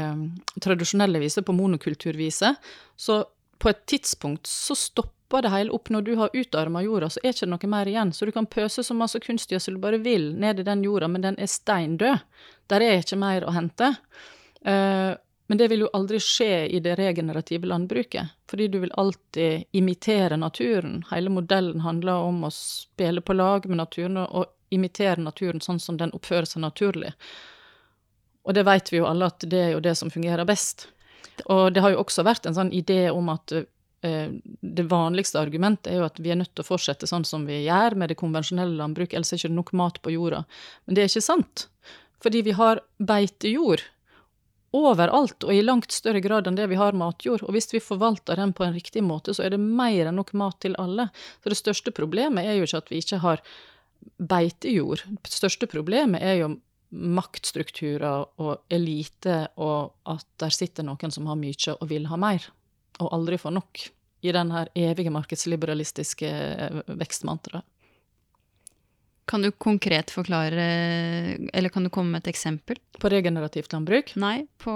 tradisjonelle 0.62 1.18
viset, 1.18 1.44
på 1.44 1.52
monokulturviset, 1.52 2.56
så 2.96 3.24
på 3.58 3.68
et 3.68 3.86
tidspunkt 3.86 4.48
så 4.48 4.74
stopper 4.74 5.15
stopper 5.26 5.42
det 5.42 5.48
hele 5.48 5.70
opp. 5.70 5.88
Når 5.88 6.02
du 6.02 6.14
har 6.16 6.30
utarma 6.32 6.82
jorda, 6.82 7.10
så 7.10 7.20
er 7.22 7.32
det 7.32 7.36
ikke 7.36 7.50
noe 7.50 7.68
mer 7.68 7.86
igjen. 7.86 8.12
Så 8.12 8.26
du 8.26 8.32
kan 8.32 8.46
pøse 8.46 8.82
så 8.82 8.94
masse 8.94 9.18
kunstgjødsel 9.20 9.74
du 9.74 9.80
bare 9.80 9.98
vil 9.98 10.34
ned 10.34 10.60
i 10.60 10.62
den 10.62 10.84
jorda, 10.84 11.08
men 11.08 11.22
den 11.22 11.38
er 11.38 11.46
steindød. 11.46 12.18
Der 12.68 12.80
er 12.80 13.00
ikke 13.00 13.16
mer 13.16 13.44
å 13.44 13.54
hente. 13.54 13.94
Uh, 14.66 15.16
men 15.48 15.58
det 15.58 15.68
vil 15.70 15.84
jo 15.84 15.90
aldri 15.94 16.18
skje 16.18 16.68
i 16.68 16.80
det 16.80 16.96
regenerative 16.98 17.66
landbruket, 17.66 18.32
fordi 18.50 18.68
du 18.68 18.80
vil 18.80 18.92
alltid 18.94 19.64
imitere 19.72 20.36
naturen. 20.36 21.04
Hele 21.10 21.30
modellen 21.30 21.80
handler 21.80 22.26
om 22.26 22.44
å 22.44 22.50
spille 22.50 23.20
på 23.20 23.36
lag 23.36 23.66
med 23.66 23.78
naturen 23.78 24.18
og 24.26 24.46
imitere 24.70 25.22
naturen 25.22 25.60
sånn 25.62 25.78
som 25.78 25.96
den 25.96 26.10
oppfører 26.12 26.46
seg 26.50 26.64
naturlig. 26.64 27.12
Og 28.42 28.54
det 28.54 28.66
vet 28.66 28.90
vi 28.90 28.98
jo 28.98 29.06
alle 29.06 29.30
at 29.30 29.46
det 29.46 29.60
er 29.68 29.72
jo 29.76 29.80
det 29.80 29.94
som 29.94 30.10
fungerer 30.10 30.46
best. 30.46 30.88
Og 31.46 31.70
det 31.74 31.82
har 31.84 31.94
jo 31.94 32.02
også 32.02 32.26
vært 32.26 32.46
en 32.46 32.56
sånn 32.56 32.74
idé 32.74 33.06
om 33.14 33.30
at 33.30 33.54
eh, 33.54 33.68
det 34.60 34.86
vanligste 34.90 35.40
argumentet 35.40 35.92
er 35.92 36.00
jo 36.00 36.06
at 36.08 36.20
vi 36.22 36.32
er 36.32 36.40
nødt 36.40 36.52
til 36.54 36.64
å 36.64 36.68
fortsette 36.68 37.08
sånn 37.08 37.26
som 37.28 37.46
vi 37.48 37.62
gjør 37.64 37.96
med 37.98 38.12
det 38.12 38.18
konvensjonelle 38.20 38.78
landbruket, 38.78 39.16
ellers 39.18 39.32
er 39.32 39.40
det 39.40 39.44
ikke 39.44 39.58
nok 39.58 39.72
mat 39.80 40.00
på 40.04 40.14
jorda. 40.14 40.44
Men 40.86 40.96
det 40.96 41.04
er 41.04 41.12
ikke 41.12 41.26
sant. 41.28 41.66
Fordi 42.24 42.42
vi 42.46 42.56
har 42.56 42.82
beitejord 42.98 43.84
overalt, 44.76 45.44
og 45.46 45.54
i 45.54 45.62
langt 45.64 45.94
større 45.94 46.20
grad 46.24 46.48
enn 46.48 46.58
det 46.58 46.66
vi 46.70 46.78
har 46.78 46.96
matjord. 46.96 47.44
Og 47.46 47.54
hvis 47.56 47.70
vi 47.72 47.82
forvalter 47.82 48.38
den 48.40 48.52
på 48.56 48.66
en 48.66 48.74
riktig 48.76 49.02
måte, 49.04 49.34
så 49.36 49.46
er 49.46 49.54
det 49.54 49.62
mer 49.62 50.08
enn 50.08 50.18
nok 50.18 50.34
mat 50.36 50.58
til 50.64 50.76
alle. 50.82 51.08
Så 51.40 51.52
det 51.52 51.60
største 51.60 51.94
problemet 51.96 52.46
er 52.46 52.58
jo 52.58 52.68
ikke 52.68 52.82
at 52.82 52.92
vi 52.92 53.00
ikke 53.02 53.22
har 53.24 53.42
beitejord. 54.16 55.04
Det 55.22 55.34
største 55.34 55.68
problemet 55.70 56.24
er 56.24 56.40
jo 56.42 56.54
maktstrukturer 56.96 58.26
og 58.42 58.72
elite, 58.72 59.46
og 59.58 59.96
at 60.08 60.26
der 60.40 60.54
sitter 60.54 60.86
noen 60.86 61.12
som 61.12 61.26
har 61.30 61.38
mye 61.38 61.76
og 61.76 61.88
vil 61.90 62.06
ha 62.10 62.18
mer, 62.20 62.46
og 63.00 63.12
aldri 63.12 63.40
får 63.40 63.56
nok. 63.56 63.86
I 64.24 64.32
den 64.32 64.52
her 64.54 64.70
evige 64.74 65.12
markedsliberalistiske 65.12 66.30
eh, 66.30 66.82
vekstmantraet. 66.86 67.66
Kan 69.26 69.42
du 69.42 69.50
konkret 69.50 70.12
forklare, 70.14 70.64
eller 71.50 71.68
kan 71.74 71.82
du 71.82 71.90
komme 71.90 72.14
med 72.14 72.22
et 72.22 72.30
eksempel? 72.30 72.78
På 73.02 73.10
regenerativt 73.10 73.72
landbruk? 73.74 74.12
Nei, 74.22 74.44
på, 74.62 74.74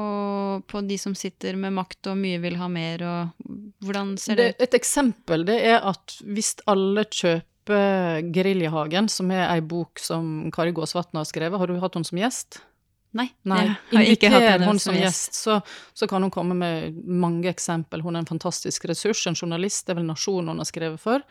på 0.66 0.80
de 0.88 0.96
som 0.98 1.14
sitter 1.14 1.54
med 1.54 1.76
makt 1.76 2.10
og 2.10 2.18
mye 2.18 2.40
vil 2.42 2.58
ha 2.58 2.66
mer, 2.66 3.04
og 3.06 3.52
hvordan 3.86 4.16
ser 4.18 4.40
det, 4.40 4.48
det 4.48 4.56
ut? 4.56 4.64
Et 4.66 4.74
eksempel 4.80 5.46
det 5.46 5.60
er 5.70 5.78
at 5.92 6.16
hvis 6.26 6.56
alle 6.70 7.06
kjøper 7.06 8.26
Geriljahagen, 8.34 9.06
som 9.12 9.30
er 9.30 9.46
ei 9.52 9.62
bok 9.62 10.02
som 10.02 10.50
Kari 10.50 10.74
Gåsvatn 10.74 11.20
har 11.20 11.30
skrevet, 11.30 11.60
har 11.60 11.70
du 11.70 11.78
hatt 11.78 12.00
henne 12.00 12.10
som 12.10 12.18
gjest? 12.18 12.58
Nei. 13.18 13.26
Nei. 13.50 13.62
Inviter 13.90 14.30
henne 14.30 14.74
som 14.78 14.94
gjest, 14.94 15.34
så, 15.34 15.58
så, 15.92 16.06
kan 16.06 16.22
hun 16.22 16.30
komme 16.30 16.54
med 16.54 16.98
mange 17.06 17.50
eksempel. 17.50 18.04
Hun 18.04 18.14
er 18.14 18.22
en 18.22 18.28
fantastisk 18.30 18.86
ressurs, 18.90 19.24
en 19.26 19.38
journalist, 19.38 19.86
det 19.86 19.96
er 19.96 20.00
vel 20.02 20.06
Nasjonen 20.06 20.52
hun 20.52 20.62
har 20.62 20.68
skrevet 20.70 21.02
for, 21.02 21.24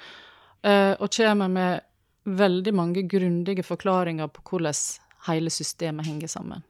uh, 0.67 0.95
og 0.99 1.07
kommer 1.15 1.53
med 1.53 1.85
veldig 2.29 2.73
mange 2.75 3.05
grundige 3.09 3.63
forklaringer 3.63 4.27
på 4.27 4.43
hvordan 4.49 4.75
hele 5.29 5.51
systemet 5.53 6.07
henger 6.07 6.31
sammen. 6.31 6.67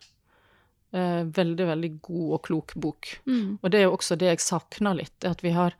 Eh, 0.91 1.23
veldig, 1.23 1.65
veldig 1.69 1.89
god 2.01 2.29
og 2.33 2.39
klok 2.47 2.73
bok. 2.81 3.09
Mm. 3.29 3.59
Og 3.61 3.69
det 3.69 3.79
er 3.79 3.85
jo 3.85 3.93
også 3.93 4.17
det 4.17 4.31
jeg 4.31 4.41
savner 4.41 4.97
litt, 4.97 5.27
at 5.27 5.43
vi, 5.45 5.51
har, 5.53 5.75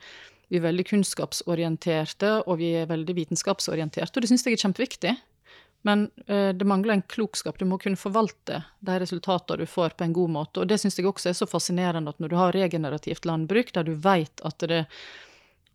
vi 0.54 0.60
er 0.60 0.68
veldig 0.68 0.86
kunnskapsorienterte, 0.92 2.36
og 2.46 2.60
vi 2.62 2.76
er 2.78 2.90
veldig 2.92 3.16
vitenskapsorienterte, 3.18 4.14
og 4.14 4.26
det 4.26 4.30
syns 4.30 4.46
jeg 4.46 4.60
er 4.60 4.64
kjempeviktig. 4.68 5.16
Men 5.88 6.10
eh, 6.28 6.52
det 6.56 6.68
mangler 6.68 6.98
en 6.98 7.06
klokskap. 7.08 7.60
Du 7.60 7.66
må 7.66 7.78
kunne 7.80 8.00
forvalte 8.00 8.64
de 8.84 9.00
resultatene 9.00 9.64
du 9.64 9.70
får, 9.70 9.96
på 9.96 10.04
en 10.04 10.16
god 10.16 10.34
måte. 10.36 10.62
Og 10.62 10.68
det 10.68 10.80
syns 10.82 11.00
jeg 11.00 11.08
også 11.08 11.32
er 11.32 11.40
så 11.40 11.48
fascinerende 11.48 12.12
at 12.12 12.20
når 12.20 12.32
du 12.32 12.38
har 12.40 12.56
regenerativt 12.56 13.28
landbruk, 13.30 13.72
der 13.76 13.88
du 13.88 13.96
vet 13.96 14.44
at 14.44 14.68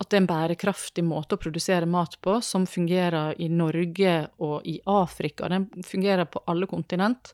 at 0.02 0.10
det 0.10 0.16
er 0.16 0.22
en 0.24 0.28
bærekraftig 0.28 1.04
måte 1.06 1.36
å 1.36 1.40
produsere 1.40 1.86
mat 1.86 2.16
på, 2.24 2.40
som 2.42 2.66
fungerer 2.66 3.38
i 3.40 3.46
Norge 3.48 4.14
og 4.42 4.66
i 4.66 4.80
Afrika. 4.90 5.48
Den 5.48 5.68
fungerer 5.86 6.26
på 6.26 6.42
alle 6.50 6.66
kontinent. 6.66 7.30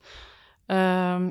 Um, 0.68 1.30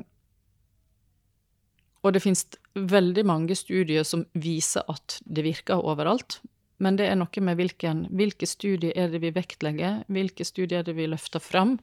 og 2.02 2.16
det 2.16 2.22
finnes 2.24 2.46
veldig 2.74 3.24
mange 3.28 3.56
studier 3.58 4.06
som 4.08 4.24
viser 4.42 4.86
at 4.90 5.20
det 5.22 5.44
virker 5.46 5.84
overalt. 5.84 6.40
Men 6.80 6.96
det 6.96 7.06
er 7.10 7.18
noe 7.20 7.44
med 7.44 7.58
hvilken, 7.60 8.06
hvilke 8.16 8.48
studier 8.48 8.96
er 8.96 9.12
det 9.12 9.20
vi 9.22 9.32
vektlegger, 9.36 10.02
hvilke 10.08 10.46
studier 10.48 10.80
er 10.80 10.86
det 10.88 10.96
vi 10.96 11.08
løfter 11.10 11.42
fram. 11.44 11.78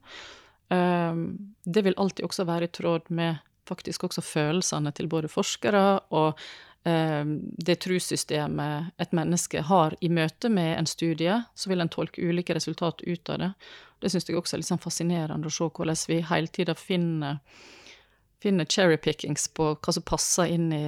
Um, 0.73 1.53
det 1.63 1.85
vil 1.85 1.95
alltid 1.97 2.25
også 2.27 2.47
være 2.49 2.67
i 2.67 2.73
tråd 2.73 3.11
med 3.13 3.43
faktisk 3.67 4.07
også 4.07 4.23
følelsene 4.23 4.91
til 4.95 5.09
både 5.11 5.29
forskere 5.31 5.83
og 6.15 6.39
Ehm, 6.87 7.39
det 7.57 7.81
trossystemet 7.83 8.91
et 9.01 9.13
menneske 9.15 9.61
har 9.65 9.95
i 10.01 10.09
møte 10.13 10.49
med 10.49 10.77
en 10.77 10.87
studie, 10.87 11.33
så 11.55 11.71
vil 11.71 11.83
en 11.83 11.91
tolke 11.91 12.21
ulike 12.23 12.55
resultat 12.55 13.01
ut 13.03 13.31
av 13.33 13.41
det. 13.41 13.49
Det 13.99 14.11
syns 14.13 14.29
jeg 14.29 14.37
også 14.37 14.55
er 14.55 14.61
litt 14.61 14.69
sånn 14.69 14.83
fascinerende 14.83 15.49
å 15.49 15.53
se 15.53 15.67
hvordan 15.67 15.99
vi 16.07 16.21
hele 16.29 16.53
tida 16.53 16.75
finner, 16.77 17.41
finner 18.43 18.69
cherrypickings 18.69 19.49
på 19.57 19.73
hva 19.73 19.95
som 19.95 20.05
passer 20.05 20.53
inn 20.53 20.69
i 20.71 20.85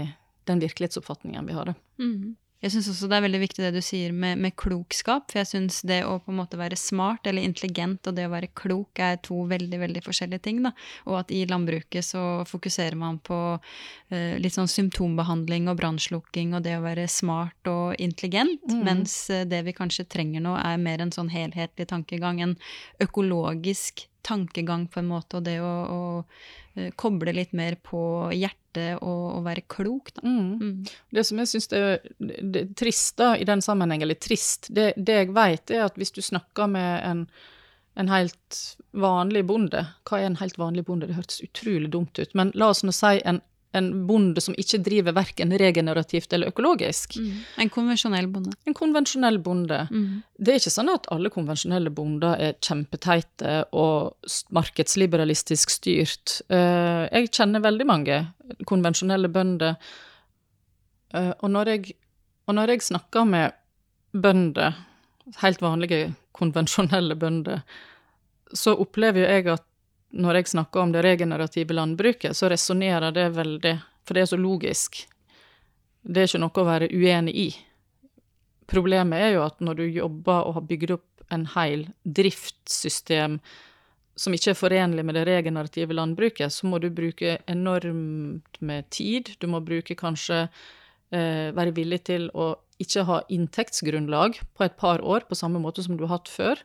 den 0.48 0.62
virkelighetsoppfatningen 0.64 1.50
vi 1.50 1.58
har. 1.58 1.74
Mm. 2.00 2.38
Jeg 2.60 2.74
syns 2.74 2.90
også 2.92 3.08
det 3.08 3.16
er 3.16 3.24
veldig 3.24 3.40
viktig 3.40 3.64
det 3.64 3.72
du 3.78 3.84
sier 3.84 4.12
med, 4.12 4.40
med 4.44 4.52
klokskap. 4.60 5.30
For 5.32 5.40
jeg 5.40 5.50
syns 5.54 5.80
det 5.88 6.02
å 6.04 6.18
på 6.20 6.34
en 6.34 6.40
måte 6.42 6.60
være 6.60 6.76
smart 6.80 7.30
eller 7.30 7.46
intelligent 7.48 8.10
og 8.10 8.18
det 8.18 8.26
å 8.28 8.34
være 8.34 8.52
klok 8.58 9.00
er 9.04 9.22
to 9.24 9.46
veldig 9.48 9.80
veldig 9.80 10.04
forskjellige 10.04 10.44
ting. 10.44 10.60
da. 10.66 10.74
Og 11.08 11.22
at 11.22 11.32
i 11.32 11.46
landbruket 11.48 12.04
så 12.04 12.44
fokuserer 12.50 13.00
man 13.00 13.22
på 13.24 13.40
uh, 13.56 14.36
litt 14.44 14.58
sånn 14.58 14.68
symptombehandling 14.72 15.72
og 15.72 15.80
brannslukking 15.80 16.52
og 16.58 16.68
det 16.68 16.76
å 16.76 16.84
være 16.84 17.08
smart 17.08 17.72
og 17.72 17.96
intelligent. 17.96 18.68
Mm. 18.68 18.84
Mens 18.90 19.16
uh, 19.32 19.46
det 19.48 19.64
vi 19.70 19.78
kanskje 19.78 20.10
trenger 20.12 20.44
nå, 20.44 20.58
er 20.60 20.84
mer 20.84 21.06
en 21.06 21.16
sånn 21.16 21.32
helhetlig 21.32 21.88
tankegang. 21.94 22.44
En 22.44 22.58
økologisk 23.00 24.10
tankegang, 24.28 24.90
på 24.92 25.00
en 25.00 25.08
måte, 25.10 25.40
og 25.40 25.48
det 25.48 25.62
å, 25.64 25.74
å 25.88 26.69
koble 27.00 27.34
litt 27.36 27.54
mer 27.58 27.78
på 27.84 28.02
hjertet 28.36 29.00
og, 29.02 29.24
og 29.38 29.46
være 29.46 29.66
klok, 29.72 30.12
da. 30.18 30.24
Mm. 30.26 30.50
Mm. 30.60 30.90
Det 31.16 31.26
som 31.28 31.42
jeg 31.42 31.52
syns 31.52 31.70
er, 31.76 32.02
er, 32.30 32.60
trist 32.80 33.18
da, 33.22 33.34
i 33.38 33.48
den 33.48 33.64
sammenheng, 33.66 34.04
eller 34.06 34.20
trist, 34.20 34.72
det, 34.76 34.92
det 34.98 35.22
jeg 35.24 35.32
vet, 35.36 35.76
er 35.76 35.88
at 35.88 36.00
hvis 36.00 36.14
du 36.16 36.22
snakker 36.26 36.70
med 36.72 36.92
en, 37.06 37.26
en 38.00 38.12
helt 38.12 38.64
vanlig 38.96 39.44
bonde 39.50 39.84
Hva 40.08 40.22
er 40.22 40.30
en 40.30 40.40
helt 40.40 40.58
vanlig 40.58 40.86
bonde? 40.88 41.10
Det 41.10 41.18
hørtes 41.18 41.44
utrolig 41.46 41.92
dumt 41.94 42.20
ut. 42.20 42.36
Men 42.38 42.54
la 42.58 42.72
oss 42.74 42.86
nå 42.86 42.96
si 42.96 43.18
en 43.28 43.42
en 43.78 43.90
bonde 44.08 44.42
som 44.42 44.56
ikke 44.58 44.80
driver 44.82 45.14
verken 45.14 45.54
regenerativt 45.62 46.34
eller 46.34 46.50
økologisk. 46.50 47.20
Mm. 47.22 47.42
En 47.64 47.72
konvensjonell 47.74 48.30
bonde. 48.34 48.56
En 48.66 48.78
konvensjonell 48.78 49.38
bonde. 49.46 49.84
Mm. 49.92 50.24
Det 50.40 50.54
er 50.54 50.62
ikke 50.62 50.74
sånn 50.74 50.90
at 50.94 51.10
alle 51.14 51.30
konvensjonelle 51.34 51.94
bonder 51.94 52.42
er 52.48 52.58
kjempeteite 52.66 53.60
og 53.78 54.32
markedsliberalistisk 54.58 55.74
styrt. 55.76 56.40
Eh, 56.50 57.06
jeg 57.14 57.30
kjenner 57.38 57.66
veldig 57.66 57.90
mange 57.90 58.20
konvensjonelle 58.70 59.30
bønder, 59.34 59.78
eh, 61.14 61.32
og 61.38 61.54
når 61.54 61.76
jeg, 61.76 61.96
og 62.50 62.58
når 62.58 62.74
jeg 62.74 62.88
snakker 62.90 63.30
med 63.30 63.54
bønder, 64.18 64.82
helt 65.44 65.62
vanlige 65.62 66.16
konvensjonelle 66.34 67.14
bønder, 67.22 67.62
så 68.50 68.74
opplever 68.82 69.28
jeg 69.30 69.46
at 69.54 69.69
når 70.10 70.40
jeg 70.40 70.52
snakker 70.56 70.82
om 70.82 70.92
det 70.94 71.04
regenerative 71.06 71.76
landbruket, 71.78 72.38
så 72.38 72.50
resonnerer 72.50 73.14
det 73.14 73.30
veldig, 73.36 73.76
for 74.08 74.18
det 74.18 74.24
er 74.24 74.32
så 74.32 74.40
logisk. 74.40 75.04
Det 76.02 76.22
er 76.22 76.30
ikke 76.30 76.42
noe 76.42 76.62
å 76.62 76.68
være 76.68 76.90
uenig 76.90 77.36
i. 77.38 77.50
Problemet 78.70 79.22
er 79.22 79.36
jo 79.36 79.46
at 79.46 79.62
når 79.62 79.82
du 79.82 79.86
jobber 79.88 80.48
og 80.48 80.56
har 80.58 80.68
bygd 80.70 80.96
opp 80.98 81.26
en 81.34 81.46
hel 81.54 81.88
driftssystem 82.04 83.38
som 84.20 84.36
ikke 84.36 84.52
er 84.52 84.60
forenlig 84.60 85.06
med 85.08 85.16
det 85.16 85.28
regenerative 85.30 85.96
landbruket, 85.96 86.52
så 86.52 86.68
må 86.68 86.82
du 86.82 86.90
bruke 86.92 87.38
enormt 87.48 88.60
med 88.60 88.90
tid. 88.92 89.32
Du 89.40 89.48
må 89.48 89.62
bruke 89.64 89.96
kanskje 89.96 90.42
eh, 91.14 91.54
være 91.56 91.76
villig 91.78 92.02
til 92.10 92.28
å 92.34 92.52
ikke 92.84 93.06
ha 93.08 93.22
inntektsgrunnlag 93.32 94.42
på 94.58 94.66
et 94.66 94.76
par 94.80 95.04
år, 95.04 95.24
på 95.30 95.38
samme 95.40 95.62
måte 95.64 95.86
som 95.86 95.96
du 95.96 96.06
har 96.06 96.18
hatt 96.18 96.32
før. 96.32 96.62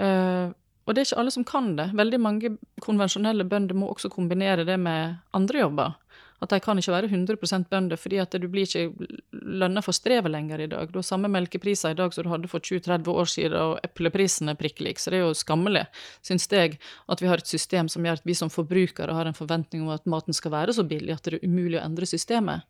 Eh, 0.00 0.50
og 0.82 0.94
det 0.94 1.02
er 1.02 1.08
ikke 1.08 1.20
alle 1.22 1.34
som 1.34 1.46
kan 1.46 1.74
det. 1.78 1.90
Veldig 1.94 2.18
mange 2.20 2.56
konvensjonelle 2.82 3.46
bønder 3.46 3.78
må 3.78 3.90
også 3.92 4.10
kombinere 4.10 4.66
det 4.66 4.78
med 4.82 5.18
andre 5.36 5.62
jobber. 5.62 5.98
At 6.42 6.50
de 6.50 6.58
kan 6.58 6.78
ikke 6.78 6.90
være 6.90 7.06
100% 7.06 7.68
bønder, 7.70 7.98
fordi 8.00 8.18
at 8.18 8.34
du 8.34 8.48
blir 8.50 8.66
ikke 8.66 9.06
lønna 9.30 9.82
for 9.84 9.94
strevet 9.94 10.32
lenger 10.32 10.64
i 10.64 10.66
dag. 10.66 10.90
Du 10.90 10.98
har 10.98 11.06
samme 11.06 11.30
melkepriser 11.30 11.94
i 11.94 11.98
dag 12.00 12.10
som 12.14 12.26
du 12.26 12.32
hadde 12.32 12.50
for 12.50 12.58
20-30 12.58 13.10
år 13.14 13.30
siden, 13.30 13.54
og 13.60 13.86
epleprisen 13.86 14.50
er 14.50 14.58
prikk 14.58 14.82
lik. 14.82 14.98
Så 14.98 15.14
det 15.14 15.20
er 15.20 15.28
jo 15.28 15.38
skammelig, 15.38 15.84
syns 16.26 16.48
jeg, 16.50 16.80
at 17.06 17.22
vi 17.22 17.30
har 17.30 17.38
et 17.38 17.52
system 17.52 17.86
som 17.92 18.02
gjør 18.02 18.18
at 18.18 18.26
vi 18.26 18.34
som 18.34 18.50
forbrukere 18.50 19.14
har 19.14 19.30
en 19.30 19.38
forventning 19.38 19.86
om 19.86 19.94
at 19.94 20.08
maten 20.10 20.34
skal 20.34 20.56
være 20.56 20.74
så 20.74 20.82
billig 20.82 21.14
at 21.14 21.22
det 21.22 21.38
er 21.38 21.46
umulig 21.46 21.78
å 21.78 21.84
endre 21.86 22.10
systemet. 22.10 22.66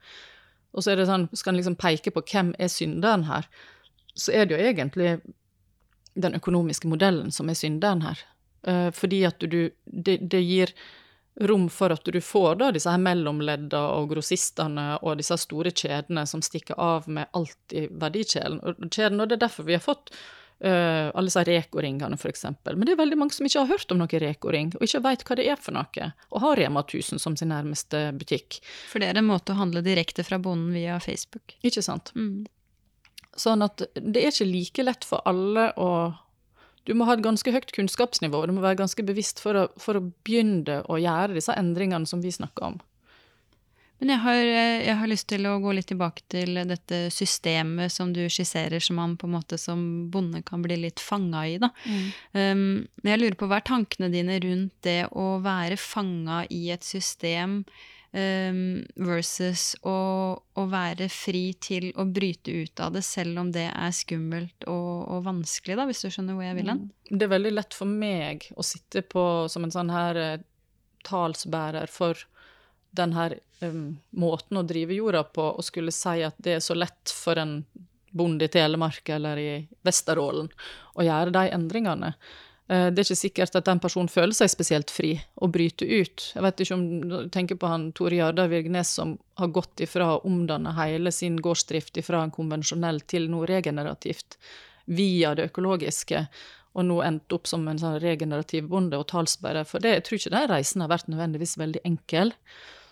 Og 0.77 0.85
så 0.85 0.93
er 0.93 1.01
det 1.01 1.09
sånn, 1.09 1.31
skal 1.33 1.55
en 1.55 1.63
liksom 1.63 1.81
peke 1.81 2.13
på 2.13 2.25
hvem 2.29 2.53
er 2.61 2.69
synderen 2.73 3.25
her, 3.25 3.49
så 4.13 4.37
er 4.37 4.45
det 4.45 4.59
jo 4.59 4.69
egentlig 4.69 5.17
den 6.15 6.35
økonomiske 6.35 6.89
modellen 6.91 7.33
som 7.33 7.51
er 7.51 7.59
synderen 7.59 8.03
her. 8.07 8.19
Uh, 8.69 8.91
fordi 8.95 9.25
at 9.27 9.41
du 9.41 9.71
det, 9.85 10.19
det, 10.23 10.43
gir 10.47 10.75
rom 11.41 11.69
for 11.73 11.91
at 11.95 12.05
du 12.05 12.21
får 12.21 12.61
da 12.61 12.69
disse 12.75 12.91
her 12.93 13.01
mellomledda 13.01 13.81
og 13.97 14.13
grossistene 14.13 15.01
og 15.01 15.17
disse 15.19 15.39
store 15.41 15.73
kjedene 15.73 16.27
som 16.29 16.45
stikker 16.45 16.79
av 16.79 17.09
med 17.09 17.33
alt 17.33 17.75
i 17.75 17.89
verdikjeden. 17.89 18.61
Og, 18.63 18.85
det 18.87 19.39
er 19.39 19.45
derfor 19.47 19.67
vi 19.67 19.79
har 19.79 19.83
fått 19.83 20.13
uh, 20.13 21.09
alle 21.11 21.27
disse 21.31 21.45
Reko-ringene, 21.49 22.19
f.eks. 22.21 22.47
Men 22.69 22.87
det 22.87 22.95
er 22.95 23.03
veldig 23.03 23.19
mange 23.19 23.35
som 23.35 23.49
ikke 23.49 23.65
har 23.65 23.73
hørt 23.73 23.95
om 23.95 24.03
noe 24.03 24.23
Reko-ring, 24.27 24.75
og 24.79 24.87
ikke 24.87 25.03
veit 25.09 25.27
hva 25.27 25.41
det 25.41 25.49
er 25.49 25.61
for 25.61 25.79
noe, 25.79 26.13
og 26.31 26.45
har 26.45 26.61
Rema 26.61 26.85
1000 26.85 27.23
som 27.23 27.39
sin 27.39 27.51
nærmeste 27.55 28.11
butikk. 28.21 28.61
For 28.93 29.03
det 29.03 29.11
er 29.11 29.23
en 29.23 29.31
måte 29.33 29.57
å 29.57 29.63
handle 29.63 29.83
direkte 29.85 30.27
fra 30.27 30.39
bonden 30.43 30.75
via 30.77 31.01
Facebook. 31.03 31.57
Ikke 31.65 31.83
sant. 31.83 32.15
Mm. 32.15 32.45
Sånn 33.39 33.65
at 33.65 33.85
det 33.95 34.21
er 34.21 34.33
ikke 34.33 34.49
like 34.49 34.85
lett 34.85 35.07
for 35.09 35.25
alle 35.29 35.71
å 35.81 35.89
du 36.83 36.97
må 36.99 37.07
ha 37.07 37.15
et 37.15 37.23
ganske 37.23 37.53
høyt 37.55 37.71
kunnskapsnivå, 37.77 38.41
og 38.41 38.51
du 38.51 38.57
må 38.57 38.63
være 38.65 38.81
ganske 38.81 39.05
bevisst 39.07 39.39
for 39.39 39.55
å, 39.55 39.69
for 39.79 39.99
å 39.99 40.07
begynne 40.27 40.81
å 40.91 40.97
gjøre 40.99 41.37
disse 41.37 41.55
endringene 41.55 42.11
som 42.11 42.25
vi 42.25 42.33
snakker 42.35 42.73
om. 42.73 42.81
Men 44.03 44.11
jeg 44.17 44.19
har, 44.25 44.39
jeg 44.83 44.95
har, 44.99 45.07
lyst 45.13 45.29
til 45.31 45.47
å 45.47 45.61
gå 45.63 45.77
litt 45.77 45.87
tilbake 45.93 46.25
til 46.33 46.59
dette 46.67 47.05
systemet 47.15 47.93
som 47.95 48.11
du 48.11 48.25
skisserer, 48.27 48.83
som 48.83 48.99
man 48.99 49.15
på 49.15 49.29
en 49.29 49.37
måte 49.37 49.55
som 49.63 49.85
bonde 50.11 50.41
kan 50.43 50.65
bli 50.65 50.81
litt 50.89 50.99
fanga 50.99 51.45
i, 51.47 51.55
da. 51.63 51.71
Mm. 51.87 52.09
Um, 52.35 52.65
jeg 53.07 53.21
lurer 53.23 53.39
på 53.39 53.47
hva 53.47 53.61
er 53.61 53.69
tankene 53.69 54.11
dine 54.11 54.41
rundt 54.43 54.75
det 54.83 55.05
å 55.15 55.37
være 55.45 55.79
fanga 55.79 56.43
i 56.51 56.65
et 56.75 56.83
system 56.83 57.61
um, 58.13 58.83
versus 58.95 59.73
å, 59.83 59.97
å, 60.37 60.65
være 60.71 61.09
fri 61.13 61.45
til 61.61 61.91
å 61.97 62.07
bryte 62.09 62.55
ut 62.63 62.83
av 62.85 62.97
det, 62.97 63.05
selv 63.07 63.41
om 63.43 63.53
det 63.55 63.69
er 63.71 63.95
skummelt 63.97 64.67
og, 64.71 65.07
og 65.09 65.25
vanskelig, 65.29 65.79
da, 65.81 65.87
hvis 65.89 66.05
du 66.05 66.11
skjønner 66.11 66.39
hvor 66.39 66.47
jeg 66.47 66.59
vil 66.61 66.73
hen? 66.73 66.83
Mm. 66.89 67.17
Det 67.19 67.27
er 67.27 67.35
veldig 67.35 67.55
lett 67.55 67.77
for 67.77 67.91
meg 67.91 68.49
å 68.57 68.67
sitte 68.67 69.05
på 69.05 69.25
som 69.53 69.67
en 69.67 69.75
sånn 69.75 69.93
her 69.93 70.21
eh, 70.21 70.45
talsbærer 71.09 71.91
for 71.93 72.21
den 72.93 73.15
her 73.17 73.39
um, 73.65 73.97
måten 74.21 74.61
å 74.61 74.67
drive 74.69 74.97
jorda 74.97 75.25
på, 75.25 75.49
og 75.57 75.65
skulle 75.65 75.95
si 75.95 76.21
at 76.25 76.37
det 76.45 76.59
er 76.59 76.65
så 76.65 76.77
lett 76.77 77.13
for 77.13 77.41
en 77.41 77.63
bonde 78.13 78.45
i 78.45 78.53
Telemark 78.53 79.09
eller 79.09 79.41
i 79.41 79.53
Vesterålen 79.87 80.51
å 81.01 81.05
gjøre 81.07 81.33
de 81.33 81.47
endringene. 81.57 82.13
Uh, 82.73 82.89
det 82.89 83.03
er 83.03 83.05
ikke 83.05 83.21
sikkert 83.21 83.59
at 83.59 83.69
den 83.69 83.83
personen 83.83 84.09
føler 84.09 84.33
seg 84.37 84.49
spesielt 84.49 84.93
fri 84.95 85.13
og 85.45 85.53
bryter 85.53 85.91
ut. 85.91 86.29
Jeg 86.33 86.45
vet 86.47 86.65
ikke 86.65 86.79
om 86.79 86.87
du 87.05 87.17
tenker 87.35 87.61
på 87.61 87.69
han 87.69 87.91
Tore 87.97 88.17
Jardar 88.17 88.49
Virgnes 88.53 88.95
som 88.97 89.19
har 89.41 89.53
gått 89.53 89.85
ifra 89.85 90.15
å 90.15 90.23
omdanne 90.29 90.73
hele 90.79 91.13
sin 91.13 91.37
gårdsdrift 91.43 92.01
ifra 92.01 92.23
en 92.25 92.35
konvensjonell 92.35 93.03
til 93.11 93.29
noe 93.33 93.51
regenerativt 93.51 94.39
via 94.91 95.35
det 95.37 95.51
økologiske 95.53 96.27
og 96.73 96.87
nå 96.89 97.01
endt 97.05 97.35
opp 97.37 97.49
som 97.51 97.67
en 97.69 97.81
sånn 97.81 97.99
regenerativ 98.01 98.69
bonde 98.71 98.97
og 98.97 99.09
talsbærer 99.13 99.67
for 99.69 99.85
det. 99.85 99.99
Jeg 99.99 100.05
tror 100.07 100.19
ikke 100.19 100.35
den 100.37 100.49
reisen 100.55 100.85
har 100.85 100.93
vært 100.93 101.11
nødvendigvis 101.13 101.59
veldig 101.61 101.83
enkel. 101.89 102.33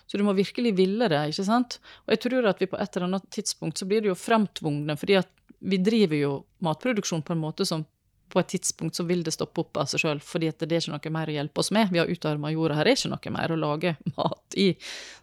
Så 0.05 0.19
du 0.19 0.25
må 0.27 0.35
virkelig 0.37 0.73
ville 0.77 1.07
det, 1.09 1.21
ikke 1.31 1.47
sant. 1.47 1.79
Og 2.05 2.13
jeg 2.13 2.21
tror 2.27 2.49
at 2.51 2.61
vi 2.61 2.69
på 2.69 2.77
et 2.77 2.97
eller 2.97 3.07
annet 3.07 3.29
tidspunkt 3.33 3.81
så 3.81 3.87
blir 3.89 4.03
det 4.03 4.11
jo 4.11 4.17
framtvungne, 4.19 4.97
fordi 4.99 5.17
at 5.21 5.31
vi 5.71 5.79
driver 5.81 6.19
jo 6.19 6.31
matproduksjon 6.65 7.23
på 7.25 7.33
en 7.33 7.41
måte 7.41 7.65
som 7.69 7.85
på 8.31 8.39
et 8.39 8.51
tidspunkt 8.53 8.95
så 8.97 9.03
vil 9.07 9.23
det 9.25 9.33
stoppe 9.35 9.63
opp 9.63 9.79
av 9.81 9.89
seg 9.91 10.03
sjøl, 10.03 10.21
fordi 10.23 10.51
det 10.55 10.69
er 10.69 10.79
ikke 10.79 10.93
noe 10.93 11.13
mer 11.17 11.31
å 11.31 11.35
hjelpe 11.35 11.63
oss 11.63 11.71
med. 11.75 11.91
Vi 11.91 11.99
har 12.01 12.11
utarma 12.11 12.53
jorda, 12.53 12.79
her 12.79 12.91
er 12.91 12.97
ikke 12.97 13.11
noe 13.11 13.35
mer 13.35 13.53
å 13.53 13.59
lage 13.59 13.95
mat 14.17 14.57
i. 14.59 14.71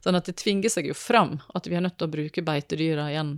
Sånn 0.05 0.19
at 0.19 0.29
det 0.29 0.37
tvinger 0.43 0.73
seg 0.73 0.91
jo 0.91 0.97
fram 0.99 1.39
at 1.57 1.69
vi 1.69 1.79
er 1.79 1.85
nødt 1.85 1.99
til 1.99 2.09
å 2.09 2.15
bruke 2.19 2.45
beitedyra 2.45 3.09
igjen 3.13 3.37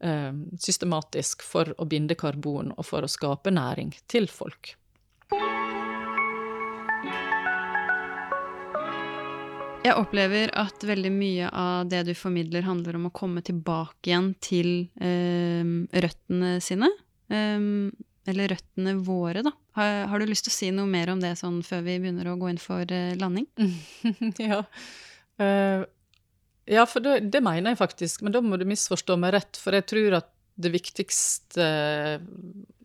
eh, 0.00 0.32
systematisk 0.62 1.42
for 1.46 1.74
å 1.76 1.88
binde 1.90 2.18
karbon 2.18 2.72
og 2.76 2.86
for 2.86 3.04
å 3.04 3.10
skape 3.10 3.54
næring 3.54 3.94
til 4.10 4.30
folk. 4.30 4.76
Jeg 9.86 9.94
opplever 9.94 10.50
at 10.58 10.82
veldig 10.84 11.10
mye 11.14 11.48
av 11.54 11.86
det 11.88 12.02
du 12.08 12.14
formidler, 12.18 12.66
handler 12.66 12.98
om 12.98 13.06
å 13.08 13.14
komme 13.14 13.40
tilbake 13.46 14.10
igjen 14.10 14.32
til 14.42 14.72
eh, 15.00 15.62
røttene 16.04 16.58
sine. 16.64 16.90
Um, 17.28 17.90
eller 18.28 18.52
røttene 18.54 18.94
våre, 19.04 19.42
da. 19.46 19.52
Har, 19.78 19.92
har, 20.10 20.20
du 20.20 20.30
lyst 20.30 20.46
til 20.46 20.52
å 20.52 20.56
si 20.56 20.70
noe 20.74 20.88
mer 20.90 21.12
om 21.12 21.22
det 21.22 21.34
sånn 21.40 21.62
før 21.66 21.84
vi 21.86 21.98
begynner 22.02 22.28
å 22.30 22.36
gå 22.40 22.50
inn 22.52 22.60
for 22.62 22.84
uh, 22.84 23.14
landing? 23.20 23.46
ja. 24.50 24.62
Uh, 25.40 25.86
ja, 26.68 26.84
for 26.88 27.04
det, 27.04 27.30
det, 27.32 27.40
mener 27.44 27.72
jeg 27.72 27.80
faktisk, 27.80 28.22
men 28.24 28.34
da 28.34 28.42
må 28.44 28.58
du 28.60 28.66
misforstå 28.68 29.16
meg 29.20 29.34
rett. 29.38 29.60
For 29.60 29.76
jeg 29.76 29.88
tror 29.88 30.20
at 30.20 30.32
det 30.58 30.72
viktigste 30.74 31.64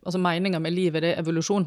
Altså 0.04 0.20
meninga 0.20 0.58
med 0.60 0.74
livet, 0.76 1.00
det 1.00 1.14
er 1.14 1.20
evolusjon. 1.22 1.64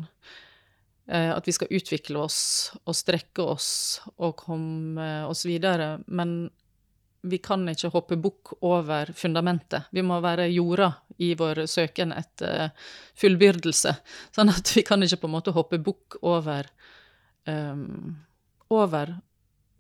Eh, 1.10 1.32
at 1.34 1.48
vi 1.48 1.56
skal 1.56 1.72
utvikle 1.74 2.20
oss 2.22 2.40
og 2.84 2.94
strekke 2.94 3.42
oss 3.56 3.70
og 4.14 4.36
komme 4.38 5.08
oss 5.26 5.42
videre. 5.48 5.96
Men 6.06 6.52
vi 7.30 7.40
kan 7.44 7.68
ikke 7.70 7.92
hoppe 7.94 8.18
bukk 8.22 8.56
over 8.66 9.12
fundamentet. 9.16 9.90
Vi 9.92 10.04
må 10.06 10.20
være 10.24 10.50
jorda 10.52 10.92
i 11.24 11.34
vår 11.38 11.66
søken 11.70 12.14
etter 12.16 12.72
fullbyrdelse. 13.18 13.94
Sånn 14.36 14.54
at 14.54 14.74
vi 14.76 14.84
kan 14.88 15.04
ikke 15.04 15.22
på 15.24 15.30
en 15.30 15.36
måte 15.38 15.56
hoppe 15.56 15.80
bukk 15.84 16.20
over, 16.22 16.70
um, 17.46 18.18
over 18.74 19.16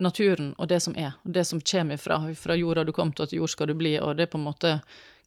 naturen 0.03 0.53
og 0.57 0.69
det 0.69 0.79
som 0.83 0.95
er, 0.97 1.15
og 1.25 1.33
det 1.33 1.43
som 1.49 1.61
kommer 1.61 1.97
fra, 1.97 2.19
fra 2.37 2.55
jorda 2.57 2.85
du 2.85 2.93
kom 2.93 3.11
til, 3.13 3.27
at 3.27 3.33
jord 3.33 3.51
skal 3.53 3.71
du 3.71 3.77
bli, 3.77 3.95
og 3.99 4.17
det 4.17 4.27
er 4.27 4.33
på 4.33 4.39
en 4.39 4.47
måte 4.47 4.73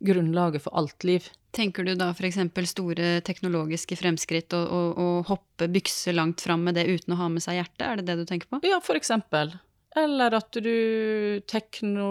grunnlaget 0.00 0.64
for 0.64 0.76
alt 0.78 1.04
liv. 1.04 1.26
Tenker 1.56 1.84
du 1.84 1.96
da 1.98 2.12
f.eks. 2.14 2.38
store 2.70 3.08
teknologiske 3.26 3.98
fremskritt 3.98 4.54
og, 4.56 4.68
og, 4.70 5.00
og 5.02 5.32
hoppe 5.32 5.68
bykse 5.72 6.14
langt 6.14 6.44
fram 6.44 6.62
med 6.68 6.78
det 6.78 6.86
uten 6.86 7.16
å 7.16 7.20
ha 7.20 7.28
med 7.32 7.44
seg 7.44 7.58
hjertet, 7.58 7.86
er 7.86 8.00
det 8.00 8.06
det 8.08 8.20
du 8.22 8.28
tenker 8.28 8.50
på? 8.50 8.62
Ja, 8.66 8.78
for 8.84 8.98
eksempel. 8.98 9.52
Eller 9.96 10.36
at 10.38 10.54
du 10.62 11.40
tekno 11.50 12.10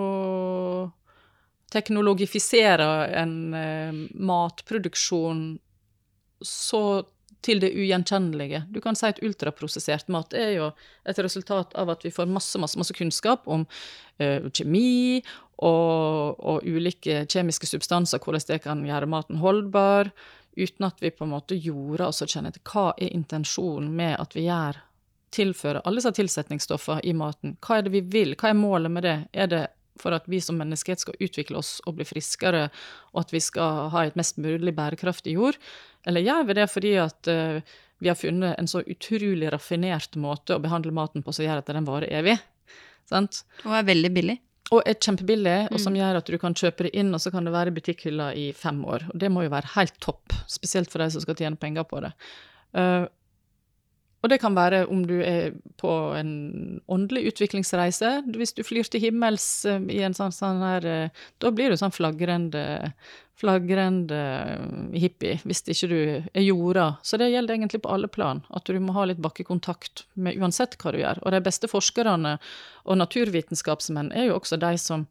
teknologifiserer 1.69 3.13
en 3.21 3.53
eh, 3.53 3.97
matproduksjon 4.17 5.43
så 6.41 6.81
til 7.45 7.61
det 7.63 7.69
ugjenkjennelige. 7.71 8.63
Du 8.73 8.81
kan 8.83 8.97
si 8.99 9.07
at 9.07 9.21
ultraprosessert 9.23 10.09
mat 10.11 10.33
er 10.35 10.49
jo 10.57 10.71
et 11.07 11.21
resultat 11.23 11.75
av 11.79 11.91
at 11.93 12.03
vi 12.03 12.11
får 12.11 12.27
masse 12.27 12.59
masse, 12.59 12.75
masse 12.79 12.95
kunnskap 12.97 13.47
om 13.47 13.63
eh, 14.19 14.43
kjemi 14.51 15.21
og, 15.63 16.35
og, 16.39 16.65
ulike 16.67 17.23
kjemiske 17.31 17.69
substanser, 17.69 18.19
hvordan 18.19 18.45
det 18.49 18.59
kan 18.65 18.83
gjøre 18.87 19.11
maten 19.11 19.39
holdbar, 19.43 20.11
uten 20.59 20.89
at 20.89 20.99
vi 21.03 21.13
på 21.15 21.27
en 21.27 21.33
måte 21.37 21.55
gjorde 21.55 22.09
oss 22.09 22.23
kjenner 22.25 22.55
til 22.55 22.65
hva 22.67 22.89
er 22.97 23.15
intensjonen 23.15 23.91
med 23.95 24.17
at 24.19 24.35
vi 24.35 24.47
gjør 24.49 24.81
tilfører 25.35 25.83
alle 25.83 26.01
disse 26.01 26.13
tilsetningsstoffene 26.17 27.03
i 27.07 27.13
maten. 27.17 27.57
Hva 27.65 27.79
er 27.79 27.85
det 27.85 27.93
vi 27.93 28.01
vil? 28.15 28.35
Hva 28.39 28.51
er 28.51 28.57
målet 28.57 28.93
med 28.93 29.05
det? 29.07 29.17
Er 29.33 29.51
det 29.51 29.65
for 29.99 30.15
at 30.15 30.27
vi 30.31 30.39
som 30.41 30.59
menneskehet 30.59 31.03
skal 31.03 31.17
utvikle 31.19 31.59
oss 31.59 31.77
og 31.87 31.97
bli 31.97 32.07
friskere, 32.07 32.67
og 33.13 33.23
at 33.25 33.33
vi 33.35 33.41
skal 33.43 33.89
ha 33.93 34.05
et 34.07 34.17
mest 34.19 34.39
mulig 34.41 34.73
bærekraftig 34.77 35.35
jord? 35.35 35.59
Eller 36.07 36.23
gjør 36.23 36.47
vi 36.47 36.57
det 36.59 36.67
fordi 36.71 36.93
at 37.03 37.31
uh, 37.31 37.59
vi 37.99 38.11
har 38.11 38.19
funnet 38.19 38.55
en 38.55 38.69
så 38.71 38.83
utrolig 38.87 39.51
raffinert 39.51 40.15
måte 40.19 40.55
å 40.55 40.63
behandle 40.63 40.95
maten 40.95 41.25
på 41.25 41.35
som 41.35 41.45
gjør 41.45 41.63
at 41.63 41.73
den 41.73 41.89
varer 41.89 42.13
evig? 42.21 42.37
Sant? 43.09 43.43
Og 43.65 43.75
er 43.75 43.89
veldig 43.89 44.13
billig. 44.15 44.37
Og 44.69 44.83
er 44.85 44.99
kjempebillig, 45.01 45.71
og 45.73 45.79
som 45.81 45.95
mm. 45.95 45.97
gjør 45.97 46.19
at 46.19 46.27
du 46.29 46.35
kan 46.41 46.53
kjøpe 46.53 46.85
det 46.85 46.91
inn, 47.01 47.09
og 47.15 47.21
så 47.23 47.31
kan 47.33 47.47
det 47.47 47.55
være 47.55 47.71
i 47.71 47.77
butikkhylla 47.79 48.27
i 48.37 48.49
fem 48.53 48.83
år. 48.85 49.07
Og 49.09 49.17
det 49.21 49.31
må 49.33 49.41
jo 49.41 49.51
være 49.51 49.73
helt 49.73 49.95
topp, 50.03 50.35
spesielt 50.45 50.91
for 50.93 51.01
de 51.01 51.09
som 51.15 51.23
skal 51.23 51.37
tjene 51.39 51.57
penger 51.59 51.87
på 51.89 52.03
det. 52.05 52.11
Uh, 52.77 53.09
og 54.19 54.31
det 54.31 54.39
kan 54.41 54.55
være 54.55 54.83
om 54.91 55.05
du 55.07 55.17
er 55.23 55.53
på 55.79 55.91
en 56.17 56.31
åndelig 56.91 57.29
utviklingsreise. 57.31 58.11
Hvis 58.35 58.53
du 58.57 58.65
flyr 58.67 58.89
til 58.91 59.03
himmels 59.05 59.47
eh, 59.69 59.79
i 59.95 60.01
en 60.03 60.15
sånn, 60.17 60.35
sånn 60.35 60.63
her 60.63 60.87
eh, 60.87 61.25
Da 61.39 61.51
blir 61.55 61.71
du 61.71 61.79
sånn 61.79 61.95
flagrende, 61.95 62.91
flagrende 63.39 64.19
hippie, 64.91 65.39
hvis 65.47 65.63
ikke 65.63 65.91
du 65.91 65.99
er 66.19 66.43
jorda. 66.43 66.89
Så 67.03 67.19
det 67.21 67.31
gjelder 67.31 67.55
egentlig 67.55 67.83
på 67.85 67.93
alle 67.95 68.11
plan, 68.11 68.43
at 68.51 68.67
du 68.67 68.79
må 68.83 68.95
ha 68.97 69.07
litt 69.07 69.23
bakkekontakt 69.23 70.03
med 70.19 70.39
uansett 70.41 70.75
hva 70.81 70.91
du 70.91 70.99
gjør. 70.99 71.23
Og 71.23 71.35
de 71.35 71.43
beste 71.45 71.71
forskerne 71.71 72.35
og 72.83 72.99
naturvitenskapsmenn 72.99 74.11
er 74.11 74.29
jo 74.29 74.39
også 74.41 74.59
de 74.59 74.75
som, 74.81 75.07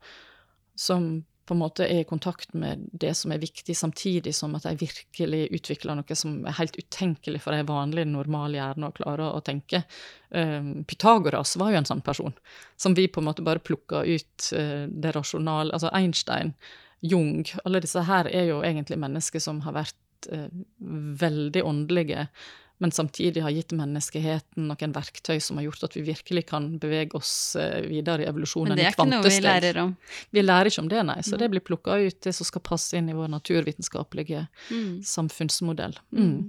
som 0.76 1.08
på 1.48 1.54
en 1.54 1.62
måte 1.62 1.86
er 1.88 2.02
i 2.02 2.08
kontakt 2.08 2.52
med 2.52 2.82
det 2.92 3.14
som 3.16 3.32
er 3.32 3.40
viktig, 3.40 3.76
samtidig 3.76 4.34
som 4.36 4.52
at 4.58 4.66
de 4.66 4.74
virkelig 4.82 5.46
utvikler 5.56 5.96
noe 5.96 6.16
som 6.18 6.42
er 6.44 6.56
helt 6.58 6.76
utenkelig 6.76 7.40
for 7.44 7.56
de 7.56 7.64
vanlige, 7.68 8.08
normale 8.10 8.58
hjernene 8.58 8.90
å 8.90 8.96
klare 8.98 9.30
å 9.32 9.40
tenke. 9.44 9.80
Um, 10.28 10.84
Pythagoras 10.88 11.56
var 11.60 11.72
jo 11.72 11.80
en 11.80 11.88
sånn 11.88 12.04
person, 12.04 12.36
som 12.76 12.96
vi 12.98 13.06
på 13.08 13.22
en 13.22 13.30
måte 13.30 13.46
bare 13.46 13.64
plukka 13.64 14.04
ut 14.04 14.50
uh, 14.52 14.84
det 14.88 15.14
rasjonale 15.16 15.72
Altså 15.72 15.88
Einstein, 15.96 16.52
Jung 17.00 17.46
Alle 17.64 17.80
disse 17.80 18.02
her 18.04 18.28
er 18.28 18.50
jo 18.50 18.58
egentlig 18.66 18.98
mennesker 19.00 19.40
som 19.40 19.62
har 19.64 19.76
vært 19.78 20.28
uh, 20.34 20.50
veldig 21.24 21.64
åndelige 21.64 22.28
men 22.78 22.92
samtidig 22.94 23.42
har 23.42 23.50
gitt 23.50 23.72
menneskeheten 23.74 24.68
noen 24.70 24.92
verktøy 24.94 25.40
som 25.42 25.58
har 25.58 25.66
gjort 25.66 25.88
at 25.88 25.96
vi 25.96 26.04
virkelig 26.06 26.44
kan 26.52 26.70
bevege 26.78 27.18
oss 27.18 27.32
eh, 27.58 27.80
videre 27.88 28.22
i 28.22 28.28
evolusjonen 28.30 28.78
i 28.78 28.84
kvantesteg. 28.94 29.08
Men 29.08 29.24
det 29.24 29.30
er 29.30 29.32
ikke 29.32 29.32
noe 29.32 29.32
vi 29.32 29.46
lærer 29.46 29.80
om? 29.82 29.96
Vi 30.36 30.44
lærer 30.44 30.70
ikke 30.70 30.84
om 30.84 30.92
det, 30.92 31.00
nei. 31.10 31.18
Så 31.26 31.40
det 31.40 31.50
blir 31.50 31.64
plukka 31.64 31.98
ut, 31.98 32.20
det 32.24 32.34
som 32.38 32.46
skal 32.46 32.64
passe 32.68 32.98
inn 32.98 33.10
i 33.10 33.16
vår 33.18 33.32
naturvitenskapelige 33.34 34.46
mm. 34.70 34.94
samfunnsmodell. 35.06 35.98
Mm. 36.14 36.30
mm. 36.30 36.46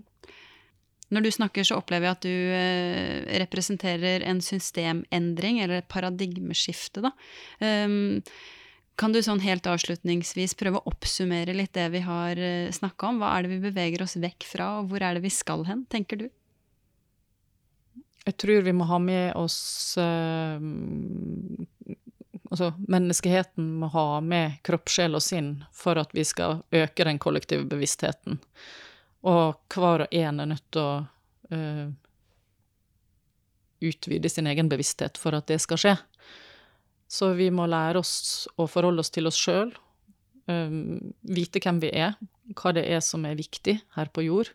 Når 1.10 1.26
du 1.26 1.32
snakker, 1.34 1.66
så 1.66 1.80
opplever 1.80 2.06
jeg 2.06 2.18
at 2.20 2.26
du 2.28 2.34
eh, 2.54 3.40
representerer 3.42 4.22
en 4.30 4.44
systemendring, 4.46 5.58
eller 5.64 5.82
et 5.82 5.90
paradigmeskifte, 5.90 7.02
da. 7.02 7.16
Um, 7.58 8.22
kan 9.00 9.14
du 9.16 9.22
sånn 9.24 9.40
helt 9.40 9.68
avslutningsvis 9.70 10.58
prøve 10.60 10.82
å 10.82 10.92
oppsummere 10.92 11.56
litt 11.56 11.72
det 11.78 11.88
vi 11.94 12.02
har 12.04 12.40
eh, 12.40 12.72
snakka 12.76 13.14
om? 13.14 13.22
Hva 13.22 13.32
er 13.38 13.46
det 13.46 13.54
vi 13.54 13.62
beveger 13.70 14.04
oss 14.04 14.18
vekk 14.20 14.48
fra, 14.50 14.68
og 14.80 14.92
hvor 14.92 15.06
er 15.06 15.16
det 15.16 15.24
vi 15.24 15.32
skal 15.32 15.64
hen, 15.70 15.86
tenker 15.92 16.20
du? 16.20 16.28
Jeg 18.28 18.36
tror 18.44 18.66
vi 18.66 18.76
må 18.76 18.86
ha 18.90 19.00
med 19.02 19.32
oss 19.40 19.96
eh, 19.98 20.60
Altså, 22.50 22.72
menneskeheten 22.90 23.66
må 23.78 23.92
ha 23.94 24.20
med 24.26 24.56
kropp, 24.66 24.90
sjel 24.90 25.14
og 25.14 25.22
sinn 25.22 25.52
for 25.70 26.00
at 26.02 26.10
vi 26.18 26.24
skal 26.26 26.64
øke 26.74 27.06
den 27.06 27.20
kollektive 27.22 27.68
bevisstheten. 27.70 28.40
Og 29.30 29.60
hver 29.70 30.08
og 30.08 30.16
en 30.18 30.42
er 30.42 30.50
nødt 30.50 30.66
til 30.74 30.82
å 30.82 30.96
eh, 31.54 31.92
utvide 33.86 34.34
sin 34.34 34.50
egen 34.50 34.72
bevissthet 34.72 35.22
for 35.22 35.38
at 35.38 35.46
det 35.52 35.60
skal 35.62 35.82
skje. 35.84 35.94
Så 37.10 37.32
vi 37.34 37.50
må 37.50 37.66
lære 37.66 38.02
oss 38.04 38.48
å 38.60 38.68
forholde 38.70 39.02
oss 39.02 39.10
til 39.14 39.26
oss 39.30 39.38
sjøl, 39.40 39.72
um, 40.46 41.00
vite 41.26 41.62
hvem 41.64 41.82
vi 41.82 41.90
er, 41.90 42.14
hva 42.54 42.74
det 42.78 42.86
er 42.86 43.02
som 43.06 43.26
er 43.26 43.40
viktig 43.40 43.80
her 43.96 44.12
på 44.14 44.28
jord. 44.28 44.52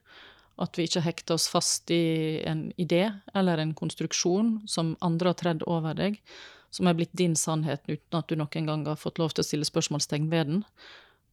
At 0.62 0.78
vi 0.78 0.86
ikke 0.86 1.02
hekter 1.02 1.34
oss 1.34 1.48
fast 1.50 1.90
i 1.90 2.38
en 2.46 2.68
idé 2.78 3.08
eller 3.34 3.58
en 3.58 3.74
konstruksjon 3.74 4.60
som 4.70 4.94
andre 5.02 5.32
har 5.32 5.40
tredd 5.40 5.64
over 5.66 5.96
deg, 5.98 6.20
som 6.74 6.86
er 6.86 6.94
blitt 6.98 7.14
din 7.18 7.34
sannhet 7.38 7.82
uten 7.90 8.18
at 8.18 8.30
du 8.30 8.38
noen 8.38 8.70
gang 8.70 8.84
har 8.86 8.98
fått 8.98 9.18
lov 9.18 9.34
til 9.34 9.42
å 9.42 9.48
stille 9.48 9.66
spørsmålstegn 9.66 10.30
ved 10.30 10.50
den. 10.50 10.62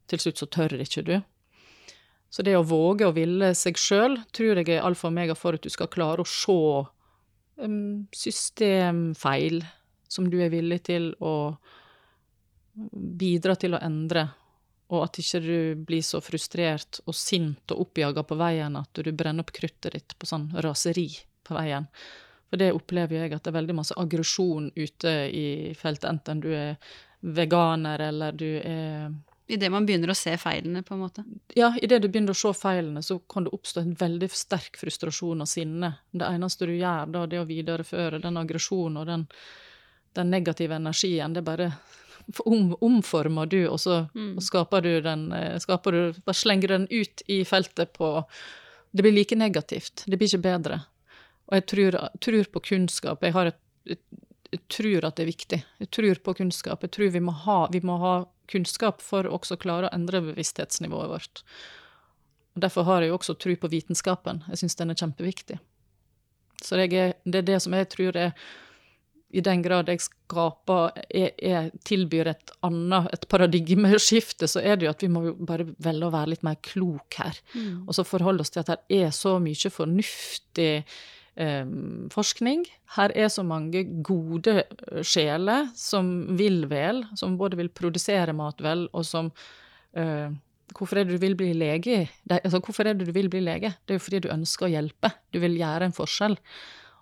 Til 0.09 0.21
slutt 0.21 0.41
så 0.41 0.49
tør 0.49 0.73
ikke 0.81 1.05
du. 1.05 1.15
Så 2.31 2.45
det 2.47 2.55
å 2.57 2.65
våge 2.65 3.05
å 3.05 3.13
ville 3.13 3.51
seg 3.57 3.77
sjøl 3.77 4.17
tror 4.33 4.61
jeg 4.61 4.69
er 4.71 4.85
alfa 4.87 5.09
og 5.09 5.15
mega 5.17 5.35
for 5.37 5.57
at 5.57 5.65
du 5.65 5.69
skal 5.69 5.89
klare 5.91 6.23
å 6.23 6.29
se 6.29 6.57
um, 7.61 8.07
systemfeil 8.15 9.61
som 10.11 10.27
du 10.29 10.41
er 10.43 10.51
villig 10.51 10.81
til 10.89 11.11
å 11.23 11.35
bidra 12.91 13.55
til 13.59 13.75
å 13.75 13.83
endre, 13.83 14.25
og 14.91 15.05
at 15.05 15.19
ikke 15.21 15.39
du 15.43 15.83
blir 15.87 16.03
så 16.03 16.19
frustrert 16.23 16.99
og 17.05 17.15
sint 17.15 17.71
og 17.71 17.85
oppjaga 17.85 18.25
på 18.27 18.35
veien 18.39 18.75
at 18.75 18.99
du 18.99 19.11
brenner 19.15 19.45
opp 19.45 19.53
kruttet 19.55 19.95
ditt 19.95 20.17
på 20.19 20.27
sånn 20.27 20.49
raseri 20.63 21.07
på 21.47 21.55
veien. 21.55 21.87
For 22.51 22.59
det 22.59 22.73
opplever 22.75 23.21
jeg 23.21 23.31
at 23.31 23.45
det 23.45 23.53
er 23.53 23.59
veldig 23.61 23.77
masse 23.77 23.95
aggresjon 23.95 24.67
ute 24.75 25.13
i 25.31 25.47
feltet, 25.79 26.09
enten 26.11 26.43
du 26.43 26.49
er 26.51 26.75
veganer 27.21 28.09
eller 28.11 28.35
du 28.35 28.49
er 28.59 29.11
Idet 29.51 29.67
man 29.67 29.83
begynner 29.83 30.13
å 30.13 30.15
se 30.15 30.31
feilene, 30.39 30.79
på 30.87 30.93
en 30.95 31.01
måte? 31.01 31.23
Ja, 31.59 31.73
idet 31.83 31.97
du 31.99 32.05
begynner 32.07 32.31
å 32.31 32.39
se 32.39 32.53
feilene, 32.55 33.01
så 33.03 33.17
kan 33.27 33.43
det 33.43 33.51
oppstå 33.51 33.81
en 33.81 33.97
veldig 33.99 34.29
sterk 34.31 34.79
frustrasjon 34.79 35.43
og 35.43 35.49
sinne. 35.49 35.89
Det 36.07 36.23
eneste 36.23 36.69
du 36.69 36.71
gjør 36.77 37.11
da, 37.11 37.25
det 37.27 37.35
er 37.35 37.43
å 37.43 37.49
videreføre 37.49 38.21
den 38.23 38.39
aggresjonen 38.39 39.01
og 39.01 39.09
den, 39.09 39.25
den 40.17 40.31
negative 40.31 40.75
energien. 40.75 41.33
Det 41.33 41.41
bare 41.45 41.71
om, 42.45 42.75
omformer 42.81 43.45
du, 43.45 43.67
og 43.67 43.79
så 43.79 44.05
mm. 44.15 44.33
og 44.37 44.43
skaper 44.43 44.81
du 44.85 44.91
den 45.01 45.31
eh, 45.35 45.57
skaper 45.59 45.95
du, 45.95 46.01
Bare 46.25 46.37
slenger 46.37 46.75
den 46.75 46.87
ut 46.91 47.23
i 47.27 47.41
feltet 47.45 47.93
på 47.93 48.13
Det 48.91 49.03
blir 49.03 49.15
like 49.15 49.35
negativt. 49.35 50.03
Det 50.05 50.17
blir 50.17 50.27
ikke 50.27 50.43
bedre. 50.43 50.81
Og 51.47 51.55
jeg 51.59 51.65
tror, 51.67 51.97
tror 52.19 52.47
på 52.51 52.59
kunnskap. 52.59 53.23
Jeg, 53.23 53.53
et, 53.87 54.01
jeg, 54.51 54.61
tror 54.67 55.07
at 55.07 55.15
det 55.15 55.23
er 55.23 55.29
viktig. 55.29 55.59
Jeg 55.79 55.91
tror 55.95 56.19
på 56.23 56.33
kunnskap. 56.41 56.83
Jeg 56.83 56.91
tror 56.91 57.13
vi 57.13 57.21
må 57.23 57.31
ha, 57.45 57.59
vi 57.71 57.79
må 57.83 57.97
ha 58.01 58.15
kunnskap 58.51 58.99
for 59.03 59.27
å 59.27 59.37
også 59.37 59.55
klare 59.59 59.87
å 59.87 59.95
endre 59.95 60.19
bevissthetsnivået 60.25 61.11
vårt. 61.11 61.43
Og 62.55 62.63
Derfor 62.65 62.87
har 62.87 63.01
jeg 63.03 63.13
jo 63.13 63.19
også 63.19 63.37
tro 63.39 63.55
på 63.55 63.71
vitenskapen. 63.71 64.43
Jeg 64.51 64.59
syns 64.59 64.75
den 64.79 64.91
er 64.91 64.99
kjempeviktig. 64.99 65.59
Så 66.61 66.77
det 66.77 66.91
er, 66.91 67.15
det 67.23 67.41
er 67.41 67.47
det 67.47 67.61
som 67.63 67.73
jeg 67.75 67.87
tror 67.95 68.19
er 68.19 68.35
i 69.31 69.43
den 69.43 69.63
grad 69.63 69.89
jeg 69.91 70.01
skaper, 70.03 70.97
jeg, 71.07 71.31
jeg 71.39 71.71
tilbyr 71.87 72.31
et 72.33 72.53
annet, 72.67 73.07
et 73.15 73.25
paradigmeskifte, 73.31 74.49
så 74.51 74.63
er 74.63 74.77
det 74.77 74.87
jo 74.87 74.91
at 74.93 75.05
vi 75.05 75.11
må 75.11 75.23
bare 75.47 75.69
velge 75.83 76.07
å 76.07 76.13
være 76.13 76.33
litt 76.33 76.45
mer 76.47 76.59
klok 76.65 77.19
her. 77.21 77.39
Mm. 77.55 77.87
Og 77.87 77.95
så 77.97 78.07
forholde 78.07 78.43
oss 78.43 78.53
til 78.53 78.63
at 78.63 78.73
det 78.73 79.01
er 79.01 79.15
så 79.15 79.37
mye 79.43 79.71
fornuftig 79.73 80.69
eh, 80.81 81.73
forskning. 82.13 82.67
Her 82.97 83.15
er 83.15 83.31
så 83.31 83.45
mange 83.47 83.85
gode 84.03 84.61
eh, 84.65 85.01
sjeler 85.07 85.71
som 85.79 86.13
vil 86.39 86.65
vel, 86.71 87.05
som 87.15 87.39
både 87.39 87.59
vil 87.61 87.71
produsere 87.73 88.35
mat 88.37 88.63
vel, 88.63 88.87
og 88.91 89.07
som 89.07 89.33
eh, 89.97 90.29
Hvorfor 90.71 91.01
er 91.01 91.03
det 91.03 91.17
du 91.17 91.19
vil 91.19 91.33
bli 91.35 91.49
lege? 91.51 92.05
Det, 92.23 92.37
altså, 92.45 92.61
hvorfor 92.63 92.87
er 92.87 92.95
det 92.95 93.03
du 93.09 93.11
vil 93.11 93.27
bli 93.27 93.41
lege? 93.43 93.73
Det 93.83 93.91
er 93.91 93.97
jo 93.97 94.03
fordi 94.05 94.21
du 94.23 94.29
ønsker 94.31 94.69
å 94.69 94.71
hjelpe. 94.71 95.09
Du 95.35 95.41
vil 95.43 95.57
gjøre 95.59 95.89
en 95.89 95.95
forskjell. 95.95 96.37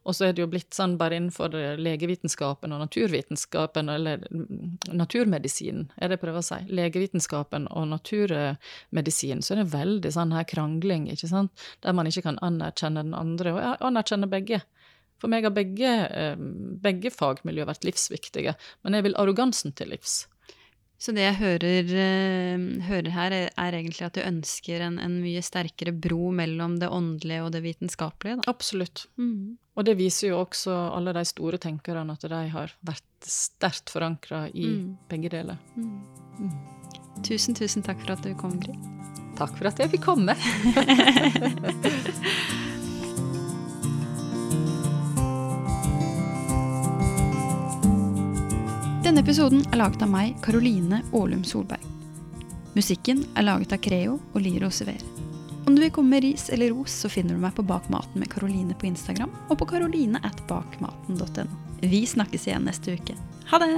Og 0.08 0.16
så 0.16 0.30
er 0.30 0.36
det 0.36 0.44
jo 0.44 0.50
blitt 0.52 0.74
sånn 0.76 0.98
bare 1.00 1.18
innenfor 1.20 1.54
legevitenskapen 1.80 2.74
og 2.76 2.84
naturvitenskapen, 2.86 3.90
eller 3.92 4.24
naturmedisin, 4.30 5.40
naturmedisinen, 5.50 5.92
er 5.98 6.10
det 6.10 6.18
jeg 6.18 6.24
prøver 6.24 6.42
å 6.42 6.46
si. 6.46 6.60
Legevitenskapen 6.80 7.68
og 7.72 7.88
naturmedisin, 7.94 9.44
så 9.44 9.54
er 9.56 9.64
det 9.64 9.74
veldig 9.74 10.12
sånn 10.16 10.34
her 10.36 10.48
krangling, 10.50 11.10
ikke 11.12 11.30
sant, 11.32 11.68
der 11.86 11.96
man 11.98 12.10
ikke 12.10 12.26
kan 12.30 12.40
anerkjenne 12.46 13.06
den 13.06 13.18
andre, 13.18 13.54
og 13.54 13.62
jeg 13.64 13.82
anerkjenner 13.90 14.32
begge. 14.32 14.62
For 15.20 15.32
meg 15.32 15.44
har 15.44 15.52
begge, 15.56 15.94
eh, 16.08 16.36
begge 16.84 17.12
fagmiljø 17.12 17.66
vært 17.68 17.88
livsviktige, 17.88 18.56
men 18.84 18.96
jeg 18.96 19.10
vil 19.10 19.18
arrogansen 19.20 19.76
til 19.76 19.92
livs. 19.92 20.28
Så 21.00 21.14
det 21.16 21.24
jeg 21.24 21.38
hører, 21.40 21.92
uh, 21.96 22.64
hører 22.90 23.14
her, 23.16 23.36
er, 23.36 23.52
er, 23.56 23.78
egentlig 23.78 24.04
at 24.10 24.18
du 24.18 24.26
ønsker 24.26 24.84
en, 24.84 24.98
en, 25.00 25.22
mye 25.24 25.42
sterkere 25.46 25.94
bro 25.96 26.34
mellom 26.36 26.76
det 26.82 26.90
åndelige 26.92 27.46
og 27.46 27.54
det 27.56 27.64
vitenskapelige? 27.64 28.42
Da. 28.42 28.52
Absolutt. 28.52 29.06
Mm. 29.16 29.56
Og 29.80 29.88
det 29.88 29.96
viser 30.00 30.34
jo 30.34 30.42
også 30.42 30.76
alle 30.98 31.14
de 31.16 31.24
store 31.28 31.62
tenkerne 31.62 32.18
at 32.18 32.28
de 32.28 32.42
har 32.52 32.76
vært 32.84 33.08
sterkt 33.24 33.94
forankra 33.94 34.48
i 34.52 34.68
mm. 34.76 34.90
begge 35.12 35.32
deler. 35.38 35.62
Mm. 35.80 35.96
mm. 36.42 36.60
Tusen, 37.24 37.56
tusen 37.56 37.84
takk 37.84 38.00
for 38.04 38.16
at 38.16 38.24
du 38.24 38.32
kom, 38.40 38.60
Gry. 38.64 38.76
Takk 39.40 39.56
for 39.56 39.72
at 39.72 39.80
jeg 39.80 39.92
fikk 39.96 40.04
komme. 40.04 40.36
Denne 49.10 49.24
episoden 49.26 49.64
er 49.74 49.80
laget 49.80 50.04
av 50.06 50.10
meg, 50.14 50.36
Karoline 50.46 51.00
Aalum 51.18 51.40
Solberg. 51.42 51.82
Musikken 52.76 53.24
er 53.34 53.48
laget 53.48 53.72
av 53.74 53.80
Creo 53.82 54.20
og 54.22 54.44
Liro 54.46 54.68
Sever. 54.70 55.02
Om 55.66 55.74
du 55.74 55.82
vil 55.82 55.90
komme 55.96 56.14
med 56.14 56.28
ris 56.28 56.44
eller 56.54 56.70
ros, 56.76 56.94
så 56.94 57.10
finner 57.10 57.34
du 57.34 57.42
meg 57.42 57.56
på 57.58 57.66
Bakmaten 57.66 58.22
med 58.22 58.30
Karoline 58.30 58.78
på 58.78 58.86
Instagram 58.92 59.34
og 59.48 59.58
på 59.58 59.70
karoline 59.72 60.22
at 60.22 60.44
bakmaten.no. 60.46 61.48
Vi 61.82 62.04
snakkes 62.06 62.46
igjen 62.52 62.70
neste 62.70 63.00
uke. 63.02 63.18
Ha 63.50 63.62
det! 63.66 63.74